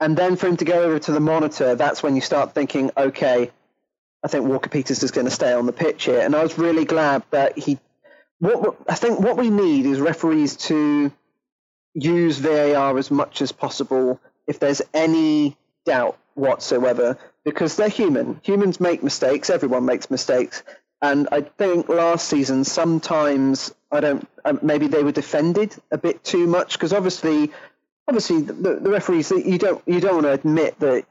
And 0.00 0.16
then 0.16 0.36
for 0.36 0.46
him 0.46 0.56
to 0.56 0.64
go 0.64 0.82
over 0.82 0.98
to 0.98 1.12
the 1.12 1.20
monitor, 1.20 1.74
that's 1.74 2.02
when 2.02 2.14
you 2.14 2.22
start 2.22 2.54
thinking, 2.54 2.90
okay, 2.96 3.50
I 4.22 4.28
think 4.28 4.46
Walker 4.46 4.70
Peters 4.70 5.02
is 5.02 5.10
going 5.10 5.26
to 5.26 5.30
stay 5.30 5.52
on 5.52 5.66
the 5.66 5.72
pitch 5.72 6.04
here. 6.04 6.20
And 6.20 6.34
I 6.34 6.42
was 6.42 6.58
really 6.58 6.84
glad 6.84 7.22
that 7.30 7.58
he. 7.58 7.78
What 8.38 8.76
I 8.88 8.94
think 8.94 9.20
what 9.20 9.36
we 9.36 9.50
need 9.50 9.84
is 9.84 10.00
referees 10.00 10.56
to 10.68 11.12
use 11.94 12.38
VAR 12.38 12.96
as 12.96 13.10
much 13.10 13.42
as 13.42 13.52
possible 13.52 14.20
if 14.46 14.58
there's 14.58 14.80
any 14.94 15.56
doubt 15.84 16.18
whatsoever, 16.34 17.18
because 17.44 17.76
they're 17.76 17.88
human. 17.88 18.40
Humans 18.42 18.80
make 18.80 19.02
mistakes. 19.02 19.50
Everyone 19.50 19.84
makes 19.84 20.10
mistakes. 20.10 20.62
And 21.02 21.28
I 21.32 21.42
think 21.42 21.88
last 21.88 22.28
season 22.28 22.64
sometimes 22.64 23.74
I 23.90 24.00
don't. 24.00 24.28
Um, 24.44 24.58
maybe 24.62 24.86
they 24.86 25.02
were 25.02 25.12
defended 25.12 25.74
a 25.90 25.98
bit 25.98 26.22
too 26.24 26.46
much 26.46 26.74
because 26.74 26.92
obviously, 26.92 27.52
obviously 28.08 28.42
the, 28.42 28.80
the 28.82 28.90
referees 28.90 29.30
you 29.30 29.58
don't 29.58 29.82
you 29.86 30.00
don't 30.00 30.14
want 30.14 30.26
to 30.26 30.32
admit 30.32 30.78
that 30.80 31.04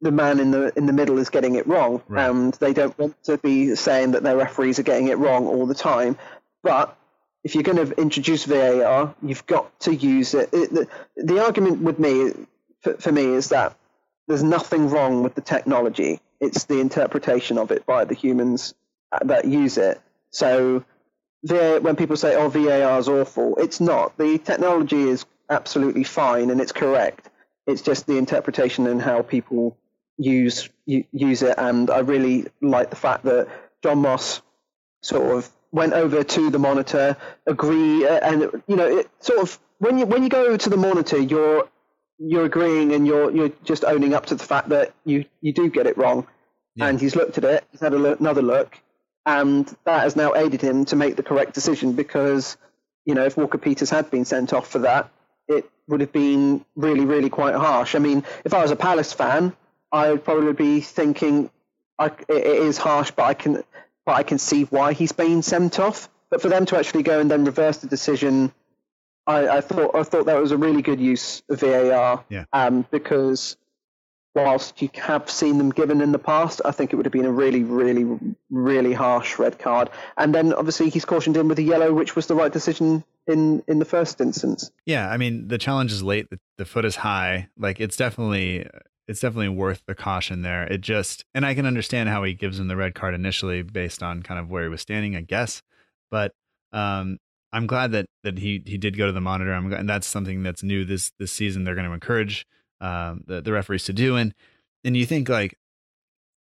the 0.00 0.10
man 0.10 0.40
in 0.40 0.50
the 0.50 0.72
in 0.76 0.86
the 0.86 0.92
middle 0.92 1.18
is 1.18 1.30
getting 1.30 1.56
it 1.56 1.66
wrong, 1.66 2.02
right. 2.08 2.30
and 2.30 2.54
they 2.54 2.72
don't 2.72 2.96
want 2.98 3.22
to 3.24 3.38
be 3.38 3.74
saying 3.74 4.12
that 4.12 4.22
their 4.22 4.36
referees 4.36 4.78
are 4.78 4.84
getting 4.84 5.08
it 5.08 5.18
wrong 5.18 5.46
all 5.46 5.66
the 5.66 5.74
time. 5.74 6.16
But 6.62 6.96
if 7.42 7.54
you're 7.54 7.64
going 7.64 7.84
to 7.84 8.00
introduce 8.00 8.44
VAR, 8.44 9.14
you've 9.22 9.46
got 9.46 9.78
to 9.80 9.94
use 9.94 10.34
it. 10.34 10.50
it 10.52 10.72
the, 10.72 10.88
the, 11.16 11.44
argument 11.44 11.82
with 11.82 11.98
me, 11.98 12.32
for, 12.80 12.94
for 12.94 13.12
me, 13.12 13.24
is 13.24 13.50
that 13.50 13.76
there's 14.26 14.42
nothing 14.42 14.88
wrong 14.88 15.22
with 15.22 15.34
the 15.34 15.42
technology. 15.42 16.20
It's 16.40 16.64
the 16.64 16.80
interpretation 16.80 17.58
of 17.58 17.70
it 17.70 17.84
by 17.84 18.06
the 18.06 18.14
humans 18.14 18.74
uh, 19.12 19.18
that 19.24 19.44
use 19.44 19.76
it. 19.76 20.00
So 20.30 20.84
VAR, 21.42 21.80
when 21.80 21.96
people 21.96 22.16
say, 22.16 22.36
"Oh, 22.36 22.48
VAR 22.48 22.98
is 22.98 23.08
awful," 23.08 23.56
it's 23.56 23.80
not. 23.80 24.16
The 24.16 24.38
technology 24.38 25.02
is 25.02 25.26
absolutely 25.50 26.04
fine 26.04 26.50
and 26.50 26.60
it's 26.60 26.72
correct 26.72 27.28
it's 27.66 27.82
just 27.82 28.06
the 28.06 28.18
interpretation 28.18 28.86
and 28.86 29.00
how 29.00 29.22
people 29.22 29.76
use 30.16 30.68
use 30.86 31.42
it. 31.42 31.54
And 31.58 31.90
I 31.90 32.00
really 32.00 32.46
like 32.60 32.90
the 32.90 32.96
fact 32.96 33.24
that 33.24 33.48
John 33.82 34.00
Moss 34.00 34.42
sort 35.02 35.36
of 35.36 35.50
went 35.72 35.92
over 35.92 36.22
to 36.22 36.50
the 36.50 36.58
monitor, 36.58 37.16
agree, 37.46 38.06
uh, 38.06 38.20
and 38.20 38.62
you 38.66 38.76
know, 38.76 38.98
it 38.98 39.10
sort 39.20 39.40
of 39.40 39.58
when 39.78 39.98
you 39.98 40.06
when 40.06 40.22
you 40.22 40.28
go 40.28 40.56
to 40.56 40.70
the 40.70 40.76
monitor, 40.76 41.18
you're 41.18 41.68
you're 42.18 42.44
agreeing 42.44 42.92
and 42.92 43.06
you're 43.06 43.30
you're 43.30 43.52
just 43.64 43.84
owning 43.84 44.14
up 44.14 44.26
to 44.26 44.34
the 44.34 44.44
fact 44.44 44.68
that 44.68 44.92
you 45.04 45.24
you 45.40 45.52
do 45.52 45.70
get 45.70 45.86
it 45.86 45.96
wrong. 45.96 46.26
Yeah. 46.76 46.88
And 46.88 47.00
he's 47.00 47.14
looked 47.14 47.38
at 47.38 47.44
it, 47.44 47.64
he's 47.70 47.80
had 47.80 47.92
look, 47.92 48.18
another 48.18 48.42
look, 48.42 48.76
and 49.24 49.64
that 49.84 50.02
has 50.02 50.16
now 50.16 50.34
aided 50.34 50.60
him 50.60 50.84
to 50.86 50.96
make 50.96 51.14
the 51.14 51.22
correct 51.22 51.54
decision 51.54 51.92
because 51.92 52.56
you 53.04 53.14
know 53.14 53.24
if 53.24 53.36
Walker 53.36 53.58
Peters 53.58 53.90
had 53.90 54.10
been 54.10 54.24
sent 54.24 54.52
off 54.52 54.68
for 54.68 54.80
that, 54.80 55.10
it 55.48 55.70
would 55.86 56.00
have 56.00 56.12
been 56.12 56.64
really, 56.76 57.04
really 57.04 57.30
quite 57.30 57.54
harsh. 57.54 57.94
I 57.94 57.98
mean, 57.98 58.24
if 58.44 58.54
I 58.54 58.62
was 58.62 58.70
a 58.70 58.76
Palace 58.76 59.12
fan, 59.12 59.54
I 59.92 60.10
would 60.10 60.24
probably 60.24 60.52
be 60.52 60.80
thinking 60.80 61.50
I, 61.98 62.06
it 62.28 62.46
is 62.46 62.78
harsh, 62.78 63.10
but 63.12 63.24
I 63.24 63.34
can, 63.34 63.62
but 64.04 64.12
I 64.12 64.22
can 64.22 64.38
see 64.38 64.64
why 64.64 64.92
he's 64.92 65.12
being 65.12 65.42
sent 65.42 65.78
off. 65.78 66.08
But 66.30 66.42
for 66.42 66.48
them 66.48 66.66
to 66.66 66.78
actually 66.78 67.04
go 67.04 67.20
and 67.20 67.30
then 67.30 67.44
reverse 67.44 67.78
the 67.78 67.86
decision, 67.86 68.52
I, 69.26 69.48
I 69.48 69.60
thought 69.60 69.94
I 69.94 70.02
thought 70.02 70.26
that 70.26 70.40
was 70.40 70.50
a 70.50 70.56
really 70.56 70.82
good 70.82 71.00
use 71.00 71.42
of 71.48 71.60
VAR. 71.60 72.24
Yeah. 72.28 72.44
Um, 72.52 72.86
because 72.90 73.56
whilst 74.34 74.82
you 74.82 74.90
have 74.94 75.30
seen 75.30 75.58
them 75.58 75.70
given 75.70 76.00
in 76.00 76.10
the 76.10 76.18
past, 76.18 76.60
I 76.64 76.72
think 76.72 76.92
it 76.92 76.96
would 76.96 77.06
have 77.06 77.12
been 77.12 77.24
a 77.24 77.30
really, 77.30 77.62
really, 77.62 78.18
really 78.50 78.92
harsh 78.92 79.38
red 79.38 79.58
card. 79.58 79.90
And 80.16 80.34
then 80.34 80.52
obviously 80.52 80.90
he's 80.90 81.04
cautioned 81.04 81.36
in 81.36 81.46
with 81.46 81.58
a 81.60 81.62
yellow, 81.62 81.92
which 81.92 82.16
was 82.16 82.26
the 82.26 82.34
right 82.34 82.52
decision 82.52 83.04
in 83.26 83.62
in 83.68 83.78
the 83.78 83.84
first 83.84 84.20
instance. 84.20 84.70
Yeah, 84.86 85.10
I 85.10 85.16
mean 85.16 85.48
the 85.48 85.58
challenge 85.58 85.92
is 85.92 86.02
late. 86.02 86.30
The, 86.30 86.38
the 86.58 86.64
foot 86.64 86.84
is 86.84 86.96
high. 86.96 87.48
Like 87.56 87.80
it's 87.80 87.96
definitely 87.96 88.68
it's 89.06 89.20
definitely 89.20 89.50
worth 89.50 89.82
the 89.86 89.94
caution 89.94 90.42
there. 90.42 90.64
It 90.64 90.80
just 90.80 91.24
and 91.34 91.44
I 91.44 91.54
can 91.54 91.66
understand 91.66 92.08
how 92.08 92.22
he 92.24 92.34
gives 92.34 92.58
him 92.58 92.68
the 92.68 92.76
red 92.76 92.94
card 92.94 93.14
initially 93.14 93.62
based 93.62 94.02
on 94.02 94.22
kind 94.22 94.40
of 94.40 94.48
where 94.48 94.62
he 94.62 94.68
was 94.68 94.80
standing, 94.80 95.16
I 95.16 95.22
guess. 95.22 95.62
But 96.10 96.32
um, 96.72 97.18
I'm 97.52 97.66
glad 97.66 97.92
that 97.92 98.06
that 98.22 98.38
he 98.38 98.62
he 98.66 98.78
did 98.78 98.96
go 98.96 99.06
to 99.06 99.12
the 99.12 99.20
monitor. 99.20 99.52
I'm 99.52 99.72
and 99.72 99.88
that's 99.88 100.06
something 100.06 100.42
that's 100.42 100.62
new 100.62 100.84
this 100.84 101.12
this 101.18 101.32
season. 101.32 101.64
They're 101.64 101.74
going 101.74 101.88
to 101.88 101.94
encourage 101.94 102.46
um, 102.80 103.24
the 103.26 103.40
the 103.40 103.52
referees 103.52 103.84
to 103.84 103.92
do 103.92 104.16
and 104.16 104.34
and 104.84 104.96
you 104.96 105.06
think 105.06 105.28
like 105.28 105.56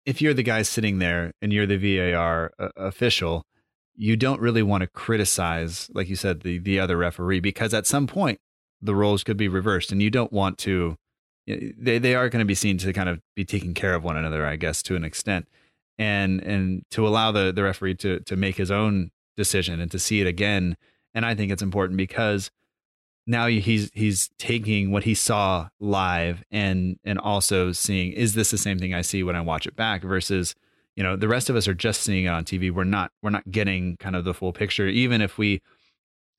if 0.05 0.21
you're 0.21 0.33
the 0.33 0.43
guy 0.43 0.61
sitting 0.63 0.99
there 0.99 1.31
and 1.41 1.53
you're 1.53 1.65
the 1.65 1.77
VAR 1.77 2.51
uh, 2.59 2.69
official, 2.75 3.45
you 3.95 4.15
don't 4.15 4.41
really 4.41 4.63
want 4.63 4.81
to 4.81 4.87
criticize, 4.87 5.89
like 5.93 6.09
you 6.09 6.15
said, 6.15 6.41
the 6.41 6.57
the 6.59 6.79
other 6.79 6.97
referee 6.97 7.39
because 7.39 7.73
at 7.73 7.85
some 7.85 8.07
point 8.07 8.39
the 8.81 8.95
roles 8.95 9.23
could 9.23 9.37
be 9.37 9.47
reversed, 9.47 9.91
and 9.91 10.01
you 10.01 10.09
don't 10.09 10.33
want 10.33 10.57
to. 10.59 10.97
They 11.45 11.99
they 11.99 12.15
are 12.15 12.29
going 12.29 12.39
to 12.39 12.45
be 12.45 12.55
seen 12.55 12.77
to 12.79 12.93
kind 12.93 13.09
of 13.09 13.19
be 13.35 13.45
taking 13.45 13.73
care 13.73 13.93
of 13.93 14.03
one 14.03 14.17
another, 14.17 14.45
I 14.45 14.55
guess, 14.55 14.81
to 14.83 14.95
an 14.95 15.03
extent, 15.03 15.47
and 15.97 16.41
and 16.41 16.83
to 16.91 17.07
allow 17.07 17.31
the 17.31 17.51
the 17.51 17.63
referee 17.63 17.95
to 17.95 18.19
to 18.21 18.35
make 18.35 18.57
his 18.57 18.71
own 18.71 19.11
decision 19.35 19.79
and 19.79 19.91
to 19.91 19.99
see 19.99 20.21
it 20.21 20.27
again. 20.27 20.77
And 21.13 21.25
I 21.25 21.35
think 21.35 21.51
it's 21.51 21.61
important 21.61 21.97
because 21.97 22.49
now 23.25 23.47
he's 23.47 23.89
he's 23.93 24.29
taking 24.37 24.91
what 24.91 25.03
he 25.03 25.15
saw 25.15 25.69
live 25.79 26.43
and 26.51 26.97
and 27.03 27.19
also 27.19 27.71
seeing 27.71 28.11
is 28.13 28.33
this 28.33 28.51
the 28.51 28.57
same 28.57 28.79
thing 28.79 28.93
I 28.93 29.01
see 29.01 29.23
when 29.23 29.35
I 29.35 29.41
watch 29.41 29.65
it 29.65 29.75
back 29.75 30.01
versus 30.01 30.55
you 30.95 31.03
know 31.03 31.15
the 31.15 31.27
rest 31.27 31.49
of 31.49 31.55
us 31.55 31.67
are 31.67 31.73
just 31.73 32.01
seeing 32.01 32.25
it 32.25 32.29
on 32.29 32.43
tv 32.43 32.71
we're 32.71 32.83
not 32.83 33.11
we're 33.21 33.29
not 33.29 33.49
getting 33.49 33.97
kind 33.97 34.15
of 34.15 34.25
the 34.25 34.33
full 34.33 34.53
picture. 34.53 34.87
Even 34.87 35.21
if 35.21 35.37
we 35.37 35.61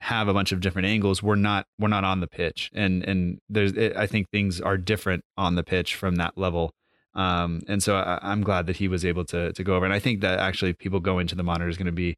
have 0.01 0.29
a 0.29 0.35
bunch 0.35 0.53
of 0.53 0.61
different 0.61 0.87
angles 0.87 1.23
we're 1.23 1.35
not 1.35 1.67
we're 1.79 1.89
not 1.89 2.05
on 2.05 2.21
the 2.21 2.27
pitch. 2.27 2.71
And 2.75 3.03
and 3.05 3.41
there's 3.49 3.77
i 3.97 4.07
think 4.07 4.31
things 4.31 4.61
are 4.61 4.77
different 4.77 5.25
on 5.37 5.55
the 5.55 5.65
pitch 5.65 5.95
from 5.95 6.17
that 6.17 6.37
level. 6.37 6.73
Um 7.15 7.63
and 7.69 7.83
so 7.83 7.97
I, 7.97 8.33
am 8.33 8.43
glad 8.43 8.67
that 8.67 8.77
he 8.77 8.89
was 8.89 9.05
able 9.05 9.25
to 9.27 9.53
to 9.53 9.65
go 9.65 9.77
over. 9.77 9.85
And 9.85 9.95
i 9.95 9.99
think 9.99 10.21
that 10.21 10.39
actually 10.39 10.73
people 10.73 11.01
go 11.01 11.19
into 11.19 11.35
the 11.35 11.43
monitor 11.43 11.69
is 11.69 11.79
going 11.79 11.87
to 11.87 11.93
be 11.93 12.17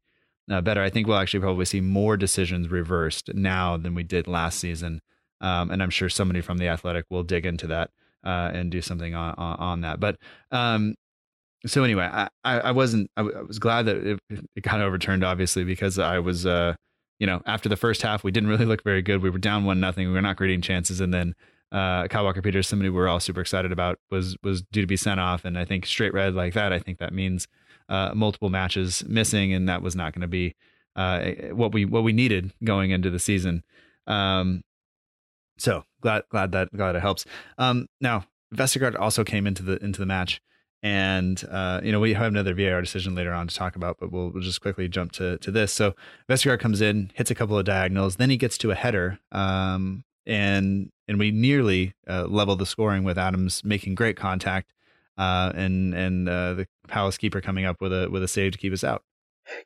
uh, 0.49 0.61
better. 0.61 0.81
I 0.81 0.89
think 0.89 1.07
we'll 1.07 1.17
actually 1.17 1.41
probably 1.41 1.65
see 1.65 1.81
more 1.81 2.15
decisions 2.15 2.69
reversed 2.69 3.33
now 3.33 3.75
than 3.75 3.93
we 3.95 4.03
did 4.03 4.27
last 4.27 4.59
season. 4.59 5.01
Um 5.41 5.71
and 5.71 5.81
i'm 5.81 5.89
sure 5.89 6.09
somebody 6.09 6.41
from 6.41 6.57
the 6.57 6.67
athletic 6.67 7.05
will 7.09 7.23
dig 7.23 7.45
into 7.45 7.67
that 7.67 7.91
uh, 8.23 8.51
and 8.53 8.71
do 8.71 8.81
something 8.81 9.15
on, 9.15 9.33
on, 9.37 9.55
on 9.57 9.81
that. 9.81 9.99
But 9.99 10.17
um, 10.51 10.95
so 11.65 11.83
anyway, 11.83 12.09
I, 12.11 12.29
I 12.43 12.71
wasn't, 12.71 13.09
I 13.17 13.23
was 13.23 13.59
glad 13.59 13.85
that 13.87 13.97
it, 13.97 14.19
it 14.29 14.63
got 14.63 14.81
overturned, 14.81 15.23
obviously, 15.23 15.63
because 15.63 15.97
I 15.97 16.19
was, 16.19 16.45
uh, 16.45 16.75
you 17.19 17.27
know, 17.27 17.41
after 17.45 17.67
the 17.67 17.75
first 17.75 18.01
half, 18.01 18.23
we 18.23 18.31
didn't 18.31 18.49
really 18.49 18.65
look 18.65 18.83
very 18.83 19.01
good. 19.01 19.23
We 19.23 19.29
were 19.29 19.39
down 19.39 19.65
one 19.65 19.79
nothing. 19.79 20.07
We 20.07 20.13
were 20.13 20.21
not 20.21 20.37
creating 20.37 20.61
chances. 20.61 21.01
And 21.01 21.13
then, 21.13 21.35
uh, 21.71 22.07
Kyle 22.07 22.23
Walker 22.23 22.41
Peters, 22.41 22.67
somebody 22.67 22.89
we 22.89 22.99
are 22.99 23.07
all 23.07 23.19
super 23.19 23.41
excited 23.41 23.71
about 23.71 23.97
was, 24.11 24.37
was 24.43 24.61
due 24.71 24.81
to 24.81 24.87
be 24.87 24.97
sent 24.97 25.19
off. 25.19 25.45
And 25.45 25.57
I 25.57 25.65
think 25.65 25.85
straight 25.85 26.13
red 26.13 26.35
like 26.35 26.53
that, 26.53 26.71
I 26.71 26.79
think 26.79 26.99
that 26.99 27.13
means, 27.13 27.47
uh, 27.89 28.11
multiple 28.13 28.49
matches 28.49 29.03
missing. 29.07 29.53
And 29.53 29.67
that 29.67 29.81
was 29.81 29.95
not 29.95 30.13
going 30.13 30.21
to 30.21 30.27
be, 30.27 30.55
uh, 30.95 31.31
what 31.51 31.73
we, 31.73 31.85
what 31.85 32.03
we 32.03 32.13
needed 32.13 32.53
going 32.63 32.91
into 32.91 33.09
the 33.09 33.19
season. 33.19 33.63
Um, 34.05 34.63
so 35.57 35.83
glad 36.01 36.23
glad 36.29 36.51
that 36.51 36.71
glad 36.71 36.95
it 36.95 37.01
helps. 37.01 37.25
Um, 37.57 37.87
now 37.99 38.25
Vestergaard 38.53 38.97
also 38.97 39.23
came 39.23 39.47
into 39.47 39.63
the 39.63 39.83
into 39.83 39.99
the 39.99 40.05
match, 40.05 40.39
and 40.83 41.43
uh, 41.49 41.81
you 41.83 41.91
know 41.91 41.99
we 41.99 42.13
have 42.13 42.27
another 42.27 42.53
VAR 42.53 42.81
decision 42.81 43.15
later 43.15 43.33
on 43.33 43.47
to 43.47 43.55
talk 43.55 43.75
about, 43.75 43.97
but 43.99 44.11
we'll, 44.11 44.29
we'll 44.29 44.43
just 44.43 44.61
quickly 44.61 44.87
jump 44.87 45.11
to 45.13 45.37
to 45.39 45.51
this. 45.51 45.73
So 45.73 45.95
Vestergaard 46.29 46.59
comes 46.59 46.81
in, 46.81 47.11
hits 47.15 47.31
a 47.31 47.35
couple 47.35 47.57
of 47.57 47.65
diagonals, 47.65 48.17
then 48.17 48.29
he 48.29 48.37
gets 48.37 48.57
to 48.59 48.71
a 48.71 48.75
header, 48.75 49.19
um, 49.31 50.03
and 50.25 50.91
and 51.07 51.19
we 51.19 51.31
nearly 51.31 51.93
uh, 52.07 52.25
level 52.25 52.55
the 52.55 52.65
scoring 52.65 53.03
with 53.03 53.17
Adams 53.17 53.63
making 53.63 53.95
great 53.95 54.17
contact, 54.17 54.73
uh, 55.17 55.51
and 55.55 55.93
and 55.93 56.29
uh, 56.29 56.53
the 56.53 56.67
Palace 56.87 57.17
keeper 57.17 57.41
coming 57.41 57.65
up 57.65 57.81
with 57.81 57.93
a 57.93 58.09
with 58.09 58.23
a 58.23 58.27
save 58.27 58.53
to 58.53 58.57
keep 58.57 58.73
us 58.73 58.83
out. 58.83 59.03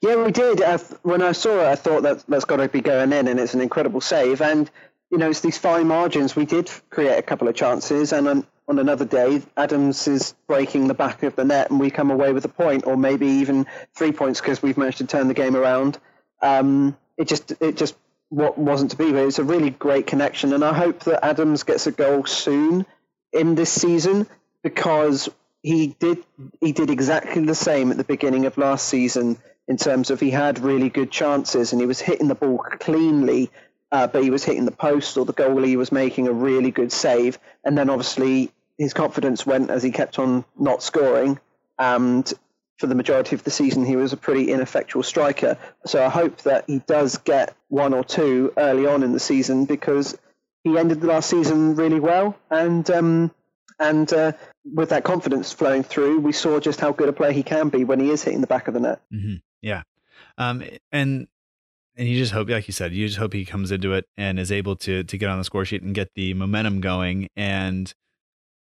Yeah, 0.02 0.24
we 0.24 0.32
did. 0.32 0.60
Th- 0.60 0.80
when 1.02 1.22
I 1.22 1.32
saw 1.32 1.62
it, 1.62 1.68
I 1.68 1.76
thought 1.76 2.04
that 2.04 2.24
that's 2.28 2.46
got 2.46 2.58
to 2.58 2.68
be 2.68 2.82
going 2.82 3.12
in, 3.12 3.28
and 3.28 3.40
it's 3.40 3.54
an 3.54 3.62
incredible 3.62 4.02
save. 4.02 4.42
And 4.42 4.70
you 5.10 5.18
know, 5.18 5.30
it's 5.30 5.42
these 5.42 5.58
fine 5.58 5.88
margins. 5.88 6.36
We 6.36 6.46
did 6.46 6.72
create 6.90 7.18
a 7.18 7.22
couple 7.22 7.48
of 7.48 7.56
chances, 7.56 8.14
and 8.14 8.28
on, 8.28 8.48
on 8.72 8.80
another 8.80 9.04
day, 9.04 9.42
Adams 9.58 10.08
is 10.08 10.34
breaking 10.48 10.88
the 10.88 10.94
back 10.94 11.24
of 11.24 11.36
the 11.36 11.44
net, 11.44 11.70
and 11.70 11.78
we 11.78 11.92
come 11.92 12.10
away 12.10 12.32
with 12.32 12.46
a 12.46 12.50
point, 12.50 12.88
or 12.88 12.96
maybe 12.96 13.28
even 13.28 13.66
three 13.94 14.14
points 14.14 14.40
because 14.40 14.64
we've 14.64 14.78
managed 14.78 15.00
to 15.00 15.06
turn 15.06 15.28
the 15.28 15.34
game 15.34 15.58
around. 15.58 16.00
Um, 16.42 16.96
it 17.18 17.28
just 17.28 17.52
it 17.60 17.76
just 17.76 17.96
what 18.30 18.58
wasn't 18.58 18.92
to 18.92 18.98
be, 18.98 19.12
but 19.12 19.26
it's 19.26 19.40
a 19.40 19.44
really 19.44 19.72
great 19.72 20.08
connection, 20.08 20.54
and 20.54 20.64
I 20.64 20.74
hope 20.74 21.02
that 21.02 21.24
Adams 21.24 21.64
gets 21.64 21.86
a 21.86 21.92
goal 21.92 22.26
soon 22.26 22.86
in 23.34 23.56
this 23.56 23.70
season 23.70 24.26
because 24.64 25.28
he 25.62 25.88
did 26.00 26.24
he 26.62 26.72
did 26.72 26.90
exactly 26.90 27.44
the 27.44 27.56
same 27.56 27.92
at 27.92 27.98
the 27.98 28.06
beginning 28.06 28.46
of 28.46 28.58
last 28.58 28.88
season 28.88 29.38
in 29.68 29.76
terms 29.76 30.12
of 30.12 30.22
he 30.22 30.30
had 30.30 30.60
really 30.60 30.88
good 30.88 31.12
chances 31.12 31.74
and 31.74 31.82
he 31.82 31.88
was 31.88 32.00
hitting 32.00 32.30
the 32.30 32.36
ball 32.36 32.64
cleanly 32.80 33.52
uh, 33.92 34.08
but 34.08 34.24
he 34.24 34.30
was 34.30 34.44
hitting 34.44 34.66
the 34.66 34.72
post 34.72 35.18
or 35.18 35.26
the 35.26 35.34
goalie 35.34 35.76
was 35.76 35.92
making 35.92 36.28
a 36.28 36.32
really 36.32 36.72
good 36.72 36.92
save. 36.92 37.38
And 37.64 37.78
then 37.78 37.90
obviously 37.90 38.52
his 38.78 38.94
confidence 38.94 39.46
went 39.46 39.70
as 39.70 39.84
he 39.84 39.92
kept 39.92 40.20
on 40.20 40.46
not 40.58 40.84
scoring. 40.84 41.40
And 41.78 42.32
for 42.78 42.88
the 42.88 42.96
majority 42.96 43.36
of 43.36 43.44
the 43.44 43.52
season, 43.52 43.86
he 43.86 43.96
was 43.96 44.14
a 44.14 44.18
pretty 44.18 44.52
ineffectual 44.52 45.04
striker. 45.04 45.58
So 45.86 46.04
I 46.04 46.10
hope 46.10 46.42
that 46.42 46.66
he 46.68 46.80
does 46.80 47.18
get 47.18 47.56
one 47.70 47.94
or 47.94 48.04
two 48.04 48.54
early 48.58 48.88
on 48.88 49.04
in 49.04 49.14
the 49.14 49.20
season 49.20 49.66
because 49.66 50.18
he 50.64 50.78
ended 50.78 51.02
the 51.02 51.08
last 51.08 51.30
season 51.30 51.76
really 51.76 52.00
well. 52.00 52.38
And 52.50 52.90
um, 52.90 53.32
and 53.80 54.12
uh, 54.14 54.34
with 54.64 54.90
that 54.90 55.04
confidence 55.04 55.52
flowing 55.52 55.84
through, 55.84 56.20
we 56.20 56.32
saw 56.32 56.60
just 56.60 56.80
how 56.80 56.92
good 56.92 57.10
a 57.10 57.14
player 57.14 57.32
he 57.32 57.44
can 57.44 57.70
be 57.70 57.84
when 57.84 58.00
he 58.00 58.10
is 58.10 58.24
hitting 58.24 58.42
the 58.42 58.48
back 58.48 58.68
of 58.68 58.74
the 58.74 58.80
net. 58.80 59.02
Mm-hmm. 59.14 59.36
Yeah. 59.62 59.84
Um, 60.38 60.64
and 60.92 61.28
and 61.96 62.08
you 62.08 62.18
just 62.18 62.32
hope, 62.32 62.50
like 62.50 62.68
you 62.68 62.74
said, 62.74 62.94
you 62.94 63.06
just 63.06 63.20
hope 63.20 63.34
he 63.34 63.46
comes 63.46 63.72
into 63.72 63.94
it 63.94 64.06
and 64.18 64.40
is 64.40 64.52
able 64.52 64.76
to 64.78 65.04
to 65.04 65.18
get 65.18 65.30
on 65.30 65.38
the 65.38 65.44
score 65.44 65.66
sheet 65.66 65.84
and 65.84 65.94
get 65.94 66.10
the 66.16 66.34
momentum 66.34 66.82
going. 66.82 67.28
And 67.36 67.94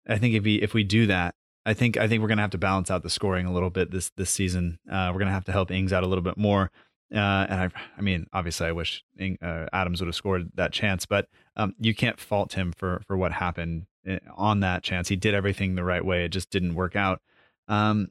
I 0.09 0.18
think 0.18 0.34
if 0.34 0.44
we 0.44 0.56
if 0.56 0.74
we 0.74 0.84
do 0.84 1.06
that, 1.06 1.34
I 1.66 1.74
think 1.74 1.96
I 1.96 2.09
think 2.09 2.22
we're 2.22 2.28
gonna 2.28 2.42
have 2.42 2.50
to 2.52 2.59
balance 2.59 2.90
out 2.90 3.02
the 3.02 3.11
scoring 3.11 3.46
a 3.46 3.52
little 3.52 3.70
bit 3.70 3.90
this 3.90 4.11
this 4.16 4.30
season. 4.30 4.78
Uh, 4.90 5.11
we're 5.12 5.18
gonna 5.18 5.32
have 5.32 5.44
to 5.44 5.52
help 5.52 5.70
Ings 5.70 5.92
out 5.92 6.02
a 6.02 6.06
little 6.06 6.24
bit 6.24 6.36
more. 6.36 6.70
Uh, 7.12 7.46
and 7.48 7.61
I, 7.61 7.70
I 7.96 8.00
mean, 8.02 8.26
obviously, 8.34 8.66
I 8.66 8.72
wish 8.72 9.02
Ing, 9.18 9.38
uh, 9.40 9.66
Adams 9.72 10.00
would 10.00 10.09
have 10.09 10.14
scored 10.14 10.50
that 10.54 10.72
chance, 10.72 11.06
but 11.06 11.26
um, 11.56 11.74
you 11.80 11.94
can't 11.94 12.20
fault 12.20 12.52
him 12.52 12.72
for 12.72 13.02
for 13.06 13.16
what 13.16 13.32
happened 13.32 13.86
eh, 14.06 14.18
on 14.36 14.61
that 14.61 14.82
chance. 14.82 15.09
He 15.09 15.16
did 15.16 15.34
everything 15.34 15.74
the 15.74 15.84
right 15.84 16.04
way; 16.04 16.24
it 16.24 16.30
just 16.30 16.50
didn't 16.50 16.74
work 16.74 16.96
out. 16.96 17.22
Um, 17.66 18.09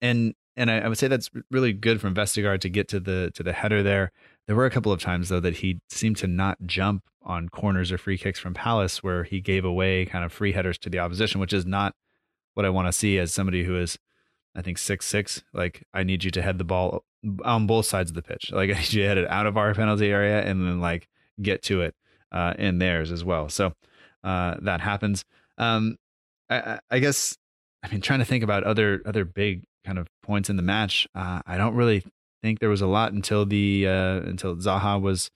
and 0.00 0.34
and 0.56 0.70
I, 0.70 0.78
I, 0.80 0.88
would 0.88 0.98
say 0.98 1.08
that's 1.08 1.30
really 1.50 1.72
good 1.72 2.00
from 2.00 2.14
Vestergaard 2.14 2.60
to 2.60 2.68
get 2.68 2.88
to 2.88 3.00
the 3.00 3.32
to 3.34 3.42
the 3.42 3.52
header 3.52 3.82
there. 3.82 4.12
There 4.48 4.56
were 4.56 4.64
a 4.64 4.70
couple 4.70 4.90
of 4.90 5.00
times 5.00 5.28
though 5.28 5.40
that 5.40 5.58
he 5.58 5.78
seemed 5.90 6.16
to 6.16 6.26
not 6.26 6.56
jump 6.64 7.04
on 7.22 7.50
corners 7.50 7.92
or 7.92 7.98
free 7.98 8.16
kicks 8.16 8.40
from 8.40 8.54
Palace, 8.54 9.02
where 9.02 9.22
he 9.22 9.42
gave 9.42 9.62
away 9.62 10.06
kind 10.06 10.24
of 10.24 10.32
free 10.32 10.52
headers 10.52 10.78
to 10.78 10.90
the 10.90 10.98
opposition, 10.98 11.38
which 11.38 11.52
is 11.52 11.66
not 11.66 11.94
what 12.54 12.64
I 12.64 12.70
want 12.70 12.88
to 12.88 12.92
see 12.92 13.18
as 13.18 13.32
somebody 13.32 13.64
who 13.64 13.76
is, 13.76 13.98
I 14.56 14.62
think 14.62 14.78
six 14.78 15.04
six. 15.04 15.44
Like 15.52 15.84
I 15.92 16.02
need 16.02 16.24
you 16.24 16.30
to 16.30 16.40
head 16.40 16.56
the 16.56 16.64
ball 16.64 17.04
on 17.44 17.66
both 17.66 17.84
sides 17.84 18.10
of 18.10 18.14
the 18.14 18.22
pitch. 18.22 18.50
Like 18.50 18.70
I 18.74 18.78
need 18.78 18.92
you 18.94 19.02
to 19.02 19.08
head 19.08 19.18
it 19.18 19.30
out 19.30 19.46
of 19.46 19.58
our 19.58 19.74
penalty 19.74 20.10
area 20.10 20.40
and 20.40 20.66
then 20.66 20.80
like 20.80 21.08
get 21.42 21.62
to 21.64 21.82
it 21.82 21.94
uh, 22.32 22.54
in 22.58 22.78
theirs 22.78 23.12
as 23.12 23.22
well. 23.22 23.50
So 23.50 23.74
uh, 24.24 24.56
that 24.62 24.80
happens. 24.80 25.26
Um, 25.58 25.96
I, 26.48 26.80
I 26.90 27.00
guess 27.00 27.36
I 27.82 27.88
mean 27.88 28.00
trying 28.00 28.20
to 28.20 28.24
think 28.24 28.42
about 28.42 28.64
other 28.64 29.02
other 29.04 29.26
big 29.26 29.64
kind 29.84 29.98
of 29.98 30.08
points 30.22 30.48
in 30.48 30.56
the 30.56 30.62
match. 30.62 31.06
Uh, 31.14 31.42
I 31.46 31.58
don't 31.58 31.74
really 31.74 32.02
think 32.42 32.60
there 32.60 32.68
was 32.68 32.80
a 32.80 32.86
lot 32.86 33.12
until 33.12 33.44
the 33.44 33.86
uh, 33.86 34.20
until 34.20 34.56
Zaha 34.56 35.00
was 35.00 35.30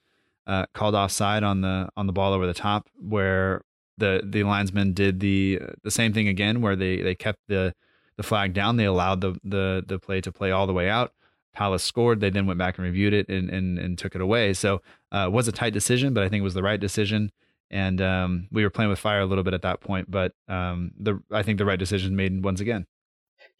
uh, 0.46 0.66
called 0.74 0.94
offside 0.94 1.42
on 1.42 1.60
the 1.60 1.88
on 1.96 2.06
the 2.06 2.12
ball 2.12 2.32
over 2.32 2.46
the 2.46 2.54
top, 2.54 2.88
where 2.98 3.62
the 3.98 4.22
the 4.24 4.42
linesman 4.44 4.92
did 4.92 5.20
the 5.20 5.60
the 5.82 5.90
same 5.90 6.12
thing 6.12 6.28
again, 6.28 6.60
where 6.60 6.76
they 6.76 7.00
they 7.02 7.14
kept 7.14 7.40
the 7.48 7.74
the 8.16 8.22
flag 8.22 8.52
down. 8.52 8.76
They 8.76 8.84
allowed 8.84 9.20
the 9.20 9.38
the 9.44 9.84
the 9.86 9.98
play 9.98 10.20
to 10.20 10.32
play 10.32 10.50
all 10.50 10.66
the 10.66 10.72
way 10.72 10.88
out. 10.88 11.12
Palace 11.52 11.82
scored. 11.82 12.20
They 12.20 12.30
then 12.30 12.46
went 12.46 12.58
back 12.58 12.78
and 12.78 12.84
reviewed 12.84 13.12
it 13.12 13.28
and 13.28 13.50
and, 13.50 13.78
and 13.78 13.98
took 13.98 14.14
it 14.14 14.20
away. 14.20 14.54
So 14.54 14.82
uh, 15.14 15.26
it 15.28 15.32
was 15.32 15.48
a 15.48 15.52
tight 15.52 15.72
decision, 15.72 16.14
but 16.14 16.22
I 16.22 16.28
think 16.28 16.40
it 16.40 16.44
was 16.44 16.54
the 16.54 16.62
right 16.62 16.80
decision. 16.80 17.30
And 17.70 18.02
um, 18.02 18.48
we 18.52 18.64
were 18.64 18.70
playing 18.70 18.90
with 18.90 18.98
fire 18.98 19.20
a 19.20 19.26
little 19.26 19.44
bit 19.44 19.54
at 19.54 19.62
that 19.62 19.80
point, 19.80 20.10
but 20.10 20.34
um, 20.46 20.92
the 20.98 21.22
I 21.30 21.42
think 21.42 21.58
the 21.58 21.64
right 21.64 21.78
decision 21.78 22.16
made 22.16 22.44
once 22.44 22.60
again 22.60 22.86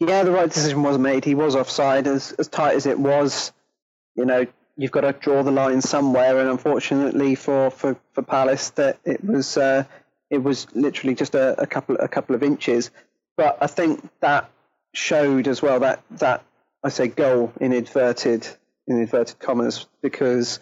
yeah, 0.09 0.25
the 0.25 0.33
right 0.33 0.51
decision 0.51 0.83
was 0.83 0.99
made. 0.99 1.25
He 1.25 1.35
was 1.35 1.55
offside, 1.55 2.07
as 2.07 2.33
as 2.33 2.49
tight 2.49 2.75
as 2.75 2.87
it 2.87 2.99
was. 2.99 3.53
You 4.15 4.27
know, 4.27 4.47
you've 4.77 4.91
got 4.91 5.03
to 5.03 5.13
draw 5.13 5.43
the 5.43 5.51
line 5.51 5.81
somewhere, 5.81 6.39
and 6.39 6.49
unfortunately 6.49 7.35
for 7.35 7.71
for, 7.71 7.97
for 8.13 8.23
Palace, 8.23 8.71
that 8.71 8.99
it 9.05 9.25
was 9.25 9.57
uh, 9.57 9.85
it 10.31 10.43
was 10.43 10.67
literally 10.75 11.15
just 11.15 11.35
a, 11.35 11.61
a 11.61 11.67
couple 11.67 11.97
a 11.97 12.09
couple 12.09 12.35
of 12.35 12.43
inches. 12.43 12.91
But 13.37 13.59
I 13.61 13.67
think 13.67 14.09
that 14.21 14.51
showed 14.93 15.49
as 15.49 15.63
well 15.63 15.81
that 15.81 16.03
that 16.13 16.43
I 16.83 16.89
say 16.89 17.09
goal 17.09 17.53
in 17.61 17.73
inverted 17.73 18.47
in 18.87 18.99
inverted 18.99 19.39
commas 19.39 19.87
because 20.03 20.59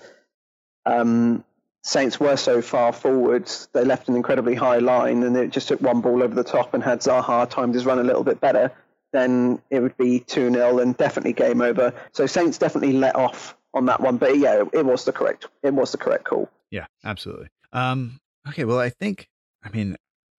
um, 0.84 1.44
Saints 1.82 2.20
were 2.20 2.36
so 2.36 2.60
far 2.60 2.92
forwards, 2.92 3.68
they 3.72 3.84
left 3.84 4.08
an 4.08 4.16
incredibly 4.16 4.54
high 4.54 4.78
line, 4.78 5.22
and 5.22 5.36
it 5.36 5.50
just 5.50 5.68
took 5.68 5.80
one 5.80 6.02
ball 6.02 6.22
over 6.22 6.34
the 6.34 6.44
top 6.44 6.74
and 6.74 6.82
had 6.82 7.00
Zaha 7.00 7.48
timed 7.48 7.74
his 7.74 7.86
run 7.86 7.98
a 7.98 8.04
little 8.04 8.24
bit 8.24 8.40
better 8.40 8.72
then 9.12 9.60
it 9.70 9.80
would 9.80 9.96
be 9.96 10.20
2 10.20 10.52
0 10.52 10.78
and 10.78 10.96
definitely 10.96 11.32
game 11.32 11.60
over. 11.60 11.92
So 12.12 12.26
Saints 12.26 12.58
definitely 12.58 12.92
let 12.92 13.16
off 13.16 13.56
on 13.74 13.86
that 13.86 14.00
one. 14.00 14.16
But 14.16 14.38
yeah, 14.38 14.64
it 14.72 14.84
was 14.84 15.04
the 15.04 15.12
correct 15.12 15.46
it 15.62 15.74
was 15.74 15.92
the 15.92 15.98
correct 15.98 16.24
call. 16.24 16.48
Yeah, 16.70 16.86
absolutely. 17.04 17.48
Um, 17.72 18.20
okay, 18.48 18.64
well, 18.64 18.78
I 18.78 18.90
think, 18.90 19.28
I 19.62 19.70
mean, 19.70 19.96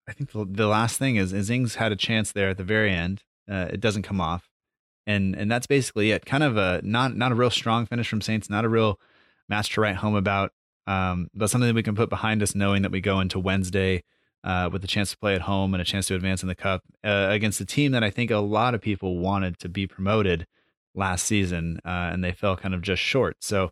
I 0.08 0.14
think 0.14 0.32
the, 0.32 0.46
the 0.50 0.68
last 0.68 0.98
thing 0.98 1.16
is, 1.18 1.34
is 1.34 1.50
Ings 1.50 1.76
had 1.76 1.92
a 1.92 1.96
chance 1.96 2.32
there 2.32 2.50
at 2.50 2.58
the 2.58 2.64
very 2.64 2.92
end. 2.92 3.24
Uh, 3.50 3.68
it 3.72 3.80
doesn't 3.80 4.04
come 4.04 4.22
off. 4.22 4.50
And 5.08 5.36
and 5.36 5.52
that's 5.52 5.66
basically 5.68 6.12
it. 6.12 6.26
Kind 6.26 6.44
of 6.44 6.58
a 6.58 6.80
not 6.84 7.16
not 7.16 7.32
a 7.32 7.36
real 7.36 7.50
strong 7.50 7.88
finish 7.88 8.08
from 8.08 8.22
Saints, 8.22 8.50
not 8.50 8.66
a 8.66 8.70
real 8.70 9.00
match 9.50 9.74
to 9.74 9.82
write 9.82 9.96
home 9.96 10.16
about, 10.16 10.54
um, 10.86 11.28
but 11.34 11.50
something 11.50 11.68
that 11.68 11.76
we 11.76 11.82
can 11.82 11.96
put 11.96 12.10
behind 12.10 12.44
us, 12.44 12.54
knowing 12.54 12.84
that 12.84 12.92
we 12.92 13.02
go 13.02 13.20
into 13.20 13.40
Wednesday 13.40 14.04
uh, 14.44 14.70
with 14.72 14.84
a 14.84 14.88
chance 14.88 15.12
to 15.12 15.18
play 15.18 15.36
at 15.36 15.42
home 15.42 15.74
and 15.74 15.82
a 15.82 15.86
chance 15.86 16.08
to 16.08 16.16
advance 16.16 16.42
in 16.42 16.48
the 16.48 16.56
cup 16.56 16.84
uh, 17.04 17.28
against 17.30 17.62
a 17.62 17.66
team 17.66 17.92
that 17.92 18.04
I 18.04 18.10
think 18.10 18.32
a 18.32 18.38
lot 18.38 18.74
of 18.74 18.82
people 18.82 19.18
wanted 19.18 19.60
to 19.60 19.70
be 19.70 19.88
promoted 19.88 20.48
last 20.96 21.26
season, 21.26 21.80
uh, 21.86 22.10
and 22.12 22.24
they 22.24 22.32
fell 22.32 22.58
kind 22.58 22.74
of 22.74 22.82
just 22.82 23.02
short. 23.02 23.38
So, 23.42 23.72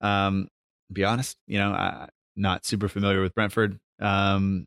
um, 0.00 0.48
be 0.92 1.04
honest, 1.04 1.36
you 1.46 1.58
know, 1.58 1.72
I'm 1.72 2.08
not 2.36 2.64
super 2.64 2.88
familiar 2.88 3.22
with 3.22 3.34
Brentford. 3.34 3.78
Um, 4.00 4.66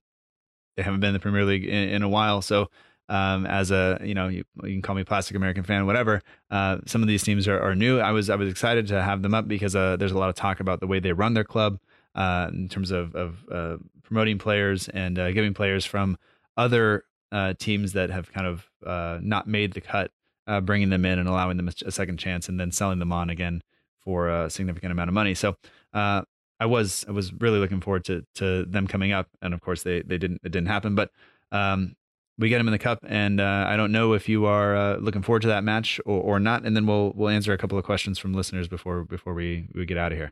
they 0.77 0.83
haven't 0.83 0.99
been 1.01 1.09
in 1.09 1.13
the 1.13 1.19
Premier 1.19 1.45
League 1.45 1.65
in, 1.65 1.89
in 1.89 2.03
a 2.03 2.09
while, 2.09 2.41
so. 2.41 2.69
Um, 3.09 3.45
as 3.45 3.71
a 3.71 3.99
you 4.01 4.13
know 4.13 4.29
you, 4.29 4.45
you, 4.63 4.71
can 4.71 4.81
call 4.81 4.95
me 4.95 5.03
plastic 5.03 5.35
American 5.35 5.65
fan 5.65 5.85
whatever 5.85 6.21
uh, 6.49 6.77
some 6.85 7.01
of 7.01 7.09
these 7.09 7.23
teams 7.23 7.45
are, 7.45 7.59
are, 7.59 7.75
new 7.75 7.99
I 7.99 8.11
was 8.11 8.29
I 8.29 8.37
was 8.37 8.49
excited 8.49 8.87
to 8.87 9.01
have 9.01 9.21
them 9.21 9.33
up 9.33 9.49
because 9.49 9.75
uh, 9.75 9.97
there's 9.97 10.13
a 10.13 10.17
lot 10.17 10.29
of 10.29 10.35
talk 10.35 10.61
about 10.61 10.79
the 10.79 10.87
way 10.87 11.01
they 11.01 11.11
run 11.11 11.33
their 11.33 11.43
club 11.43 11.77
uh, 12.15 12.49
in 12.53 12.69
terms 12.69 12.91
of 12.91 13.15
of 13.15 13.45
uh, 13.51 13.77
promoting 14.03 14.37
players 14.37 14.89
and 14.89 15.17
uh, 15.17 15.31
giving 15.31 15.53
players 15.53 15.85
from 15.85 16.17
other 16.57 17.05
uh, 17.31 17.53
teams 17.57 17.93
that 17.93 18.09
have 18.09 18.31
kind 18.33 18.47
of 18.47 18.69
uh, 18.85 19.19
not 19.21 19.47
made 19.47 19.73
the 19.73 19.81
cut, 19.81 20.11
uh, 20.47 20.59
bringing 20.59 20.89
them 20.89 21.05
in 21.05 21.19
and 21.19 21.29
allowing 21.29 21.57
them 21.57 21.69
a, 21.85 21.91
second 21.91 22.17
chance, 22.17 22.49
and 22.49 22.59
then 22.59 22.71
selling 22.71 22.99
them 22.99 23.11
on 23.11 23.29
again 23.29 23.61
for 23.99 24.29
a 24.29 24.49
significant 24.49 24.91
amount 24.91 25.07
of 25.07 25.13
money. 25.13 25.33
So 25.33 25.55
I 25.93 26.65
was 26.65 27.05
I 27.07 27.11
was 27.11 27.33
really 27.33 27.59
looking 27.59 27.81
forward 27.81 28.05
to 28.05 28.25
to 28.35 28.65
them 28.65 28.87
coming 28.87 29.11
up, 29.11 29.27
and 29.41 29.53
of 29.53 29.61
course 29.61 29.83
they 29.83 30.01
they 30.01 30.17
didn't 30.17 30.41
it 30.43 30.51
didn't 30.51 30.67
happen, 30.67 30.95
but. 30.95 31.11
Um, 31.51 31.95
we 32.37 32.49
get 32.49 32.57
them 32.57 32.67
in 32.67 32.71
the 32.71 32.79
cup, 32.79 32.99
and 33.03 33.39
I 33.39 33.75
don't 33.75 33.91
know 33.91 34.13
if 34.13 34.27
you 34.27 34.45
are 34.45 34.97
looking 34.97 35.21
forward 35.21 35.43
to 35.43 35.49
that 35.49 35.63
match 35.63 35.99
or, 36.05 36.21
or 36.21 36.39
not. 36.39 36.65
And 36.65 36.75
then 36.75 36.87
we'll 36.87 37.11
we'll 37.13 37.29
answer 37.29 37.53
a 37.53 37.57
couple 37.57 37.77
of 37.77 37.83
questions 37.83 38.17
from 38.17 38.33
listeners 38.33 38.67
before 38.67 39.03
before 39.03 39.35
we, 39.35 39.67
we 39.75 39.85
get 39.85 39.97
out 39.97 40.11
of 40.11 40.17
here. 40.17 40.31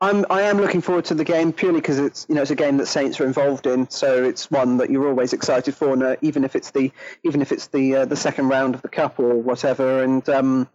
I'm 0.00 0.24
I 0.30 0.42
am 0.42 0.58
looking 0.58 0.80
forward 0.80 1.06
to 1.06 1.14
the 1.14 1.24
game 1.24 1.52
purely 1.52 1.80
because 1.80 1.98
it's 1.98 2.26
you 2.28 2.36
know 2.36 2.42
it's 2.42 2.52
a 2.52 2.56
game 2.56 2.76
that 2.76 2.86
Saints 2.86 3.20
are 3.20 3.26
involved 3.26 3.66
in, 3.66 3.90
so 3.90 4.22
it's 4.22 4.50
one 4.50 4.76
that 4.76 4.90
you're 4.90 5.08
always 5.08 5.32
excited 5.32 5.74
for, 5.74 5.92
and, 5.92 6.02
uh, 6.02 6.16
even 6.22 6.44
if 6.44 6.54
it's 6.54 6.70
the 6.70 6.92
even 7.24 7.42
if 7.42 7.50
it's 7.50 7.66
the 7.68 7.96
uh, 7.96 8.04
the 8.04 8.14
second 8.14 8.48
round 8.48 8.76
of 8.76 8.82
the 8.82 8.88
cup 8.88 9.18
or 9.18 9.34
whatever. 9.34 10.04
And 10.04 10.26
um, 10.28 10.68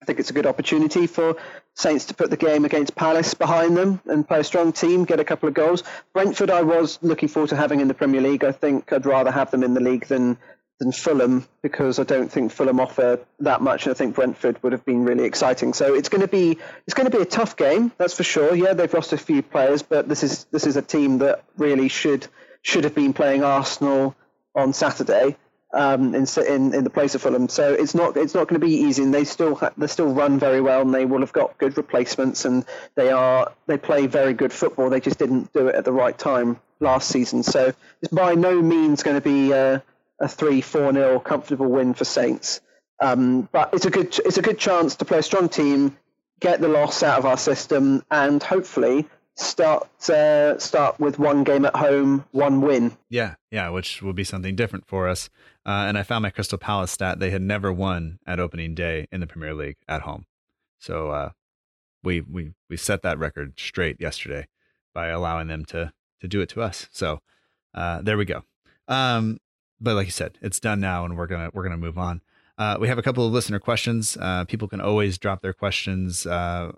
I 0.00 0.04
think 0.04 0.20
it's 0.20 0.30
a 0.30 0.32
good 0.32 0.46
opportunity 0.46 1.08
for 1.08 1.36
Saints 1.74 2.06
to 2.06 2.14
put 2.14 2.30
the 2.30 2.36
game 2.36 2.64
against 2.64 2.94
Palace 2.94 3.34
behind 3.34 3.76
them 3.76 4.00
and 4.06 4.26
play 4.26 4.40
a 4.40 4.44
strong 4.44 4.72
team, 4.72 5.04
get 5.04 5.18
a 5.18 5.24
couple 5.24 5.48
of 5.48 5.54
goals. 5.54 5.82
Brentford, 6.12 6.50
I 6.50 6.62
was 6.62 6.98
looking 7.02 7.28
forward 7.28 7.50
to 7.50 7.56
having 7.56 7.80
in 7.80 7.88
the 7.88 7.94
Premier 7.94 8.20
League. 8.20 8.44
I 8.44 8.52
think 8.52 8.92
I'd 8.92 9.04
rather 9.04 9.32
have 9.32 9.50
them 9.50 9.64
in 9.64 9.74
the 9.74 9.80
league 9.80 10.06
than 10.06 10.38
than 10.80 10.90
Fulham 10.92 11.46
because 11.62 11.98
I 11.98 12.04
don't 12.04 12.32
think 12.32 12.50
Fulham 12.50 12.80
offer 12.80 13.20
that 13.40 13.60
much, 13.60 13.86
and 13.86 13.94
I 13.94 13.96
think 13.96 14.16
Brentford 14.16 14.60
would 14.62 14.72
have 14.72 14.84
been 14.84 15.04
really 15.04 15.24
exciting. 15.24 15.74
So 15.74 15.94
it's 15.94 16.08
going 16.08 16.22
to 16.22 16.28
be 16.28 16.58
it's 16.86 16.94
going 16.94 17.08
to 17.08 17.16
be 17.16 17.22
a 17.22 17.26
tough 17.26 17.56
game, 17.56 17.92
that's 17.98 18.14
for 18.14 18.24
sure. 18.24 18.54
Yeah, 18.54 18.72
they've 18.72 18.92
lost 18.92 19.12
a 19.12 19.18
few 19.18 19.42
players, 19.42 19.82
but 19.82 20.08
this 20.08 20.24
is 20.24 20.44
this 20.50 20.66
is 20.66 20.76
a 20.76 20.82
team 20.82 21.18
that 21.18 21.44
really 21.56 21.88
should 21.88 22.26
should 22.62 22.84
have 22.84 22.94
been 22.94 23.12
playing 23.12 23.44
Arsenal 23.44 24.16
on 24.54 24.72
Saturday 24.72 25.36
um, 25.72 26.14
in, 26.14 26.26
in 26.48 26.74
in 26.74 26.84
the 26.84 26.90
place 26.90 27.14
of 27.14 27.22
Fulham. 27.22 27.50
So 27.50 27.74
it's 27.74 27.94
not 27.94 28.16
it's 28.16 28.34
not 28.34 28.48
going 28.48 28.58
to 28.60 28.66
be 28.66 28.74
easy, 28.74 29.02
and 29.02 29.12
they 29.12 29.24
still 29.24 29.54
ha- 29.56 29.72
they 29.76 29.86
still 29.86 30.12
run 30.12 30.38
very 30.38 30.62
well, 30.62 30.80
and 30.80 30.94
they 30.94 31.04
will 31.04 31.20
have 31.20 31.32
got 31.32 31.58
good 31.58 31.76
replacements, 31.76 32.46
and 32.46 32.64
they 32.94 33.10
are 33.10 33.52
they 33.66 33.76
play 33.76 34.06
very 34.06 34.32
good 34.32 34.52
football. 34.52 34.88
They 34.88 35.00
just 35.00 35.18
didn't 35.18 35.52
do 35.52 35.68
it 35.68 35.74
at 35.74 35.84
the 35.84 35.92
right 35.92 36.18
time 36.18 36.58
last 36.80 37.10
season. 37.10 37.42
So 37.42 37.74
it's 38.00 38.12
by 38.12 38.34
no 38.34 38.62
means 38.62 39.02
going 39.02 39.16
to 39.16 39.20
be 39.20 39.52
uh, 39.52 39.80
a 40.20 40.28
three 40.28 40.60
four 40.60 40.92
nil 40.92 41.20
comfortable 41.20 41.66
win 41.66 41.94
for 41.94 42.04
Saints. 42.04 42.60
Um, 43.00 43.48
but 43.52 43.72
it's 43.72 43.86
a 43.86 43.90
good 43.90 44.18
it's 44.24 44.38
a 44.38 44.42
good 44.42 44.58
chance 44.58 44.96
to 44.96 45.04
play 45.04 45.18
a 45.18 45.22
strong 45.22 45.48
team, 45.48 45.96
get 46.40 46.60
the 46.60 46.68
loss 46.68 47.02
out 47.02 47.18
of 47.18 47.26
our 47.26 47.38
system, 47.38 48.04
and 48.10 48.42
hopefully 48.42 49.08
start 49.36 49.88
uh, 50.10 50.58
start 50.58 51.00
with 51.00 51.18
one 51.18 51.44
game 51.44 51.64
at 51.64 51.74
home, 51.74 52.24
one 52.32 52.60
win. 52.60 52.96
Yeah, 53.08 53.36
yeah, 53.50 53.70
which 53.70 54.02
will 54.02 54.12
be 54.12 54.24
something 54.24 54.54
different 54.54 54.86
for 54.86 55.08
us. 55.08 55.30
Uh, 55.66 55.84
and 55.88 55.98
I 55.98 56.02
found 56.02 56.22
my 56.22 56.30
Crystal 56.30 56.58
Palace 56.58 56.92
stat; 56.92 57.18
they 57.18 57.30
had 57.30 57.42
never 57.42 57.72
won 57.72 58.18
at 58.26 58.40
opening 58.40 58.74
day 58.74 59.06
in 59.10 59.20
the 59.20 59.26
Premier 59.26 59.54
League 59.54 59.76
at 59.88 60.02
home. 60.02 60.26
So 60.78 61.10
uh, 61.10 61.30
we 62.02 62.20
we 62.20 62.52
we 62.68 62.76
set 62.76 63.02
that 63.02 63.18
record 63.18 63.58
straight 63.58 64.00
yesterday 64.00 64.46
by 64.94 65.08
allowing 65.08 65.48
them 65.48 65.64
to 65.66 65.92
to 66.20 66.28
do 66.28 66.40
it 66.40 66.48
to 66.50 66.62
us. 66.62 66.88
So 66.90 67.20
uh, 67.74 68.02
there 68.02 68.18
we 68.18 68.24
go. 68.24 68.42
Um, 68.88 69.38
but 69.80 69.94
like 69.94 70.06
you 70.06 70.12
said, 70.12 70.38
it's 70.42 70.60
done 70.60 70.80
now, 70.80 71.04
and 71.04 71.16
we're 71.16 71.26
gonna 71.26 71.50
we're 71.52 71.62
gonna 71.62 71.76
move 71.76 71.98
on. 71.98 72.20
Uh, 72.58 72.76
we 72.78 72.88
have 72.88 72.98
a 72.98 73.02
couple 73.02 73.26
of 73.26 73.32
listener 73.32 73.58
questions. 73.58 74.16
Uh, 74.20 74.44
people 74.44 74.68
can 74.68 74.80
always 74.80 75.16
drop 75.18 75.40
their 75.40 75.52
questions 75.52 76.26
uh, 76.26 76.72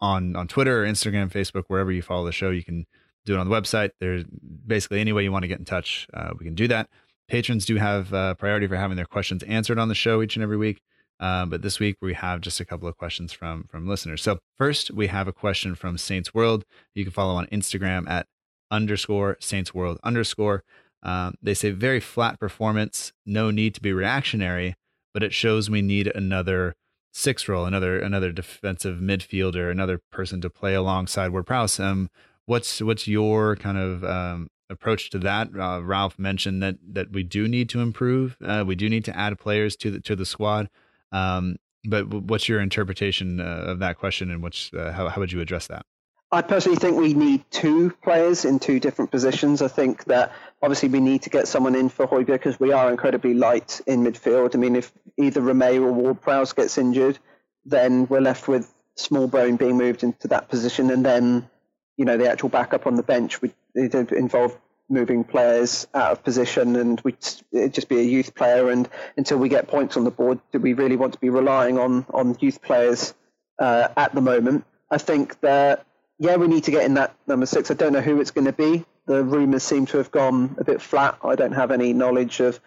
on 0.00 0.36
on 0.36 0.48
Twitter, 0.48 0.84
Instagram, 0.84 1.30
Facebook, 1.30 1.64
wherever 1.68 1.90
you 1.90 2.02
follow 2.02 2.24
the 2.24 2.32
show. 2.32 2.50
You 2.50 2.64
can 2.64 2.86
do 3.24 3.34
it 3.34 3.38
on 3.38 3.48
the 3.48 3.54
website. 3.54 3.90
There's 4.00 4.24
basically 4.66 5.00
any 5.00 5.12
way 5.12 5.24
you 5.24 5.32
want 5.32 5.42
to 5.42 5.48
get 5.48 5.58
in 5.58 5.64
touch, 5.64 6.06
uh, 6.14 6.30
we 6.38 6.44
can 6.44 6.54
do 6.54 6.68
that. 6.68 6.88
Patrons 7.28 7.66
do 7.66 7.76
have 7.76 8.14
uh, 8.14 8.34
priority 8.34 8.68
for 8.68 8.76
having 8.76 8.96
their 8.96 9.04
questions 9.04 9.42
answered 9.42 9.78
on 9.78 9.88
the 9.88 9.94
show 9.94 10.22
each 10.22 10.36
and 10.36 10.42
every 10.42 10.56
week. 10.56 10.80
Uh, 11.18 11.44
but 11.46 11.62
this 11.62 11.80
week 11.80 11.96
we 12.00 12.14
have 12.14 12.40
just 12.40 12.60
a 12.60 12.64
couple 12.64 12.86
of 12.86 12.96
questions 12.96 13.32
from 13.32 13.64
from 13.70 13.88
listeners. 13.88 14.22
So 14.22 14.38
first 14.56 14.90
we 14.90 15.08
have 15.08 15.26
a 15.26 15.32
question 15.32 15.74
from 15.74 15.98
Saints 15.98 16.34
World. 16.34 16.64
You 16.94 17.04
can 17.04 17.12
follow 17.12 17.34
on 17.34 17.46
Instagram 17.46 18.08
at 18.08 18.26
underscore 18.70 19.36
Saints 19.40 19.74
World 19.74 19.98
underscore. 20.04 20.62
Um, 21.02 21.34
they 21.42 21.54
say 21.54 21.70
very 21.70 22.00
flat 22.00 22.40
performance, 22.40 23.12
no 23.24 23.50
need 23.50 23.74
to 23.74 23.80
be 23.80 23.92
reactionary, 23.92 24.74
but 25.14 25.22
it 25.22 25.32
shows 25.32 25.70
we 25.70 25.82
need 25.82 26.08
another 26.08 26.74
six 27.12 27.48
role, 27.48 27.64
another 27.64 27.98
another 27.98 28.32
defensive 28.32 28.98
midfielder, 28.98 29.70
another 29.70 30.00
person 30.10 30.40
to 30.42 30.50
play 30.50 30.74
alongside 30.74 31.28
Ward 31.28 31.46
Prowse. 31.46 31.80
Um, 31.80 32.10
what's 32.46 32.80
what's 32.80 33.08
your 33.08 33.56
kind 33.56 33.78
of 33.78 34.04
um, 34.04 34.48
approach 34.68 35.10
to 35.10 35.18
that? 35.20 35.48
Uh, 35.58 35.82
Ralph 35.82 36.18
mentioned 36.18 36.62
that 36.62 36.76
that 36.92 37.12
we 37.12 37.22
do 37.22 37.48
need 37.48 37.68
to 37.70 37.80
improve. 37.80 38.36
Uh, 38.44 38.64
we 38.66 38.74
do 38.74 38.88
need 38.88 39.04
to 39.06 39.16
add 39.16 39.38
players 39.38 39.76
to 39.76 39.90
the 39.90 40.00
to 40.00 40.16
the 40.16 40.26
squad. 40.26 40.68
Um, 41.12 41.56
but 41.88 42.08
what's 42.08 42.48
your 42.48 42.60
interpretation 42.60 43.40
uh, 43.40 43.64
of 43.66 43.78
that 43.78 43.98
question, 43.98 44.30
and 44.30 44.42
what's 44.42 44.72
uh, 44.72 44.92
how 44.92 45.08
how 45.08 45.20
would 45.20 45.32
you 45.32 45.40
address 45.40 45.66
that? 45.68 45.86
I 46.32 46.42
personally 46.42 46.76
think 46.76 46.98
we 46.98 47.14
need 47.14 47.44
two 47.50 47.92
players 48.02 48.44
in 48.44 48.58
two 48.58 48.80
different 48.80 49.12
positions. 49.12 49.62
I 49.62 49.68
think 49.68 50.04
that 50.04 50.32
obviously 50.62 50.88
we 50.88 51.00
need 51.00 51.22
to 51.22 51.30
get 51.30 51.48
someone 51.48 51.74
in 51.74 51.88
for 51.88 52.06
Højbjerg 52.06 52.26
because 52.26 52.60
we 52.60 52.72
are 52.72 52.90
incredibly 52.90 53.34
light 53.34 53.80
in 53.86 54.04
midfield. 54.04 54.54
I 54.54 54.58
mean, 54.58 54.76
if 54.76 54.92
either 55.16 55.40
Romeu 55.40 55.82
or 55.82 55.92
Ward 55.92 56.20
Prowse 56.20 56.52
gets 56.52 56.78
injured, 56.78 57.18
then 57.64 58.06
we're 58.06 58.20
left 58.20 58.48
with 58.48 58.72
Smallbone 58.96 59.58
being 59.58 59.76
moved 59.76 60.02
into 60.02 60.28
that 60.28 60.48
position, 60.48 60.90
and 60.90 61.04
then 61.04 61.48
you 61.96 62.04
know 62.04 62.16
the 62.16 62.30
actual 62.30 62.48
backup 62.48 62.86
on 62.86 62.96
the 62.96 63.02
bench 63.02 63.42
would 63.42 63.54
involve 63.74 64.56
moving 64.88 65.24
players 65.24 65.86
out 65.94 66.12
of 66.12 66.24
position, 66.24 66.76
and 66.76 67.00
we 67.02 67.14
it'd 67.52 67.74
just 67.74 67.88
be 67.88 67.98
a 67.98 68.02
youth 68.02 68.34
player. 68.34 68.70
And 68.70 68.88
until 69.16 69.38
we 69.38 69.48
get 69.48 69.68
points 69.68 69.96
on 69.96 70.04
the 70.04 70.10
board, 70.10 70.40
do 70.52 70.58
we 70.58 70.72
really 70.72 70.96
want 70.96 71.12
to 71.12 71.18
be 71.18 71.28
relying 71.28 71.78
on 71.78 72.06
on 72.14 72.36
youth 72.40 72.62
players 72.62 73.14
uh, 73.58 73.88
at 73.96 74.14
the 74.14 74.20
moment? 74.20 74.64
I 74.90 74.98
think 74.98 75.40
that 75.40 75.84
yeah, 76.18 76.36
we 76.36 76.46
need 76.48 76.64
to 76.64 76.70
get 76.70 76.84
in 76.84 76.94
that 76.94 77.14
number 77.26 77.46
six. 77.46 77.70
I 77.70 77.74
don't 77.74 77.92
know 77.92 78.00
who 78.00 78.20
it's 78.20 78.30
going 78.30 78.46
to 78.46 78.52
be. 78.52 78.84
The 79.06 79.22
rumours 79.22 79.62
seem 79.62 79.86
to 79.86 79.98
have 79.98 80.10
gone 80.10 80.56
a 80.58 80.64
bit 80.64 80.82
flat. 80.82 81.18
I 81.22 81.36
don't 81.36 81.52
have 81.52 81.70
any 81.70 81.92
knowledge 81.92 82.40
of 82.40 82.58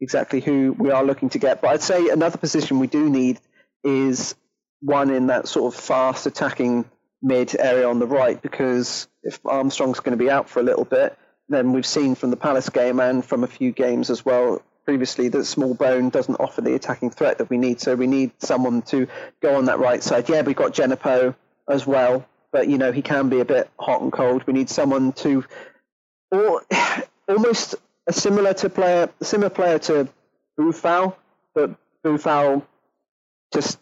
exactly 0.00 0.40
who 0.40 0.74
we 0.78 0.90
are 0.90 1.04
looking 1.04 1.28
to 1.30 1.38
get. 1.38 1.60
But 1.60 1.70
I'd 1.70 1.82
say 1.82 2.08
another 2.08 2.38
position 2.38 2.78
we 2.78 2.86
do 2.86 3.08
need 3.10 3.40
is 3.82 4.34
one 4.80 5.10
in 5.10 5.26
that 5.26 5.48
sort 5.48 5.74
of 5.74 5.80
fast 5.80 6.26
attacking 6.26 6.84
mid 7.20 7.56
area 7.58 7.88
on 7.88 7.98
the 7.98 8.06
right, 8.06 8.40
because 8.40 9.08
if 9.24 9.40
Armstrong's 9.44 10.00
going 10.00 10.16
to 10.16 10.22
be 10.24 10.30
out 10.30 10.48
for 10.48 10.60
a 10.60 10.62
little 10.62 10.84
bit, 10.84 11.18
then 11.48 11.72
we've 11.72 11.86
seen 11.86 12.14
from 12.14 12.30
the 12.30 12.36
Palace 12.36 12.68
game 12.68 13.00
and 13.00 13.24
from 13.24 13.42
a 13.42 13.48
few 13.48 13.72
games 13.72 14.10
as 14.10 14.24
well 14.24 14.62
previously 14.88 15.28
that 15.28 15.40
Smallbone 15.40 16.10
doesn't 16.10 16.36
offer 16.36 16.62
the 16.62 16.74
attacking 16.74 17.10
threat 17.10 17.36
that 17.36 17.50
we 17.50 17.58
need. 17.58 17.78
So 17.78 17.94
we 17.94 18.06
need 18.06 18.32
someone 18.38 18.80
to 18.82 19.06
go 19.42 19.56
on 19.56 19.66
that 19.66 19.78
right 19.78 20.02
side. 20.02 20.30
Yeah, 20.30 20.40
we've 20.40 20.56
got 20.56 20.72
Djenepo 20.72 21.34
as 21.68 21.86
well, 21.86 22.26
but 22.52 22.68
you 22.68 22.78
know 22.78 22.90
he 22.90 23.02
can 23.02 23.28
be 23.28 23.40
a 23.40 23.44
bit 23.44 23.68
hot 23.78 24.00
and 24.00 24.10
cold. 24.10 24.46
We 24.46 24.54
need 24.54 24.70
someone 24.70 25.12
to, 25.24 25.44
or 26.30 26.64
almost 27.28 27.74
a 28.06 28.12
similar 28.12 28.54
to 28.54 28.70
player, 28.70 29.10
similar 29.20 29.50
player 29.50 29.78
to 29.78 30.08
Boufal, 30.58 31.14
but 31.54 31.70
Boufal 32.04 32.62
just 33.52 33.78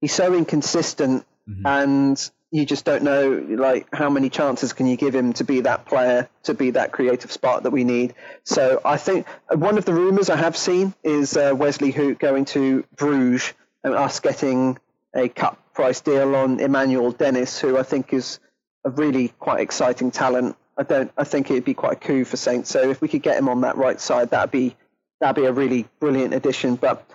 he's 0.00 0.12
so 0.12 0.34
inconsistent, 0.34 1.24
mm-hmm. 1.48 1.66
and 1.66 2.30
you 2.50 2.66
just 2.66 2.84
don't 2.84 3.04
know 3.04 3.30
like 3.48 3.86
how 3.92 4.10
many 4.10 4.28
chances 4.28 4.72
can 4.72 4.86
you 4.86 4.96
give 4.96 5.14
him 5.14 5.32
to 5.34 5.44
be 5.44 5.60
that 5.60 5.86
player, 5.86 6.28
to 6.44 6.54
be 6.54 6.70
that 6.72 6.92
creative 6.92 7.30
spark 7.30 7.62
that 7.62 7.70
we 7.70 7.84
need. 7.84 8.14
So 8.44 8.80
I 8.84 8.96
think 8.96 9.26
one 9.54 9.78
of 9.78 9.84
the 9.84 9.94
rumours 9.94 10.30
I 10.30 10.36
have 10.36 10.56
seen 10.56 10.94
is 11.04 11.36
uh, 11.36 11.54
Wesley 11.56 11.92
Hoedt 11.92 12.18
going 12.18 12.44
to 12.46 12.84
Bruges 12.96 13.52
and 13.84 13.94
us 13.94 14.20
getting 14.20 14.78
a 15.14 15.28
cut 15.28 15.56
price 15.74 16.00
deal 16.00 16.34
on 16.34 16.60
Emmanuel 16.60 17.12
Dennis, 17.12 17.58
who 17.60 17.78
I 17.78 17.82
think 17.82 18.12
is 18.12 18.40
a 18.84 18.90
really 18.90 19.28
quite 19.38 19.60
exciting 19.60 20.10
talent. 20.10 20.56
I 20.80 20.82
don't. 20.82 21.12
I 21.18 21.24
think 21.24 21.50
it'd 21.50 21.64
be 21.64 21.74
quite 21.74 21.92
a 21.92 21.96
coup 21.96 22.24
for 22.24 22.38
Saints. 22.38 22.70
So 22.70 22.88
if 22.88 23.02
we 23.02 23.08
could 23.08 23.22
get 23.22 23.36
him 23.36 23.50
on 23.50 23.60
that 23.60 23.76
right 23.76 24.00
side, 24.00 24.30
that'd 24.30 24.50
be 24.50 24.74
that'd 25.20 25.36
be 25.36 25.46
a 25.46 25.52
really 25.52 25.86
brilliant 26.00 26.32
addition. 26.32 26.76
But 26.76 27.06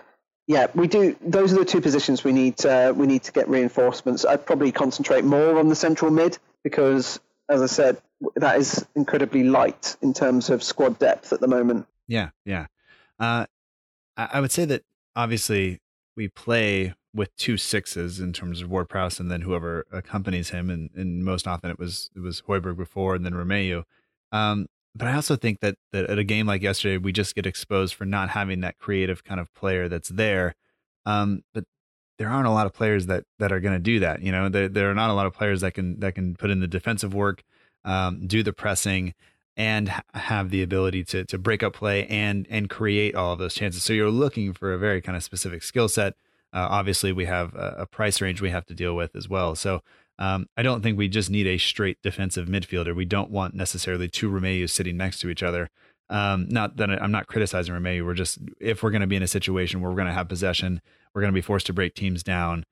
yeah, 0.45 0.67
we 0.75 0.87
do. 0.87 1.15
Those 1.21 1.51
are 1.51 1.57
the 1.57 1.65
two 1.65 1.81
positions 1.81 2.23
we 2.23 2.31
need. 2.31 2.63
Uh, 2.63 2.93
we 2.95 3.07
need 3.07 3.23
to 3.23 3.31
get 3.31 3.49
reinforcements. 3.49 4.23
I'd 4.23 4.45
probably 4.45 4.71
concentrate 4.71 5.25
more 5.25 5.57
on 5.57 5.67
the 5.67 5.75
central 5.75 6.11
mid 6.11 6.37
because, 6.63 7.19
as 7.49 7.63
I 7.63 7.65
said, 7.65 7.97
that 8.35 8.59
is 8.59 8.85
incredibly 8.95 9.43
light 9.43 9.97
in 10.03 10.13
terms 10.13 10.51
of 10.51 10.61
squad 10.61 10.99
depth 10.99 11.33
at 11.33 11.39
the 11.39 11.47
moment. 11.47 11.87
Yeah, 12.07 12.29
yeah. 12.45 12.67
Uh, 13.19 13.47
I 14.15 14.39
would 14.41 14.51
say 14.51 14.65
that 14.65 14.83
obviously 15.15 15.81
we 16.15 16.27
play 16.27 16.93
with 17.15 17.35
two 17.37 17.57
sixes 17.57 18.19
in 18.19 18.33
terms 18.33 18.61
of 18.61 18.69
Ward 18.69 18.89
Prowse 18.89 19.19
and 19.19 19.31
then 19.31 19.41
whoever 19.41 19.85
accompanies 19.91 20.49
him, 20.49 20.69
and, 20.69 20.89
and 20.93 21.23
most 21.23 21.47
often 21.47 21.71
it 21.71 21.79
was 21.79 22.09
it 22.15 22.19
was 22.19 22.41
Højbjerg 22.41 22.77
before 22.77 23.15
and 23.15 23.25
then 23.25 23.33
Romeu. 23.33 23.83
Um, 24.31 24.67
but 24.93 25.07
I 25.07 25.15
also 25.15 25.35
think 25.35 25.61
that 25.61 25.75
that 25.93 26.05
at 26.05 26.19
a 26.19 26.23
game 26.23 26.45
like 26.45 26.61
yesterday, 26.61 26.97
we 26.97 27.11
just 27.11 27.33
get 27.33 27.45
exposed 27.45 27.95
for 27.95 28.05
not 28.05 28.29
having 28.29 28.61
that 28.61 28.77
creative 28.77 29.23
kind 29.23 29.39
of 29.39 29.53
player 29.53 29.87
that's 29.87 30.09
there. 30.09 30.55
Um, 31.05 31.43
but 31.53 31.63
there 32.17 32.29
aren't 32.29 32.47
a 32.47 32.51
lot 32.51 32.65
of 32.65 32.73
players 32.73 33.05
that 33.07 33.23
that 33.39 33.51
are 33.51 33.59
going 33.59 33.75
to 33.75 33.79
do 33.79 33.99
that. 33.99 34.21
You 34.21 34.31
know, 34.31 34.49
there 34.49 34.67
there 34.67 34.91
are 34.91 34.95
not 34.95 35.09
a 35.09 35.13
lot 35.13 35.25
of 35.25 35.33
players 35.33 35.61
that 35.61 35.73
can 35.73 35.99
that 36.01 36.15
can 36.15 36.35
put 36.35 36.49
in 36.49 36.59
the 36.59 36.67
defensive 36.67 37.13
work, 37.13 37.43
um, 37.85 38.27
do 38.27 38.43
the 38.43 38.53
pressing, 38.53 39.13
and 39.57 39.91
have 40.13 40.49
the 40.49 40.61
ability 40.61 41.03
to 41.05 41.25
to 41.25 41.37
break 41.37 41.63
up 41.63 41.73
play 41.73 42.05
and 42.07 42.45
and 42.49 42.69
create 42.69 43.15
all 43.15 43.33
of 43.33 43.39
those 43.39 43.53
chances. 43.53 43.83
So 43.83 43.93
you're 43.93 44.09
looking 44.09 44.53
for 44.53 44.73
a 44.73 44.77
very 44.77 45.01
kind 45.01 45.15
of 45.15 45.23
specific 45.23 45.63
skill 45.63 45.87
set 45.87 46.15
uh, 46.53 46.67
obviously, 46.69 47.11
we 47.11 47.25
have 47.25 47.53
a, 47.55 47.75
a, 47.79 47.85
price 47.85 48.21
range 48.21 48.41
we 48.41 48.49
have 48.49 48.65
to 48.65 48.73
deal 48.73 48.95
with 48.95 49.15
as 49.15 49.27
well. 49.27 49.55
So 49.55 49.81
um, 50.17 50.47
I 50.55 50.63
don't 50.63 50.81
think 50.81 50.97
we 50.97 51.09
just 51.09 51.29
need 51.29 51.47
a 51.47 51.57
straight 51.57 52.01
defensive 52.01 52.47
midfielder. 52.47 52.95
We 52.95 53.05
don't 53.05 53.29
want 53.29 53.53
necessarily 53.55 54.07
two 54.07 54.29
Romeu 54.29 54.69
sitting 54.69 54.95
next 54.95 55.19
to 55.19 55.29
each 55.29 55.43
other. 55.43 55.69
Um, 56.09 56.47
not 56.49 56.77
that 56.77 56.89
I'm 56.89 57.11
not 57.11 57.27
criticizing 57.27 57.73
Romeu. 57.73 58.05
We're 58.05 58.13
just 58.13 58.37
if 58.59 58.83
we're 58.83 58.91
going 58.91 59.01
to 59.01 59.07
be 59.07 59.15
in 59.15 59.23
a 59.23 59.27
situation 59.27 59.81
where 59.81 59.89
we're 59.89 59.97
going 59.97 60.07
to 60.07 60.13
have 60.13 60.29
possession, 60.29 60.81
we're 61.13 61.21
going 61.21 61.33
to 61.33 61.37
be 61.37 61.41
forced 61.41 61.65
to 61.67 61.73
break 61.73 61.95
teams 61.95 62.23
down. 62.23 62.65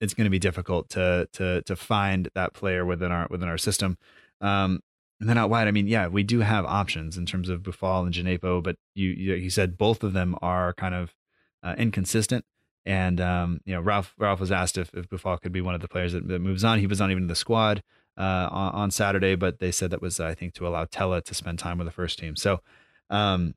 It's 0.00 0.14
going 0.14 0.24
to 0.24 0.30
be 0.30 0.38
difficult 0.38 0.88
to 0.90 1.28
to 1.34 1.62
to 1.62 1.76
find 1.76 2.28
that 2.34 2.54
player 2.54 2.84
within 2.84 3.12
our 3.12 3.28
within 3.30 3.48
our 3.48 3.58
system. 3.58 3.98
Um, 4.40 4.80
and 5.20 5.28
then 5.28 5.38
out 5.38 5.50
wide, 5.50 5.68
I 5.68 5.70
mean, 5.70 5.86
yeah, 5.86 6.08
we 6.08 6.22
do 6.22 6.40
have 6.40 6.64
options 6.66 7.16
in 7.16 7.24
terms 7.24 7.48
of 7.48 7.62
Boufal 7.62 8.04
and 8.04 8.12
Djenepo, 8.12 8.62
but 8.62 8.76
you, 8.94 9.08
you, 9.10 9.34
you 9.34 9.50
said 9.50 9.78
both 9.78 10.02
of 10.02 10.12
them 10.12 10.36
are 10.42 10.74
kind 10.74 10.94
of 10.94 11.14
uh, 11.62 11.74
inconsistent 11.78 12.44
And 12.86 13.20
um, 13.20 13.60
you 13.64 13.74
know, 13.74 13.80
Ralph 13.80 14.14
Ralph 14.16 14.38
was 14.38 14.52
asked 14.52 14.78
if, 14.78 14.94
if 14.94 15.08
Boufal 15.08 15.40
could 15.40 15.52
be 15.52 15.60
one 15.60 15.74
of 15.74 15.80
the 15.80 15.88
players 15.88 16.12
that, 16.12 16.28
that 16.28 16.38
moves 16.38 16.62
on. 16.62 16.78
He 16.78 16.86
was 16.86 17.00
not 17.00 17.10
even 17.10 17.24
in 17.24 17.28
the 17.28 17.34
squad 17.34 17.82
uh, 18.16 18.48
on, 18.50 18.74
on, 18.74 18.90
Saturday, 18.92 19.34
but 19.34 19.58
they 19.58 19.72
said 19.72 19.90
that 19.90 20.00
was 20.00 20.20
I 20.20 20.34
think 20.34 20.54
to 20.54 20.68
allow 20.68 20.84
Tella 20.84 21.20
to 21.20 21.34
spend 21.34 21.58
time 21.58 21.78
with 21.78 21.88
the 21.88 21.92
first 21.92 22.16
team. 22.16 22.36
So 22.36 22.60
um, 23.10 23.54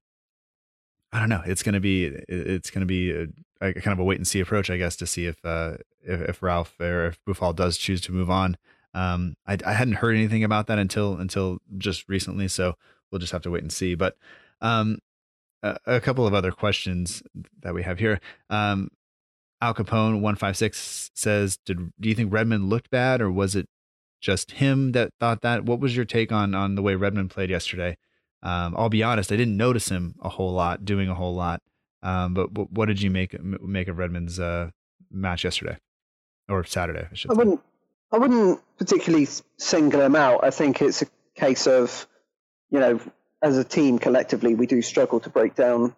I 1.13 1.19
don't 1.19 1.29
know. 1.29 1.43
It's 1.45 1.61
going 1.61 1.73
to 1.73 1.79
be 1.79 2.05
it's 2.05 2.71
to 2.71 2.85
be 2.85 3.11
a, 3.11 3.27
a, 3.61 3.73
kind 3.73 3.93
of 3.93 3.99
a 3.99 4.03
wait 4.03 4.17
and 4.17 4.27
see 4.27 4.39
approach, 4.39 4.71
I 4.71 4.77
guess, 4.77 4.95
to 4.97 5.05
see 5.05 5.27
if 5.27 5.37
uh, 5.45 5.77
if, 6.01 6.21
if, 6.21 6.43
Ralph 6.43 6.75
or 6.79 7.05
if 7.05 7.23
Boufal 7.25 7.55
does 7.55 7.77
choose 7.77 8.01
to 8.01 8.11
move 8.11 8.31
on. 8.31 8.57
Um, 8.95 9.35
I, 9.45 9.57
I 9.63 9.73
hadn't 9.73 9.95
heard 9.95 10.15
anything 10.15 10.43
about 10.43 10.65
that 10.67 10.79
until 10.79 11.17
until 11.17 11.59
just 11.77 12.09
recently, 12.09 12.47
so 12.47 12.75
we'll 13.11 13.19
just 13.19 13.31
have 13.31 13.43
to 13.43 13.51
wait 13.51 13.61
and 13.61 13.71
see. 13.71 13.93
But 13.93 14.17
um, 14.61 14.99
a, 15.61 15.77
a, 15.85 16.01
couple 16.01 16.25
of 16.25 16.33
other 16.33 16.51
questions 16.51 17.21
that 17.61 17.73
we 17.73 17.83
have 17.83 17.99
here. 17.99 18.19
Um, 18.49 18.89
Al 19.61 19.73
Capone 19.73 20.21
one 20.21 20.35
five 20.35 20.55
six 20.55 21.11
says, 21.13 21.57
"Did 21.65 21.91
do 21.99 22.09
you 22.09 22.15
think 22.15 22.31
Redmond 22.31 22.69
looked 22.69 22.89
bad, 22.89 23.21
or 23.21 23.31
was 23.31 23.55
it 23.55 23.67
just 24.21 24.51
him 24.51 24.91
that 24.93 25.11
thought 25.19 25.41
that? 25.41 25.65
What 25.65 25.79
was 25.79 25.95
your 25.95 26.05
take 26.05 26.31
on 26.31 26.55
on 26.55 26.75
the 26.75 26.81
way 26.81 26.95
Redmond 26.95 27.31
played 27.31 27.49
yesterday? 27.49 27.97
Um, 28.41 28.75
I'll 28.77 28.89
be 28.89 29.03
honest, 29.03 29.31
I 29.31 29.37
didn't 29.37 29.57
notice 29.57 29.89
him 29.89 30.15
a 30.21 30.29
whole 30.29 30.53
lot, 30.53 30.85
doing 30.85 31.09
a 31.09 31.15
whole 31.15 31.35
lot. 31.35 31.61
Um, 32.01 32.33
but, 32.33 32.47
what 32.71 32.85
did 32.85 33.01
you 33.01 33.11
make 33.11 33.41
make 33.43 33.89
of 33.89 33.97
Redmond's 33.97 34.39
uh, 34.39 34.69
match 35.11 35.43
yesterday 35.43 35.77
or 36.47 36.63
Saturday? 36.63 37.07
I, 37.11 37.31
I 37.31 37.33
wouldn't. 37.33 37.61
I 38.11 38.17
wouldn't 38.17 38.59
particularly 38.77 39.27
single 39.57 40.01
him 40.01 40.15
out. 40.15 40.43
I 40.43 40.49
think 40.49 40.81
it's 40.81 41.03
a 41.03 41.07
case 41.35 41.67
of, 41.67 42.07
you 42.71 42.79
know, 42.79 42.99
as 43.43 43.57
a 43.57 43.63
team 43.63 43.99
collectively, 43.99 44.55
we 44.55 44.65
do 44.65 44.81
struggle 44.81 45.19
to 45.19 45.29
break 45.29 45.53
down 45.53 45.93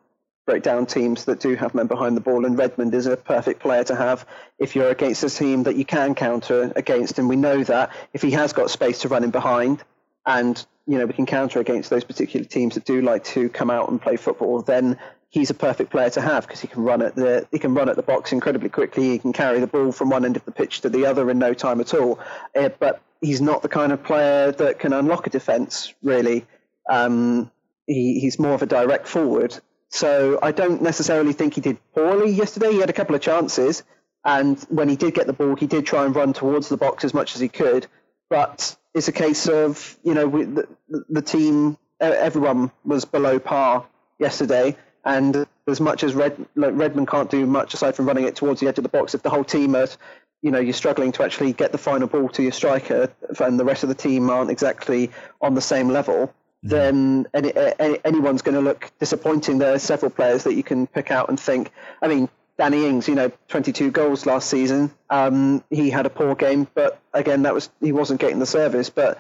break 0.52 0.64
down 0.64 0.86
teams 0.86 1.24
that 1.24 1.40
do 1.40 1.56
have 1.56 1.74
men 1.74 1.88
behind 1.88 2.18
the 2.18 2.20
ball, 2.20 2.46
and 2.46 2.58
Redmond 2.58 2.94
is 2.94 3.06
a 3.06 3.16
perfect 3.16 3.62
player 3.62 3.86
to 3.86 3.96
have 3.96 4.26
if 4.60 4.76
you're 4.76 4.90
against 4.90 5.24
a 5.24 5.30
team 5.30 5.64
that 5.64 5.78
you 5.78 5.86
can 5.86 6.14
counter 6.14 6.74
against. 6.76 7.20
And 7.20 7.30
we 7.30 7.38
know 7.38 7.64
that 7.64 7.90
if 8.12 8.22
he 8.22 8.32
has 8.32 8.52
got 8.52 8.70
space 8.70 9.00
to 9.00 9.08
run 9.08 9.24
in 9.24 9.32
behind, 9.32 9.82
and 10.26 10.64
you 10.86 10.98
know 10.98 11.06
we 11.06 11.14
can 11.14 11.26
counter 11.26 11.62
against 11.62 11.90
those 11.90 12.04
particular 12.04 12.46
teams 12.46 12.76
that 12.76 12.84
do 12.84 13.02
like 13.02 13.24
to 13.24 13.48
come 13.48 13.70
out 13.70 13.88
and 13.88 14.02
play 14.02 14.18
football, 14.18 14.62
then 14.62 15.00
he's 15.30 15.50
a 15.50 15.54
perfect 15.54 15.90
player 15.90 16.10
to 16.10 16.20
have 16.20 16.46
because 16.46 16.60
he 16.60 16.68
can 16.68 16.84
run 16.84 17.02
at 17.02 17.16
the 17.16 17.48
he 17.50 17.58
can 17.58 17.74
run 17.74 17.88
at 17.88 17.96
the 17.96 18.04
box 18.04 18.34
incredibly 18.34 18.68
quickly. 18.68 19.12
He 19.12 19.20
can 19.20 19.32
carry 19.32 19.62
the 19.62 19.68
ball 19.68 19.94
from 19.94 20.10
one 20.10 20.26
end 20.26 20.36
of 20.36 20.44
the 20.44 20.52
pitch 20.52 20.82
to 20.82 20.90
the 20.90 21.06
other 21.06 21.32
in 21.32 21.40
no 21.40 21.54
time 21.54 21.80
at 21.80 21.94
all. 21.94 22.20
Uh, 22.54 22.68
but 22.78 23.02
he's 23.22 23.40
not 23.40 23.62
the 23.62 23.70
kind 23.70 23.94
of 23.94 24.04
player 24.04 24.52
that 24.52 24.80
can 24.80 24.92
unlock 24.92 25.28
a 25.28 25.30
defence 25.30 25.94
really. 26.04 26.46
Um, 26.90 27.50
he, 27.88 28.20
he's 28.20 28.38
more 28.38 28.54
of 28.54 28.62
a 28.62 28.66
direct 28.66 29.08
forward. 29.08 29.58
So 29.92 30.40
I 30.42 30.52
don't 30.52 30.82
necessarily 30.82 31.34
think 31.34 31.56
he 31.56 31.62
did 31.62 31.78
poorly 31.94 32.32
yesterday. 32.32 32.72
He 32.72 32.80
had 32.80 32.90
a 32.90 32.94
couple 32.94 33.14
of 33.14 33.22
chances, 33.22 33.84
and 34.24 34.58
when 34.70 34.88
he 34.88 34.96
did 34.96 35.14
get 35.14 35.28
the 35.28 35.34
ball, 35.34 35.56
he 35.56 35.68
did 35.68 35.86
try 35.86 36.06
and 36.06 36.16
run 36.16 36.32
towards 36.32 36.70
the 36.70 36.78
box 36.78 37.04
as 37.04 37.14
much 37.14 37.36
as 37.36 37.42
he 37.42 37.50
could. 37.50 37.88
But 38.30 38.76
it's 38.94 39.10
a 39.10 39.12
case 39.12 39.48
of 39.48 39.98
you 40.04 40.14
know 40.14 40.30
the, 40.30 40.68
the 41.10 41.22
team, 41.22 41.78
everyone 42.00 42.72
was 42.86 43.04
below 43.04 43.38
par 43.38 43.86
yesterday, 44.18 44.78
and 45.04 45.46
as 45.68 45.82
much 45.82 46.04
as 46.06 46.14
Red, 46.14 46.46
like 46.56 46.74
Redmond 46.74 47.10
can't 47.10 47.30
do 47.30 47.46
much 47.46 47.74
aside 47.74 47.94
from 47.94 48.08
running 48.08 48.24
it 48.24 48.38
towards 48.38 48.62
the 48.62 48.70
edge 48.70 48.78
of 48.78 48.84
the 48.84 48.90
box, 48.90 49.14
if 49.14 49.24
the 49.24 49.30
whole 49.30 49.44
team 49.44 49.76
are, 49.76 49.88
you 50.42 50.52
know, 50.52 50.60
you're 50.60 50.74
struggling 50.74 51.12
to 51.14 51.24
actually 51.24 51.52
get 51.52 51.74
the 51.74 51.78
final 51.78 52.08
ball 52.08 52.30
to 52.30 52.42
your 52.42 52.54
striker, 52.54 53.12
and 53.42 53.60
the 53.60 53.66
rest 53.66 53.84
of 53.84 53.90
the 53.90 53.96
team 53.96 54.30
aren't 54.30 54.52
exactly 54.52 55.12
on 55.42 55.54
the 55.54 55.62
same 55.62 55.90
level. 55.90 56.34
Then 56.64 57.28
any, 57.34 57.54
any, 57.56 58.00
anyone's 58.06 58.42
going 58.42 58.56
to 58.56 58.62
look 58.62 58.92
disappointing. 59.00 59.58
There 59.58 59.74
are 59.74 59.80
several 59.80 60.12
players 60.12 60.44
that 60.44 60.54
you 60.54 60.64
can 60.64 60.88
pick 60.88 61.10
out 61.12 61.30
and 61.30 61.40
think. 61.40 61.72
I 62.02 62.08
mean, 62.08 62.30
Danny 62.58 62.86
Ings, 62.86 63.08
you 63.08 63.16
know, 63.16 63.32
22 63.48 63.90
goals 63.92 64.26
last 64.26 64.50
season. 64.50 64.92
Um, 65.10 65.64
he 65.70 65.90
had 65.90 66.06
a 66.06 66.10
poor 66.10 66.36
game, 66.36 66.68
but 66.74 67.02
again, 67.14 67.44
that 67.44 67.54
was 67.54 67.70
he 67.82 67.92
wasn't 67.92 68.20
getting 68.20 68.40
the 68.40 68.46
service. 68.46 68.90
But 68.92 69.20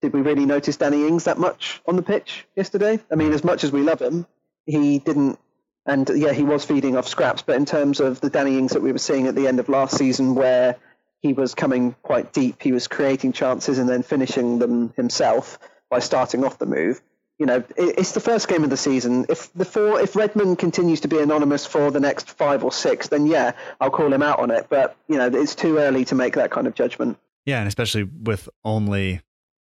did 0.00 0.12
we 0.12 0.20
really 0.20 0.46
notice 0.46 0.76
Danny 0.76 1.08
Ings 1.08 1.24
that 1.24 1.38
much 1.38 1.82
on 1.86 1.96
the 1.96 2.02
pitch 2.02 2.46
yesterday? 2.54 3.00
I 3.10 3.16
mean, 3.16 3.32
as 3.32 3.42
much 3.42 3.64
as 3.64 3.72
we 3.72 3.82
love 3.82 4.00
him, 4.00 4.26
he 4.64 5.00
didn't. 5.00 5.38
And 5.86 6.08
yeah, 6.14 6.32
he 6.32 6.44
was 6.44 6.64
feeding 6.64 6.96
off 6.96 7.08
scraps. 7.08 7.42
But 7.42 7.56
in 7.56 7.64
terms 7.64 7.98
of 7.98 8.20
the 8.20 8.30
Danny 8.30 8.58
Ings 8.58 8.72
that 8.72 8.82
we 8.82 8.92
were 8.92 8.98
seeing 8.98 9.26
at 9.26 9.34
the 9.34 9.48
end 9.48 9.58
of 9.58 9.68
last 9.68 9.96
season, 9.96 10.36
where 10.36 10.76
he 11.20 11.32
was 11.32 11.54
coming 11.54 11.96
quite 12.02 12.32
deep, 12.32 12.62
he 12.62 12.70
was 12.70 12.86
creating 12.86 13.32
chances 13.32 13.78
and 13.78 13.88
then 13.88 14.04
finishing 14.04 14.60
them 14.60 14.92
himself 14.96 15.58
by 15.90 15.98
starting 15.98 16.44
off 16.44 16.58
the 16.58 16.66
move 16.66 17.02
you 17.38 17.46
know, 17.46 17.62
it's 17.76 18.12
the 18.12 18.20
first 18.20 18.48
game 18.48 18.64
of 18.64 18.70
the 18.70 18.76
season. 18.76 19.24
If 19.28 19.52
the 19.52 19.64
four, 19.64 20.00
if 20.00 20.16
Redmond 20.16 20.58
continues 20.58 21.00
to 21.00 21.08
be 21.08 21.18
anonymous 21.18 21.64
for 21.64 21.90
the 21.90 22.00
next 22.00 22.30
five 22.30 22.64
or 22.64 22.72
six, 22.72 23.08
then 23.08 23.26
yeah, 23.26 23.52
I'll 23.80 23.90
call 23.90 24.12
him 24.12 24.22
out 24.22 24.40
on 24.40 24.50
it. 24.50 24.66
But 24.68 24.96
you 25.06 25.16
know, 25.16 25.28
it's 25.28 25.54
too 25.54 25.78
early 25.78 26.04
to 26.06 26.16
make 26.16 26.34
that 26.34 26.50
kind 26.50 26.66
of 26.66 26.74
judgment. 26.74 27.16
Yeah, 27.46 27.60
and 27.60 27.68
especially 27.68 28.02
with 28.02 28.48
only 28.64 29.22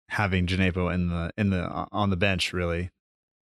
having 0.09 0.45
Djenepo 0.45 0.93
in 0.93 1.09
the 1.09 1.31
in 1.37 1.49
the 1.49 1.67
on 1.91 2.11
the 2.11 2.15
bench, 2.15 2.53
really, 2.53 2.91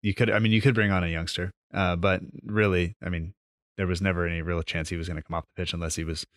you 0.01 0.13
could. 0.13 0.29
I 0.29 0.39
mean, 0.39 0.51
you 0.51 0.61
could 0.61 0.75
bring 0.75 0.91
on 0.91 1.05
a 1.05 1.07
youngster, 1.07 1.53
uh, 1.73 1.95
but 1.95 2.21
really, 2.43 2.97
I 3.01 3.07
mean, 3.07 3.33
there 3.77 3.87
was 3.87 4.01
never 4.01 4.27
any 4.27 4.41
real 4.41 4.61
chance 4.61 4.89
he 4.89 4.97
was 4.97 5.07
going 5.07 5.17
to 5.17 5.23
come 5.23 5.35
off 5.35 5.45
the 5.55 5.61
pitch 5.61 5.73
unless 5.73 5.95
he 5.95 6.03
was 6.03 6.27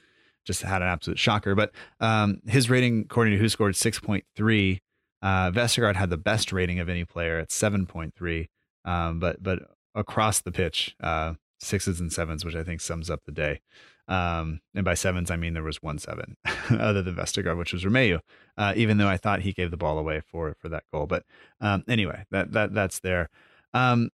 just 0.44 0.62
had 0.62 0.80
an 0.80 0.88
absolute 0.88 1.18
shocker. 1.18 1.56
But 1.56 1.72
um, 1.98 2.40
his 2.46 2.70
rating, 2.70 3.00
according 3.00 3.36
to 3.36 3.44
WhoScored, 3.44 3.74
six 3.74 3.98
point 3.98 4.24
three 4.36 4.80
uh, 5.24 5.50
Vestergaard 5.50 5.96
had 5.96 6.10
the 6.10 6.18
best 6.18 6.52
rating 6.52 6.78
of 6.78 6.90
any 6.90 7.04
player 7.06 7.38
at 7.38 7.48
7.3, 7.48 8.48
um, 8.84 9.18
but 9.18 9.42
but 9.42 9.60
across 9.94 10.42
the 10.42 10.52
pitch, 10.52 10.94
uh, 11.00 11.32
sixes 11.58 11.98
and 11.98 12.12
sevens, 12.12 12.44
which 12.44 12.54
I 12.54 12.62
think 12.62 12.82
sums 12.82 13.08
up 13.08 13.20
the 13.24 13.32
day. 13.32 13.60
Um, 14.06 14.60
and 14.74 14.84
by 14.84 14.92
sevens, 14.92 15.30
I 15.30 15.36
mean 15.36 15.54
there 15.54 15.62
was 15.62 15.82
one 15.82 15.98
seven 15.98 16.36
other 16.70 17.00
than 17.00 17.14
Vestergaard, 17.14 17.56
which 17.56 17.72
was 17.72 17.84
Romeu, 17.84 18.20
uh, 18.58 18.74
even 18.76 18.98
though 18.98 19.08
I 19.08 19.16
thought 19.16 19.40
he 19.40 19.54
gave 19.54 19.70
the 19.70 19.78
ball 19.78 19.98
away 19.98 20.20
for 20.20 20.54
for 20.60 20.68
that 20.68 20.84
goal. 20.92 21.06
But 21.06 21.24
um, 21.58 21.84
anyway, 21.88 22.24
that 22.30 22.52
that 22.52 22.74
that's 22.74 23.00
there. 23.00 23.30
Um, 23.72 24.10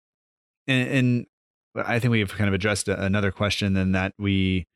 and, 0.67 0.89
and 0.89 1.27
I 1.77 1.99
think 1.99 2.13
we've 2.13 2.33
kind 2.33 2.49
of 2.49 2.55
addressed 2.55 2.89
another 2.89 3.31
question 3.31 3.75
then 3.75 3.93
that 3.93 4.15
we 4.19 4.67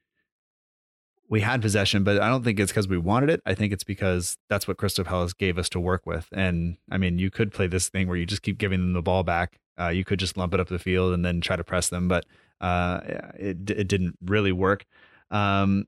we 1.29 1.41
had 1.43 1.61
possession, 1.61 2.05
but 2.05 2.21
I 2.21 2.29
don't 2.29 2.43
think 2.43 2.59
it's 2.59 2.73
because 2.73 2.89
we 2.89 2.97
wanted 2.99 3.31
it. 3.31 3.43
I 3.45 3.55
think 3.55 3.73
it's 3.73 3.85
because 3.85 4.39
that's 4.49 4.67
what 4.67 4.79
Crystal 4.79 5.05
Palace 5.05 5.35
gave 5.35 5.59
us 5.59 5.69
to 5.71 5.81
work 5.81 6.07
with. 6.07 6.27
And 6.33 6.79
I 6.91 6.97
mean, 6.97 7.19
you 7.19 7.31
could 7.31 7.53
play 7.53 7.67
this 7.67 7.89
thing 7.89 8.09
where 8.09 8.17
you 8.17 8.25
just 8.25 8.43
keep 8.43 8.57
giving 8.59 8.81
them 8.81 8.93
the 8.95 9.03
ball 9.03 9.23
back. 9.23 9.59
Uh, 9.79 9.89
you 9.89 10.05
could 10.05 10.19
just 10.19 10.37
lump 10.37 10.55
it 10.55 10.61
up 10.61 10.69
the 10.69 10.79
field 10.79 11.13
and 11.13 11.25
then 11.25 11.41
try 11.41 11.55
to 11.55 11.63
press 11.65 11.89
them, 11.89 12.09
but 12.09 12.25
uh, 12.61 13.01
it 13.35 13.71
it 13.71 13.89
didn't 13.89 14.17
really 14.25 14.53
work. 14.53 14.85
Um, 15.31 15.87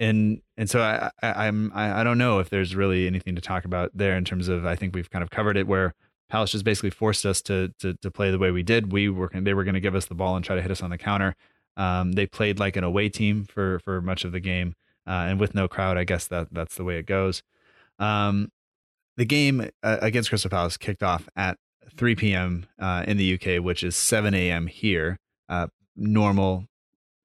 and 0.00 0.40
and 0.56 0.70
so 0.70 0.80
I, 0.80 1.10
I 1.22 1.46
I'm 1.46 1.72
I, 1.74 2.00
I 2.00 2.04
don't 2.04 2.18
know 2.18 2.38
if 2.38 2.48
there's 2.48 2.74
really 2.74 3.06
anything 3.06 3.34
to 3.34 3.42
talk 3.42 3.64
about 3.64 3.90
there 3.94 4.16
in 4.16 4.24
terms 4.24 4.48
of 4.48 4.64
I 4.64 4.76
think 4.76 4.94
we've 4.94 5.10
kind 5.10 5.22
of 5.22 5.30
covered 5.30 5.56
it 5.56 5.66
where 5.66 5.94
Palace 6.30 6.52
just 6.52 6.64
basically 6.64 6.90
forced 6.90 7.26
us 7.26 7.42
to 7.42 7.72
to 7.80 7.94
to 7.94 8.10
play 8.10 8.30
the 8.30 8.38
way 8.38 8.50
we 8.50 8.62
did. 8.62 8.92
We 8.92 9.08
were 9.08 9.30
they 9.34 9.52
were 9.52 9.64
going 9.64 9.74
to 9.74 9.80
give 9.80 9.94
us 9.94 10.06
the 10.06 10.14
ball 10.14 10.36
and 10.36 10.44
try 10.44 10.56
to 10.56 10.62
hit 10.62 10.70
us 10.70 10.82
on 10.82 10.90
the 10.90 10.98
counter. 10.98 11.34
Um, 11.76 12.12
they 12.12 12.26
played 12.26 12.58
like 12.58 12.76
an 12.76 12.84
away 12.84 13.08
team 13.08 13.44
for 13.44 13.78
for 13.80 14.00
much 14.00 14.24
of 14.24 14.32
the 14.32 14.40
game, 14.40 14.74
uh, 15.06 15.26
and 15.28 15.40
with 15.40 15.54
no 15.54 15.68
crowd, 15.68 15.96
I 15.96 16.04
guess 16.04 16.26
that 16.28 16.48
that's 16.52 16.76
the 16.76 16.84
way 16.84 16.98
it 16.98 17.06
goes. 17.06 17.42
Um, 17.98 18.50
the 19.16 19.24
game 19.24 19.68
uh, 19.82 19.98
against 20.00 20.30
Crystal 20.30 20.50
Palace 20.50 20.76
kicked 20.76 21.02
off 21.02 21.28
at 21.36 21.58
3 21.96 22.14
p.m. 22.14 22.66
Uh, 22.78 23.04
in 23.06 23.16
the 23.16 23.34
UK, 23.34 23.62
which 23.62 23.82
is 23.82 23.96
7 23.96 24.34
a.m. 24.34 24.66
here. 24.66 25.18
Uh, 25.48 25.66
normal, 25.96 26.66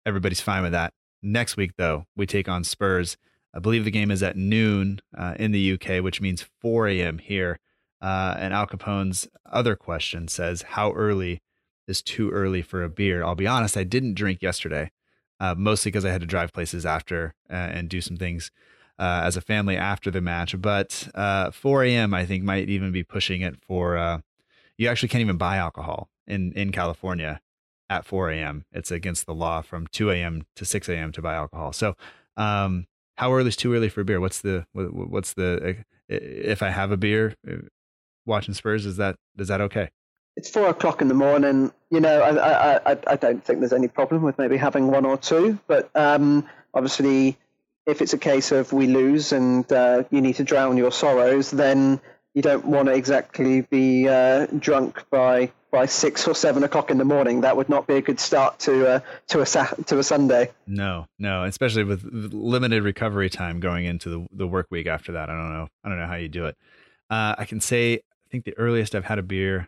everybody's 0.05 0.41
fine 0.41 0.63
with 0.63 0.73
that. 0.73 0.93
Next 1.21 1.57
week, 1.57 1.71
though, 1.77 2.05
we 2.15 2.25
take 2.25 2.49
on 2.49 2.63
Spurs. 2.63 3.17
I 3.53 3.59
believe 3.59 3.85
the 3.85 3.91
game 3.91 4.11
is 4.11 4.21
at 4.21 4.35
noon 4.35 4.99
uh, 5.17 5.35
in 5.39 5.51
the 5.51 5.73
UK, 5.73 6.03
which 6.03 6.21
means 6.21 6.45
4 6.61 6.87
a.m. 6.89 7.17
here. 7.17 7.59
Uh, 8.01 8.35
and 8.37 8.53
Al 8.53 8.67
Capone's 8.67 9.27
other 9.45 9.75
question 9.75 10.27
says, 10.27 10.61
How 10.61 10.91
early 10.91 11.41
is 11.87 12.01
too 12.01 12.29
early 12.31 12.61
for 12.61 12.83
a 12.83 12.89
beer. 12.89 13.23
I'll 13.23 13.35
be 13.35 13.47
honest, 13.47 13.77
I 13.77 13.83
didn't 13.83 14.15
drink 14.15 14.41
yesterday, 14.41 14.91
uh, 15.39 15.55
mostly 15.57 15.91
because 15.91 16.05
I 16.05 16.11
had 16.11 16.21
to 16.21 16.27
drive 16.27 16.53
places 16.53 16.85
after 16.85 17.33
uh, 17.49 17.53
and 17.53 17.89
do 17.89 18.01
some 18.01 18.17
things 18.17 18.51
uh, 18.99 19.21
as 19.23 19.37
a 19.37 19.41
family 19.41 19.77
after 19.77 20.11
the 20.11 20.21
match. 20.21 20.59
But 20.59 21.09
uh, 21.15 21.51
4 21.51 21.83
a.m. 21.85 22.13
I 22.13 22.25
think 22.25 22.43
might 22.43 22.69
even 22.69 22.91
be 22.91 23.03
pushing 23.03 23.41
it 23.41 23.55
for. 23.65 23.97
Uh, 23.97 24.19
you 24.77 24.87
actually 24.87 25.09
can't 25.09 25.21
even 25.21 25.37
buy 25.37 25.57
alcohol 25.57 26.09
in 26.27 26.51
in 26.53 26.71
California 26.71 27.41
at 27.89 28.05
4 28.05 28.31
a.m. 28.31 28.65
It's 28.71 28.91
against 28.91 29.25
the 29.25 29.33
law 29.33 29.61
from 29.61 29.87
2 29.87 30.11
a.m. 30.11 30.45
to 30.55 30.65
6 30.65 30.89
a.m. 30.89 31.11
to 31.13 31.21
buy 31.21 31.35
alcohol. 31.35 31.73
So, 31.73 31.95
um, 32.35 32.87
how 33.15 33.33
early 33.33 33.49
is 33.49 33.55
too 33.55 33.73
early 33.73 33.89
for 33.89 34.01
a 34.01 34.05
beer? 34.05 34.19
What's 34.19 34.41
the 34.41 34.65
what, 34.73 34.93
what's 34.93 35.33
the 35.33 35.83
if 36.09 36.61
I 36.61 36.69
have 36.69 36.91
a 36.91 36.97
beer 36.97 37.35
watching 38.25 38.53
Spurs 38.53 38.85
is 38.85 38.97
that 38.97 39.15
is 39.37 39.47
that 39.47 39.61
okay? 39.61 39.89
It's 40.37 40.49
four 40.49 40.69
o'clock 40.69 41.01
in 41.01 41.07
the 41.07 41.15
morning. 41.15 41.71
You 41.89 41.99
know, 41.99 42.21
I, 42.21 42.91
I, 42.91 42.97
I 43.07 43.15
don't 43.15 43.43
think 43.43 43.59
there's 43.59 43.73
any 43.73 43.87
problem 43.87 44.21
with 44.21 44.37
maybe 44.37 44.55
having 44.55 44.87
one 44.87 45.05
or 45.05 45.17
two, 45.17 45.59
but 45.67 45.89
um, 45.95 46.47
obviously, 46.73 47.37
if 47.87 48.01
it's 48.01 48.13
a 48.13 48.17
case 48.17 48.51
of 48.51 48.71
we 48.71 48.85
lose 48.87 49.31
and 49.31 49.69
uh, 49.71 50.03
you 50.11 50.21
need 50.21 50.35
to 50.35 50.43
drown 50.43 50.77
your 50.77 50.91
sorrows, 50.91 51.49
then 51.49 51.99
you 52.35 52.43
don't 52.43 52.65
want 52.65 52.87
to 52.87 52.93
exactly 52.93 53.61
be 53.61 54.07
uh, 54.07 54.45
drunk 54.59 55.03
by 55.09 55.51
by 55.71 55.85
six 55.85 56.27
or 56.27 56.35
seven 56.35 56.63
o'clock 56.63 56.91
in 56.91 56.97
the 56.97 57.03
morning, 57.03 57.41
that 57.41 57.57
would 57.57 57.67
not 57.67 57.87
be 57.87 57.95
a 57.95 58.01
good 58.01 58.19
start 58.19 58.59
to 58.59 58.87
uh, 58.87 58.99
to 59.27 59.41
a 59.41 59.45
to 59.85 59.99
a 59.99 60.03
Sunday. 60.03 60.51
No, 60.67 61.07
no, 61.17 61.43
especially 61.45 61.83
with 61.83 62.03
limited 62.03 62.83
recovery 62.83 63.29
time 63.29 63.59
going 63.59 63.85
into 63.85 64.09
the 64.09 64.27
the 64.31 64.47
work 64.47 64.67
week 64.69 64.87
after 64.87 65.13
that. 65.13 65.29
I 65.29 65.33
don't 65.33 65.51
know. 65.51 65.67
I 65.83 65.89
don't 65.89 65.99
know 65.99 66.07
how 66.07 66.15
you 66.15 66.29
do 66.29 66.45
it. 66.45 66.55
Uh, 67.09 67.35
I 67.37 67.45
can 67.45 67.59
say 67.59 67.95
I 67.95 68.29
think 68.29 68.45
the 68.45 68.57
earliest 68.57 68.93
I've 68.93 69.05
had 69.05 69.17
a 69.17 69.23
beer 69.23 69.67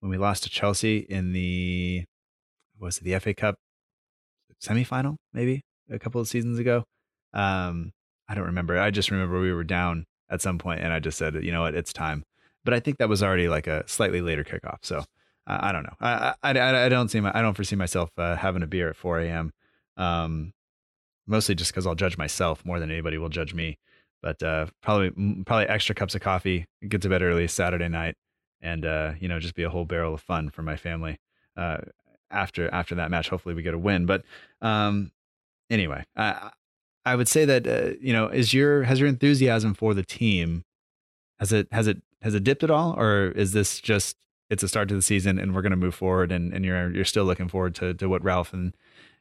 when 0.00 0.10
we 0.10 0.18
lost 0.18 0.42
to 0.44 0.50
Chelsea 0.50 0.98
in 0.98 1.32
the 1.32 2.04
was 2.78 2.98
it 2.98 3.04
the 3.04 3.18
FA 3.18 3.34
Cup 3.34 3.56
semifinal 4.62 5.16
maybe 5.32 5.62
a 5.90 5.98
couple 5.98 6.20
of 6.20 6.28
seasons 6.28 6.58
ago. 6.58 6.84
Um, 7.32 7.92
I 8.28 8.34
don't 8.34 8.46
remember. 8.46 8.78
I 8.78 8.90
just 8.90 9.10
remember 9.10 9.40
we 9.40 9.52
were 9.52 9.64
down 9.64 10.04
at 10.30 10.42
some 10.42 10.58
point, 10.58 10.80
and 10.80 10.92
I 10.92 10.98
just 10.98 11.18
said, 11.18 11.34
you 11.42 11.52
know 11.52 11.62
what, 11.62 11.74
it's 11.74 11.92
time. 11.92 12.24
But 12.64 12.74
I 12.74 12.80
think 12.80 12.98
that 12.98 13.08
was 13.08 13.22
already 13.22 13.48
like 13.48 13.66
a 13.66 13.88
slightly 13.88 14.20
later 14.20 14.44
kickoff. 14.44 14.78
So 14.82 14.98
uh, 14.98 15.58
I 15.60 15.72
don't 15.72 15.84
know. 15.84 15.94
I, 16.00 16.34
I, 16.42 16.84
I, 16.84 16.88
don't 16.88 17.08
see 17.08 17.20
my, 17.20 17.32
I 17.34 17.40
don't 17.40 17.54
foresee 17.54 17.76
myself 17.76 18.10
uh, 18.18 18.36
having 18.36 18.62
a 18.62 18.66
beer 18.66 18.90
at 18.90 18.96
4 18.96 19.20
a.m. 19.20 19.52
Um, 19.96 20.52
mostly 21.26 21.54
just 21.54 21.70
because 21.70 21.86
I'll 21.86 21.94
judge 21.94 22.18
myself 22.18 22.64
more 22.64 22.78
than 22.78 22.90
anybody 22.90 23.16
will 23.16 23.30
judge 23.30 23.54
me. 23.54 23.78
But 24.20 24.42
uh, 24.42 24.66
probably 24.82 25.10
probably 25.44 25.68
extra 25.68 25.94
cups 25.94 26.16
of 26.16 26.20
coffee, 26.20 26.66
get 26.86 27.02
to 27.02 27.08
bed 27.08 27.22
early 27.22 27.46
Saturday 27.46 27.88
night, 27.88 28.16
and 28.60 28.84
uh, 28.84 29.12
you 29.20 29.28
know 29.28 29.38
just 29.38 29.54
be 29.54 29.62
a 29.62 29.70
whole 29.70 29.84
barrel 29.84 30.14
of 30.14 30.20
fun 30.20 30.50
for 30.50 30.62
my 30.62 30.76
family 30.76 31.18
uh, 31.56 31.78
after 32.30 32.72
after 32.72 32.94
that 32.96 33.10
match. 33.10 33.28
Hopefully 33.28 33.54
we 33.54 33.62
get 33.62 33.74
a 33.74 33.78
win. 33.78 34.06
But 34.06 34.24
um, 34.60 35.12
anyway, 35.70 36.04
I 36.16 36.50
I 37.04 37.16
would 37.16 37.28
say 37.28 37.44
that 37.44 37.66
uh, 37.66 37.96
you 38.00 38.12
know 38.12 38.28
is 38.28 38.52
your 38.54 38.84
has 38.84 39.00
your 39.00 39.08
enthusiasm 39.08 39.74
for 39.74 39.94
the 39.94 40.04
team 40.04 40.64
has 41.38 41.52
it 41.52 41.68
has 41.72 41.86
it 41.86 42.02
has 42.22 42.34
it 42.34 42.44
dipped 42.44 42.64
at 42.64 42.70
all, 42.70 42.98
or 42.98 43.28
is 43.30 43.52
this 43.52 43.80
just 43.80 44.16
it's 44.50 44.62
a 44.62 44.68
start 44.68 44.88
to 44.88 44.94
the 44.94 45.02
season 45.02 45.38
and 45.38 45.54
we're 45.54 45.62
going 45.62 45.70
to 45.70 45.76
move 45.76 45.94
forward 45.94 46.32
and, 46.32 46.52
and 46.52 46.64
you're 46.64 46.90
you're 46.90 47.04
still 47.04 47.24
looking 47.24 47.48
forward 47.48 47.74
to 47.76 47.94
to 47.94 48.08
what 48.08 48.22
Ralph 48.24 48.52
and 48.52 48.74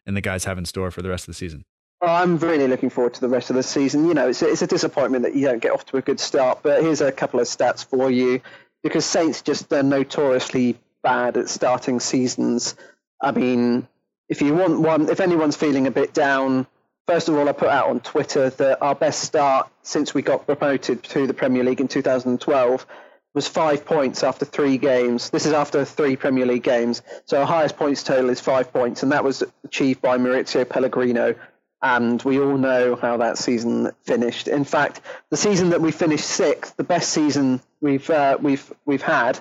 and 0.05 0.15
the 0.15 0.21
guys 0.21 0.45
have 0.45 0.57
in 0.57 0.65
store 0.65 0.89
for 0.89 1.01
the 1.01 1.09
rest 1.09 1.23
of 1.23 1.27
the 1.27 1.33
season? 1.33 1.65
I'm 2.01 2.37
really 2.37 2.67
looking 2.67 2.89
forward 2.89 3.15
to 3.15 3.21
the 3.21 3.27
rest 3.27 3.49
of 3.49 3.55
the 3.55 3.63
season. 3.63 4.07
You 4.07 4.13
know, 4.13 4.29
it's 4.29 4.41
a, 4.41 4.49
it's 4.49 4.61
a 4.61 4.67
disappointment 4.67 5.23
that 5.23 5.35
you 5.35 5.47
don't 5.47 5.59
get 5.59 5.71
off 5.71 5.85
to 5.87 5.97
a 5.97 6.01
good 6.01 6.19
start, 6.19 6.59
but 6.61 6.81
here's 6.81 7.01
a 7.01 7.11
couple 7.11 7.39
of 7.39 7.47
stats 7.47 7.83
for 7.83 8.11
you 8.11 8.39
because 8.87 9.05
Saints 9.05 9.41
just 9.41 9.71
are 9.73 9.83
notoriously 9.83 10.77
bad 11.03 11.35
at 11.35 11.49
starting 11.49 11.99
seasons. 11.99 12.75
I 13.21 13.31
mean, 13.31 13.87
if 14.29 14.41
you 14.41 14.53
want 14.53 14.79
one, 14.79 15.09
if 15.09 15.19
anyone's 15.19 15.57
feeling 15.57 15.87
a 15.87 15.91
bit 15.91 16.13
down, 16.13 16.67
first 17.05 17.27
of 17.27 17.35
all, 17.35 17.49
I 17.49 17.51
put 17.51 17.67
out 17.67 17.89
on 17.89 17.99
Twitter 17.99 18.49
that 18.49 18.81
our 18.81 18.95
best 18.95 19.21
start 19.21 19.69
since 19.81 20.13
we 20.13 20.21
got 20.21 20.45
promoted 20.45 21.03
to 21.03 21.27
the 21.27 21.33
Premier 21.33 21.63
League 21.63 21.81
in 21.81 21.87
2012 21.87 22.85
was 23.33 23.47
five 23.47 23.85
points 23.85 24.23
after 24.23 24.45
three 24.45 24.77
games. 24.77 25.29
This 25.31 25.45
is 25.45 25.53
after 25.53 25.83
three 25.83 26.15
Premier 26.15 26.45
League 26.45 26.63
games. 26.63 27.01
So 27.25 27.41
our 27.41 27.45
highest 27.45 27.77
points 27.77 28.03
total 28.03 28.29
is 28.29 28.39
five 28.39 28.71
points, 28.71 29.03
and 29.03 29.11
that 29.11 29.23
was 29.23 29.43
achieved 29.65 30.01
by 30.01 30.17
Mauricio 30.17 30.67
Pellegrino. 30.67 31.35
And 31.81 32.21
we 32.23 32.39
all 32.39 32.57
know 32.57 32.95
how 32.95 33.17
that 33.17 33.37
season 33.37 33.91
finished. 34.03 34.47
In 34.47 34.63
fact, 34.63 35.01
the 35.29 35.37
season 35.37 35.69
that 35.69 35.81
we 35.81 35.91
finished 35.91 36.25
sixth, 36.25 36.75
the 36.75 36.83
best 36.83 37.11
season 37.11 37.61
we've 37.81 38.09
uh, 38.09 38.37
we've 38.41 38.73
we've 38.85 39.01
had, 39.01 39.39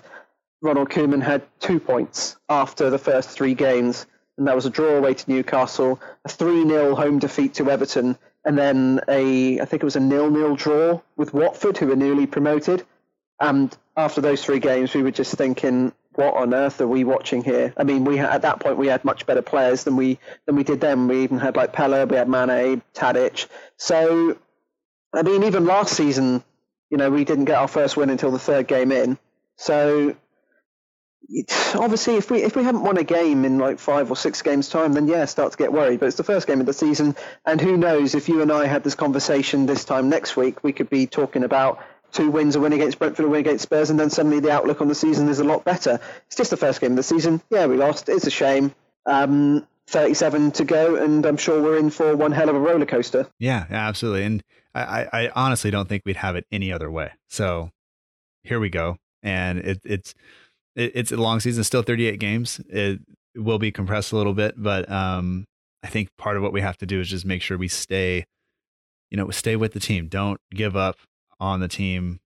Ronald 0.61 0.91
Koeman 0.91 1.23
had 1.23 1.43
two 1.61 1.81
points 1.81 2.37
after 2.49 2.91
the 2.91 2.99
first 2.99 3.31
three 3.31 3.55
games 3.55 4.07
and 4.39 4.47
that 4.47 4.55
was 4.55 4.67
a 4.67 4.71
draw 4.71 4.97
away 4.97 5.15
to 5.15 5.31
Newcastle, 5.31 6.01
a 6.25 6.29
3 6.29 6.67
0 6.69 6.95
home 6.95 7.19
defeat 7.19 7.55
to 7.55 7.71
Everton, 7.71 8.19
and 8.45 8.57
then 8.57 9.01
a, 9.09 9.61
I 9.61 9.65
think 9.65 9.83
it 9.83 9.85
was 9.85 9.97
a 9.97 10.01
nil 10.01 10.31
nil 10.31 10.57
draw 10.57 11.01
with 11.17 11.33
Watford, 11.35 11.79
who 11.79 11.89
were 11.89 11.97
newly 11.97 12.27
promoted. 12.27 12.85
And 13.41 13.77
after 13.97 14.21
those 14.21 14.45
three 14.45 14.61
games, 14.61 14.95
we 14.95 15.03
were 15.03 15.11
just 15.11 15.35
thinking, 15.35 15.93
what 16.17 16.35
on 16.35 16.55
earth 16.55 16.81
are 16.81 16.89
we 16.89 17.05
watching 17.05 17.43
here? 17.43 17.73
I 17.77 17.85
mean, 17.85 18.05
we 18.05 18.19
at 18.19 18.43
that 18.43 18.61
point 18.61 18.79
we 18.79 18.89
had 18.89 19.05
much 19.05 19.27
better 19.27 19.43
players 19.43 19.85
than 19.85 19.97
we 19.97 20.19
than 20.47 20.57
we 20.57 20.65
did 20.65 20.81
then. 20.81 21.09
We 21.09 21.23
even 21.23 21.39
had 21.39 21.57
like 21.57 21.73
Pellè, 21.73 22.09
we 22.09 22.17
had 22.17 22.29
Mane, 22.29 22.83
Tadic. 22.95 23.47
So, 23.77 24.39
I 25.13 25.23
mean, 25.23 25.45
even 25.45 25.65
last 25.67 25.95
season, 25.95 26.43
you 26.91 26.97
know, 26.97 27.11
we 27.11 27.25
didn't 27.25 27.45
get 27.47 27.57
our 27.57 27.69
first 27.69 27.97
win 27.97 28.11
until 28.11 28.31
the 28.31 28.39
third 28.39 28.67
game 28.67 28.93
in. 28.93 29.19
So 29.57 30.17
obviously 31.75 32.17
if 32.17 32.31
we 32.31 32.43
if 32.43 32.55
we 32.55 32.63
haven't 32.63 32.83
won 32.83 32.97
a 32.99 33.03
game 33.03 33.45
in 33.45 33.59
like 33.59 33.79
five 33.79 34.11
or 34.11 34.17
six 34.17 34.43
games 34.43 34.69
time 34.69 34.93
then 34.93 35.09
yeah 35.09 35.25
start 35.25 35.51
to 35.51 35.59
get 35.59 35.73
worried 35.73 35.99
but 35.99 36.07
it's 36.07 36.17
the 36.17 36.23
first 36.23 36.47
game 36.47 36.61
of 36.61 36.67
the 36.67 36.73
season 36.73 37.17
and 37.45 37.61
who 37.61 37.77
knows 37.77 38.15
if 38.15 38.29
you 38.29 38.43
and 38.43 38.53
i 38.53 38.65
had 38.65 38.85
this 38.85 38.95
conversation 38.95 39.67
this 39.67 39.85
time 39.85 40.09
next 40.09 40.37
week 40.37 40.63
we 40.63 40.73
could 40.73 40.89
be 40.89 41.07
talking 41.07 41.43
about 41.43 41.81
two 42.17 42.31
wins 42.31 42.57
a 42.57 42.61
win 42.61 42.73
against 42.73 42.99
brentford 42.99 43.25
a 43.25 43.29
win 43.29 43.41
against 43.41 43.63
spurs 43.63 43.91
and 43.91 43.99
then 44.01 44.11
suddenly 44.11 44.41
the 44.41 44.51
outlook 44.51 44.81
on 44.81 44.89
the 44.89 44.95
season 44.95 45.29
is 45.29 45.41
a 45.41 45.45
lot 45.45 45.65
better. 45.65 46.01
It's 46.27 46.37
just 46.37 46.51
the 46.51 46.57
first 46.57 46.81
game 46.81 46.93
of 46.93 46.97
the 46.97 47.03
season. 47.03 47.43
Yeah 47.51 47.67
we 47.67 47.77
lost. 47.77 48.09
It's 48.09 48.27
a 48.27 48.31
shame. 48.31 48.75
Um, 49.05 49.67
37 49.89 50.51
to 50.51 50.65
go 50.65 50.97
and 50.97 51.25
i'm 51.25 51.37
sure 51.37 51.63
we're 51.63 51.79
in 51.79 51.91
for 51.91 52.17
one 52.17 52.33
hell 52.33 52.49
of 52.49 52.57
a 52.57 52.59
roller 52.59 52.87
coaster. 52.87 53.29
Yeah, 53.39 53.67
absolutely. 53.71 54.25
And 54.25 54.43
I, 54.75 55.07
I 55.13 55.31
honestly 55.35 55.71
don't 55.71 55.89
think 55.89 56.03
we'd 56.05 56.17
have 56.17 56.37
it 56.37 56.45
any 56.53 56.73
other 56.73 56.91
way. 56.91 57.13
So 57.29 57.71
here 58.43 58.61
we 58.61 58.69
go. 58.69 58.99
And 59.23 59.59
it, 59.59 59.81
it's 59.85 60.15
it, 60.75 60.93
it's 60.95 61.13
a 61.13 61.17
long 61.17 61.41
season, 61.41 61.65
still 61.65 61.83
38 61.83 62.19
games. 62.19 62.61
It 62.69 63.01
will 63.35 63.59
be 63.59 63.73
compressed 63.73 64.13
a 64.13 64.17
little 64.17 64.35
bit, 64.35 64.55
but 64.57 64.91
um, 64.91 65.47
I 65.83 65.89
think 65.89 66.11
part 66.17 66.37
of 66.37 66.43
what 66.43 66.53
we 66.53 66.61
have 66.61 66.77
to 66.79 66.87
do 66.87 67.01
is 67.01 67.09
just 67.09 67.25
make 67.25 67.43
sure 67.43 67.59
we 67.59 67.69
stay, 67.69 68.27
you 69.11 69.17
know, 69.17 69.31
stay 69.31 69.57
with 69.57 69.73
the 69.73 69.81
team. 69.81 70.09
Don't 70.09 70.41
give 70.53 70.77
up 70.77 70.97
on 71.41 71.61
the 71.61 71.69
team 71.69 72.21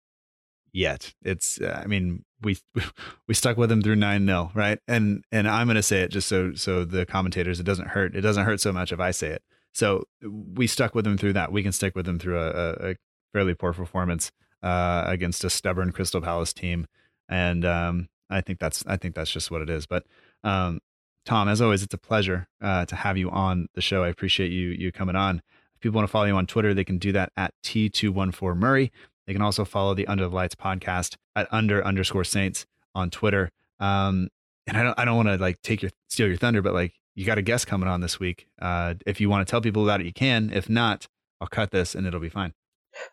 yet. 0.72 1.14
It's, 1.22 1.60
uh, 1.60 1.80
I 1.82 1.86
mean, 1.86 2.24
we 2.42 2.58
we 3.26 3.34
stuck 3.34 3.56
with 3.56 3.68
them 3.68 3.82
through 3.82 3.96
nine 3.96 4.26
0 4.26 4.52
right? 4.54 4.78
And 4.88 5.24
and 5.30 5.48
I'm 5.48 5.66
going 5.66 5.76
to 5.76 5.82
say 5.82 6.02
it 6.02 6.10
just 6.10 6.28
so 6.28 6.54
so 6.54 6.84
the 6.84 7.06
commentators, 7.06 7.60
it 7.60 7.64
doesn't 7.64 7.88
hurt. 7.88 8.14
It 8.14 8.22
doesn't 8.22 8.44
hurt 8.44 8.60
so 8.60 8.72
much 8.72 8.92
if 8.92 9.00
I 9.00 9.10
say 9.10 9.28
it. 9.28 9.42
So 9.72 10.04
we 10.22 10.66
stuck 10.66 10.94
with 10.94 11.04
them 11.04 11.16
through 11.16 11.34
that. 11.34 11.52
We 11.52 11.62
can 11.62 11.72
stick 11.72 11.94
with 11.94 12.06
them 12.06 12.18
through 12.18 12.40
a, 12.40 12.90
a 12.90 12.96
fairly 13.32 13.54
poor 13.54 13.72
performance 13.72 14.32
uh, 14.62 15.04
against 15.06 15.44
a 15.44 15.50
stubborn 15.50 15.92
Crystal 15.92 16.20
Palace 16.20 16.52
team, 16.52 16.86
and 17.28 17.64
um, 17.64 18.08
I 18.28 18.40
think 18.40 18.58
that's 18.58 18.84
I 18.86 18.96
think 18.96 19.14
that's 19.14 19.30
just 19.30 19.50
what 19.50 19.62
it 19.62 19.70
is. 19.70 19.86
But 19.86 20.04
um, 20.42 20.80
Tom, 21.24 21.48
as 21.48 21.60
always, 21.60 21.82
it's 21.82 21.94
a 21.94 21.98
pleasure 21.98 22.48
uh, 22.60 22.86
to 22.86 22.96
have 22.96 23.16
you 23.16 23.30
on 23.30 23.68
the 23.74 23.80
show. 23.80 24.02
I 24.02 24.08
appreciate 24.08 24.50
you 24.50 24.68
you 24.68 24.92
coming 24.92 25.16
on. 25.16 25.42
People 25.80 25.96
want 25.96 26.08
to 26.08 26.12
follow 26.12 26.26
you 26.26 26.36
on 26.36 26.46
Twitter, 26.46 26.74
they 26.74 26.84
can 26.84 26.98
do 26.98 27.12
that 27.12 27.32
at 27.36 27.54
T214 27.64 28.56
Murray. 28.56 28.92
They 29.26 29.32
can 29.32 29.42
also 29.42 29.64
follow 29.64 29.94
the 29.94 30.06
Under 30.06 30.28
the 30.28 30.34
Lights 30.34 30.54
podcast 30.54 31.16
at 31.36 31.46
under 31.52 31.84
underscore 31.84 32.24
Saints 32.24 32.66
on 32.94 33.10
Twitter. 33.10 33.50
Um, 33.78 34.28
and 34.66 34.76
I 34.76 34.82
don't 34.82 34.98
I 34.98 35.04
don't 35.04 35.16
want 35.16 35.28
to 35.28 35.36
like 35.36 35.62
take 35.62 35.82
your 35.82 35.90
steal 36.08 36.28
your 36.28 36.36
thunder, 36.36 36.62
but 36.62 36.74
like 36.74 36.94
you 37.14 37.24
got 37.24 37.38
a 37.38 37.42
guest 37.42 37.66
coming 37.66 37.88
on 37.88 38.00
this 38.00 38.20
week. 38.20 38.48
Uh, 38.60 38.94
if 39.06 39.20
you 39.20 39.28
want 39.28 39.46
to 39.46 39.50
tell 39.50 39.60
people 39.60 39.82
about 39.82 40.00
it, 40.00 40.06
you 40.06 40.12
can. 40.12 40.50
If 40.52 40.68
not, 40.68 41.08
I'll 41.40 41.48
cut 41.48 41.70
this 41.70 41.94
and 41.94 42.06
it'll 42.06 42.20
be 42.20 42.28
fine. 42.28 42.54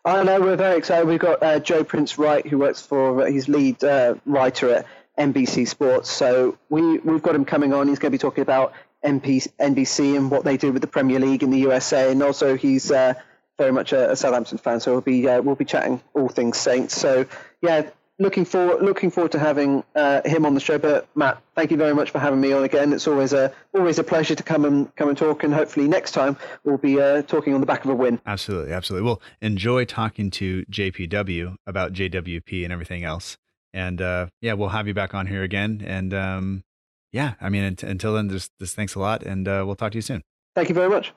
I 0.04 0.22
know 0.24 0.40
we're 0.40 0.56
very 0.56 0.76
excited. 0.76 1.06
We've 1.06 1.18
got 1.18 1.42
uh, 1.42 1.60
Joe 1.60 1.84
Prince 1.84 2.18
Wright, 2.18 2.46
who 2.46 2.58
works 2.58 2.82
for 2.82 3.22
uh, 3.22 3.26
he's 3.26 3.48
lead 3.48 3.82
uh, 3.84 4.16
writer 4.26 4.70
at 4.70 4.86
NBC 5.18 5.66
Sports. 5.68 6.10
So 6.10 6.58
we 6.68 6.98
we've 6.98 7.22
got 7.22 7.34
him 7.34 7.44
coming 7.44 7.72
on. 7.72 7.88
He's 7.88 7.98
going 7.98 8.10
to 8.10 8.14
be 8.14 8.20
talking 8.20 8.42
about 8.42 8.72
NBC 9.04 10.16
and 10.16 10.30
what 10.30 10.44
they 10.44 10.56
do 10.56 10.72
with 10.72 10.82
the 10.82 10.88
Premier 10.88 11.20
League 11.20 11.42
in 11.42 11.50
the 11.50 11.58
USA, 11.58 12.10
and 12.10 12.22
also 12.22 12.56
he's 12.56 12.90
uh, 12.90 13.14
very 13.58 13.72
much 13.72 13.92
a, 13.92 14.12
a, 14.12 14.16
Southampton 14.16 14.58
fan. 14.58 14.80
So 14.80 14.92
we'll 14.92 15.00
be 15.00 15.28
uh, 15.28 15.42
we'll 15.42 15.56
be 15.56 15.64
chatting 15.64 16.00
all 16.14 16.28
things 16.28 16.56
Saints. 16.56 16.96
So 16.96 17.26
yeah, 17.62 17.90
looking 18.18 18.44
forward 18.44 18.82
looking 18.82 19.10
forward 19.10 19.32
to 19.32 19.38
having 19.38 19.84
uh, 19.94 20.22
him 20.24 20.46
on 20.46 20.54
the 20.54 20.60
show. 20.60 20.78
But 20.78 21.08
Matt, 21.14 21.42
thank 21.54 21.70
you 21.70 21.76
very 21.76 21.94
much 21.94 22.10
for 22.10 22.18
having 22.18 22.40
me 22.40 22.52
on 22.52 22.64
again. 22.64 22.92
It's 22.92 23.06
always 23.06 23.32
a 23.32 23.52
always 23.74 23.98
a 23.98 24.04
pleasure 24.04 24.34
to 24.34 24.42
come 24.42 24.64
and 24.64 24.94
come 24.96 25.08
and 25.08 25.18
talk. 25.18 25.44
And 25.44 25.52
hopefully 25.52 25.88
next 25.88 26.12
time 26.12 26.36
we'll 26.64 26.78
be 26.78 27.00
uh, 27.00 27.22
talking 27.22 27.54
on 27.54 27.60
the 27.60 27.66
back 27.66 27.84
of 27.84 27.90
a 27.90 27.94
win. 27.94 28.20
Absolutely, 28.26 28.72
absolutely. 28.72 29.06
Well, 29.06 29.22
enjoy 29.40 29.84
talking 29.84 30.30
to 30.32 30.64
JPW 30.66 31.56
about 31.66 31.92
JWP 31.92 32.64
and 32.64 32.72
everything 32.72 33.04
else. 33.04 33.36
And 33.72 34.00
uh, 34.00 34.26
yeah, 34.40 34.54
we'll 34.54 34.70
have 34.70 34.88
you 34.88 34.94
back 34.94 35.14
on 35.14 35.26
here 35.26 35.42
again. 35.42 35.82
And 35.86 36.14
um, 36.14 36.64
yeah, 37.12 37.34
I 37.40 37.48
mean, 37.48 37.76
until 37.82 38.14
then, 38.14 38.28
just, 38.28 38.52
just 38.58 38.76
thanks 38.76 38.94
a 38.94 38.98
lot, 39.00 39.22
and 39.22 39.46
uh, 39.48 39.62
we'll 39.66 39.76
talk 39.76 39.92
to 39.92 39.98
you 39.98 40.02
soon. 40.02 40.22
Thank 40.54 40.68
you 40.68 40.74
very 40.74 40.88
much. 40.88 41.12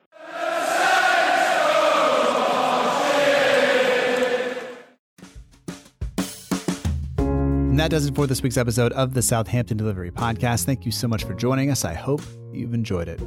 And 7.72 7.80
that 7.80 7.90
does 7.90 8.06
it 8.06 8.16
for 8.16 8.28
this 8.28 8.44
week's 8.44 8.58
episode 8.58 8.92
of 8.92 9.14
the 9.14 9.22
Southampton 9.22 9.78
Delivery 9.78 10.12
Podcast. 10.12 10.66
Thank 10.66 10.86
you 10.86 10.92
so 10.92 11.08
much 11.08 11.24
for 11.24 11.34
joining 11.34 11.72
us. 11.72 11.86
I 11.86 11.94
hope 11.94 12.22
you've 12.52 12.74
enjoyed 12.74 13.08
it. 13.08 13.18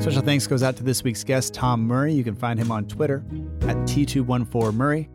Special 0.00 0.22
thanks 0.22 0.46
goes 0.46 0.62
out 0.62 0.76
to 0.76 0.84
this 0.84 1.02
week's 1.02 1.24
guest, 1.24 1.54
Tom 1.54 1.82
Murray. 1.86 2.12
You 2.12 2.22
can 2.22 2.36
find 2.36 2.56
him 2.56 2.70
on 2.70 2.86
Twitter 2.86 3.24
at 3.62 3.76
T214Murray. 3.78 5.08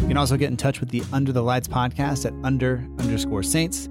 You 0.00 0.06
can 0.08 0.18
also 0.18 0.36
get 0.36 0.50
in 0.50 0.58
touch 0.58 0.80
with 0.80 0.90
the 0.90 1.02
Under 1.10 1.32
the 1.32 1.42
Lights 1.42 1.68
podcast 1.68 2.26
at 2.26 2.34
under 2.44 2.86
underscore 2.98 3.42
saints. 3.42 3.88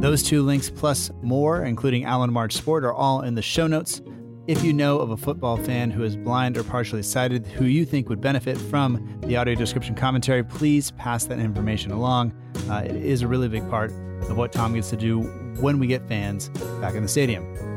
Those 0.00 0.22
two 0.22 0.42
links 0.42 0.70
plus 0.70 1.10
more, 1.22 1.64
including 1.64 2.04
Alan 2.04 2.32
March 2.32 2.52
Sport, 2.52 2.84
are 2.84 2.94
all 2.94 3.22
in 3.22 3.34
the 3.34 3.42
show 3.42 3.66
notes. 3.66 4.00
If 4.46 4.62
you 4.62 4.72
know 4.72 5.00
of 5.00 5.10
a 5.10 5.16
football 5.16 5.56
fan 5.56 5.90
who 5.90 6.04
is 6.04 6.16
blind 6.16 6.56
or 6.56 6.62
partially 6.62 7.02
sighted 7.02 7.44
who 7.48 7.64
you 7.64 7.84
think 7.84 8.08
would 8.08 8.20
benefit 8.20 8.56
from 8.56 9.18
the 9.22 9.36
audio 9.36 9.56
description 9.56 9.96
commentary, 9.96 10.44
please 10.44 10.92
pass 10.92 11.24
that 11.24 11.40
information 11.40 11.90
along. 11.90 12.32
Uh, 12.70 12.82
it 12.84 12.94
is 12.94 13.22
a 13.22 13.26
really 13.26 13.48
big 13.48 13.68
part 13.68 13.90
of 14.30 14.36
what 14.36 14.52
Tom 14.52 14.72
gets 14.72 14.88
to 14.90 14.96
do 14.96 15.22
when 15.60 15.80
we 15.80 15.88
get 15.88 16.06
fans 16.06 16.48
back 16.80 16.94
in 16.94 17.02
the 17.02 17.08
stadium. 17.08 17.67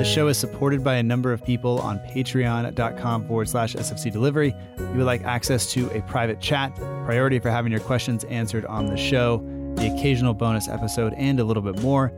The 0.00 0.06
show 0.06 0.28
is 0.28 0.38
supported 0.38 0.82
by 0.82 0.94
a 0.94 1.02
number 1.02 1.30
of 1.30 1.44
people 1.44 1.78
on 1.80 1.98
patreon.com 1.98 3.26
forward 3.26 3.50
slash 3.50 3.74
SFC 3.74 4.10
delivery. 4.10 4.54
You 4.78 4.94
would 4.96 5.04
like 5.04 5.22
access 5.24 5.70
to 5.72 5.90
a 5.90 6.00
private 6.00 6.40
chat, 6.40 6.74
priority 7.04 7.38
for 7.38 7.50
having 7.50 7.70
your 7.70 7.82
questions 7.82 8.24
answered 8.24 8.64
on 8.64 8.86
the 8.86 8.96
show, 8.96 9.44
the 9.76 9.94
occasional 9.94 10.32
bonus 10.32 10.68
episode, 10.68 11.12
and 11.18 11.38
a 11.38 11.44
little 11.44 11.62
bit 11.62 11.82
more, 11.82 12.14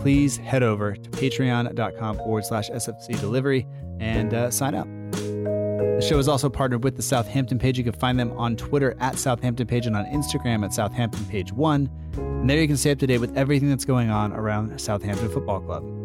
please 0.00 0.38
head 0.38 0.62
over 0.62 0.96
to 0.96 1.10
patreon.com 1.10 2.16
forward 2.16 2.46
slash 2.46 2.70
SFC 2.70 3.20
delivery 3.20 3.66
and 4.00 4.32
uh, 4.32 4.50
sign 4.50 4.74
up. 4.74 4.88
The 5.12 6.00
show 6.00 6.18
is 6.18 6.28
also 6.28 6.48
partnered 6.48 6.84
with 6.84 6.96
the 6.96 7.02
Southampton 7.02 7.58
page. 7.58 7.76
You 7.76 7.84
can 7.84 7.92
find 7.92 8.18
them 8.18 8.32
on 8.38 8.56
Twitter 8.56 8.96
at 8.98 9.18
Southampton 9.18 9.66
page 9.66 9.86
and 9.86 9.94
on 9.94 10.06
Instagram 10.06 10.64
at 10.64 10.72
Southampton 10.72 11.26
page 11.26 11.52
one. 11.52 11.90
And 12.14 12.48
there 12.48 12.62
you 12.62 12.66
can 12.66 12.78
stay 12.78 12.92
up 12.92 12.98
to 13.00 13.06
date 13.06 13.18
with 13.18 13.36
everything 13.36 13.68
that's 13.68 13.84
going 13.84 14.08
on 14.08 14.32
around 14.32 14.80
Southampton 14.80 15.28
Football 15.28 15.60
Club. 15.60 15.95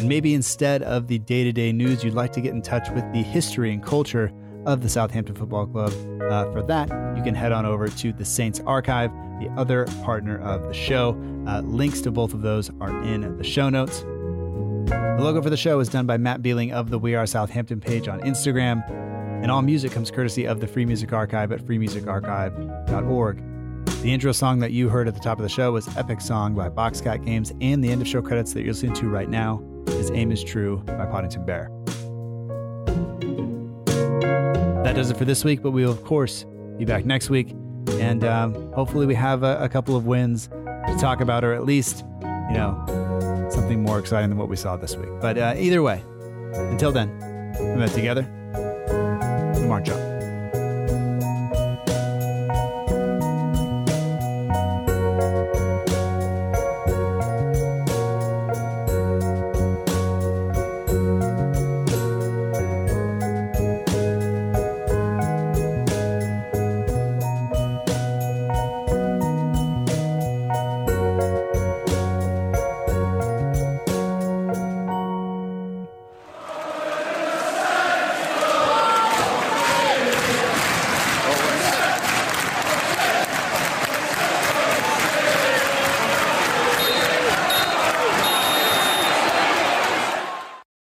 And 0.00 0.08
maybe 0.08 0.32
instead 0.32 0.82
of 0.82 1.08
the 1.08 1.18
day 1.18 1.44
to 1.44 1.52
day 1.52 1.72
news, 1.72 2.02
you'd 2.02 2.14
like 2.14 2.32
to 2.32 2.40
get 2.40 2.54
in 2.54 2.62
touch 2.62 2.88
with 2.88 3.04
the 3.12 3.22
history 3.22 3.70
and 3.70 3.84
culture 3.84 4.32
of 4.64 4.80
the 4.80 4.88
Southampton 4.88 5.34
Football 5.34 5.66
Club. 5.66 5.92
Uh, 6.22 6.50
for 6.52 6.62
that, 6.62 6.88
you 7.18 7.22
can 7.22 7.34
head 7.34 7.52
on 7.52 7.66
over 7.66 7.86
to 7.86 8.10
the 8.10 8.24
Saints 8.24 8.62
Archive, 8.64 9.12
the 9.40 9.52
other 9.58 9.84
partner 10.02 10.38
of 10.38 10.62
the 10.62 10.72
show. 10.72 11.10
Uh, 11.46 11.60
links 11.60 12.00
to 12.00 12.10
both 12.10 12.32
of 12.32 12.40
those 12.40 12.70
are 12.80 13.02
in 13.02 13.36
the 13.36 13.44
show 13.44 13.68
notes. 13.68 14.00
The 14.00 15.18
logo 15.20 15.42
for 15.42 15.50
the 15.50 15.56
show 15.58 15.80
is 15.80 15.90
done 15.90 16.06
by 16.06 16.16
Matt 16.16 16.40
Beeling 16.40 16.72
of 16.72 16.88
the 16.88 16.98
We 16.98 17.14
Are 17.14 17.26
Southampton 17.26 17.78
page 17.78 18.08
on 18.08 18.22
Instagram, 18.22 18.82
and 19.42 19.50
all 19.50 19.60
music 19.60 19.92
comes 19.92 20.10
courtesy 20.10 20.46
of 20.46 20.60
the 20.60 20.66
Free 20.66 20.86
Music 20.86 21.12
Archive 21.12 21.52
at 21.52 21.60
freemusicarchive.org. 21.60 23.42
The 24.00 24.14
intro 24.14 24.32
song 24.32 24.60
that 24.60 24.72
you 24.72 24.88
heard 24.88 25.08
at 25.08 25.14
the 25.14 25.20
top 25.20 25.38
of 25.38 25.42
the 25.42 25.50
show 25.50 25.72
was 25.72 25.94
Epic 25.98 26.22
Song 26.22 26.54
by 26.54 26.70
Boxcat 26.70 27.22
Games, 27.26 27.52
and 27.60 27.84
the 27.84 27.90
end 27.90 28.00
of 28.00 28.08
show 28.08 28.22
credits 28.22 28.54
that 28.54 28.60
you're 28.60 28.72
listening 28.72 28.94
to 28.94 29.06
right 29.10 29.28
now 29.28 29.62
is 29.88 30.10
Aim 30.10 30.32
is 30.32 30.42
True 30.42 30.78
by 30.86 31.06
Poddington 31.06 31.44
Bear. 31.44 31.70
That 34.84 34.94
does 34.94 35.10
it 35.10 35.16
for 35.16 35.24
this 35.24 35.44
week, 35.44 35.62
but 35.62 35.70
we 35.72 35.84
will, 35.84 35.92
of 35.92 36.04
course, 36.04 36.44
be 36.78 36.84
back 36.84 37.04
next 37.04 37.30
week, 37.30 37.54
and 37.98 38.24
um, 38.24 38.72
hopefully, 38.72 39.06
we 39.06 39.14
have 39.14 39.42
a, 39.42 39.62
a 39.62 39.68
couple 39.68 39.94
of 39.96 40.06
wins 40.06 40.48
to 40.48 40.96
talk 40.98 41.20
about, 41.20 41.44
or 41.44 41.52
at 41.52 41.64
least, 41.64 42.04
you 42.22 42.56
know, 42.56 43.48
something 43.50 43.82
more 43.82 43.98
exciting 43.98 44.30
than 44.30 44.38
what 44.38 44.48
we 44.48 44.56
saw 44.56 44.76
this 44.76 44.96
week. 44.96 45.10
But 45.20 45.38
uh, 45.38 45.54
either 45.56 45.82
way, 45.82 46.02
until 46.54 46.92
then, 46.92 47.10
we 47.60 47.76
met 47.76 47.92
together. 47.92 48.22
March 49.66 49.90
on. 49.90 50.09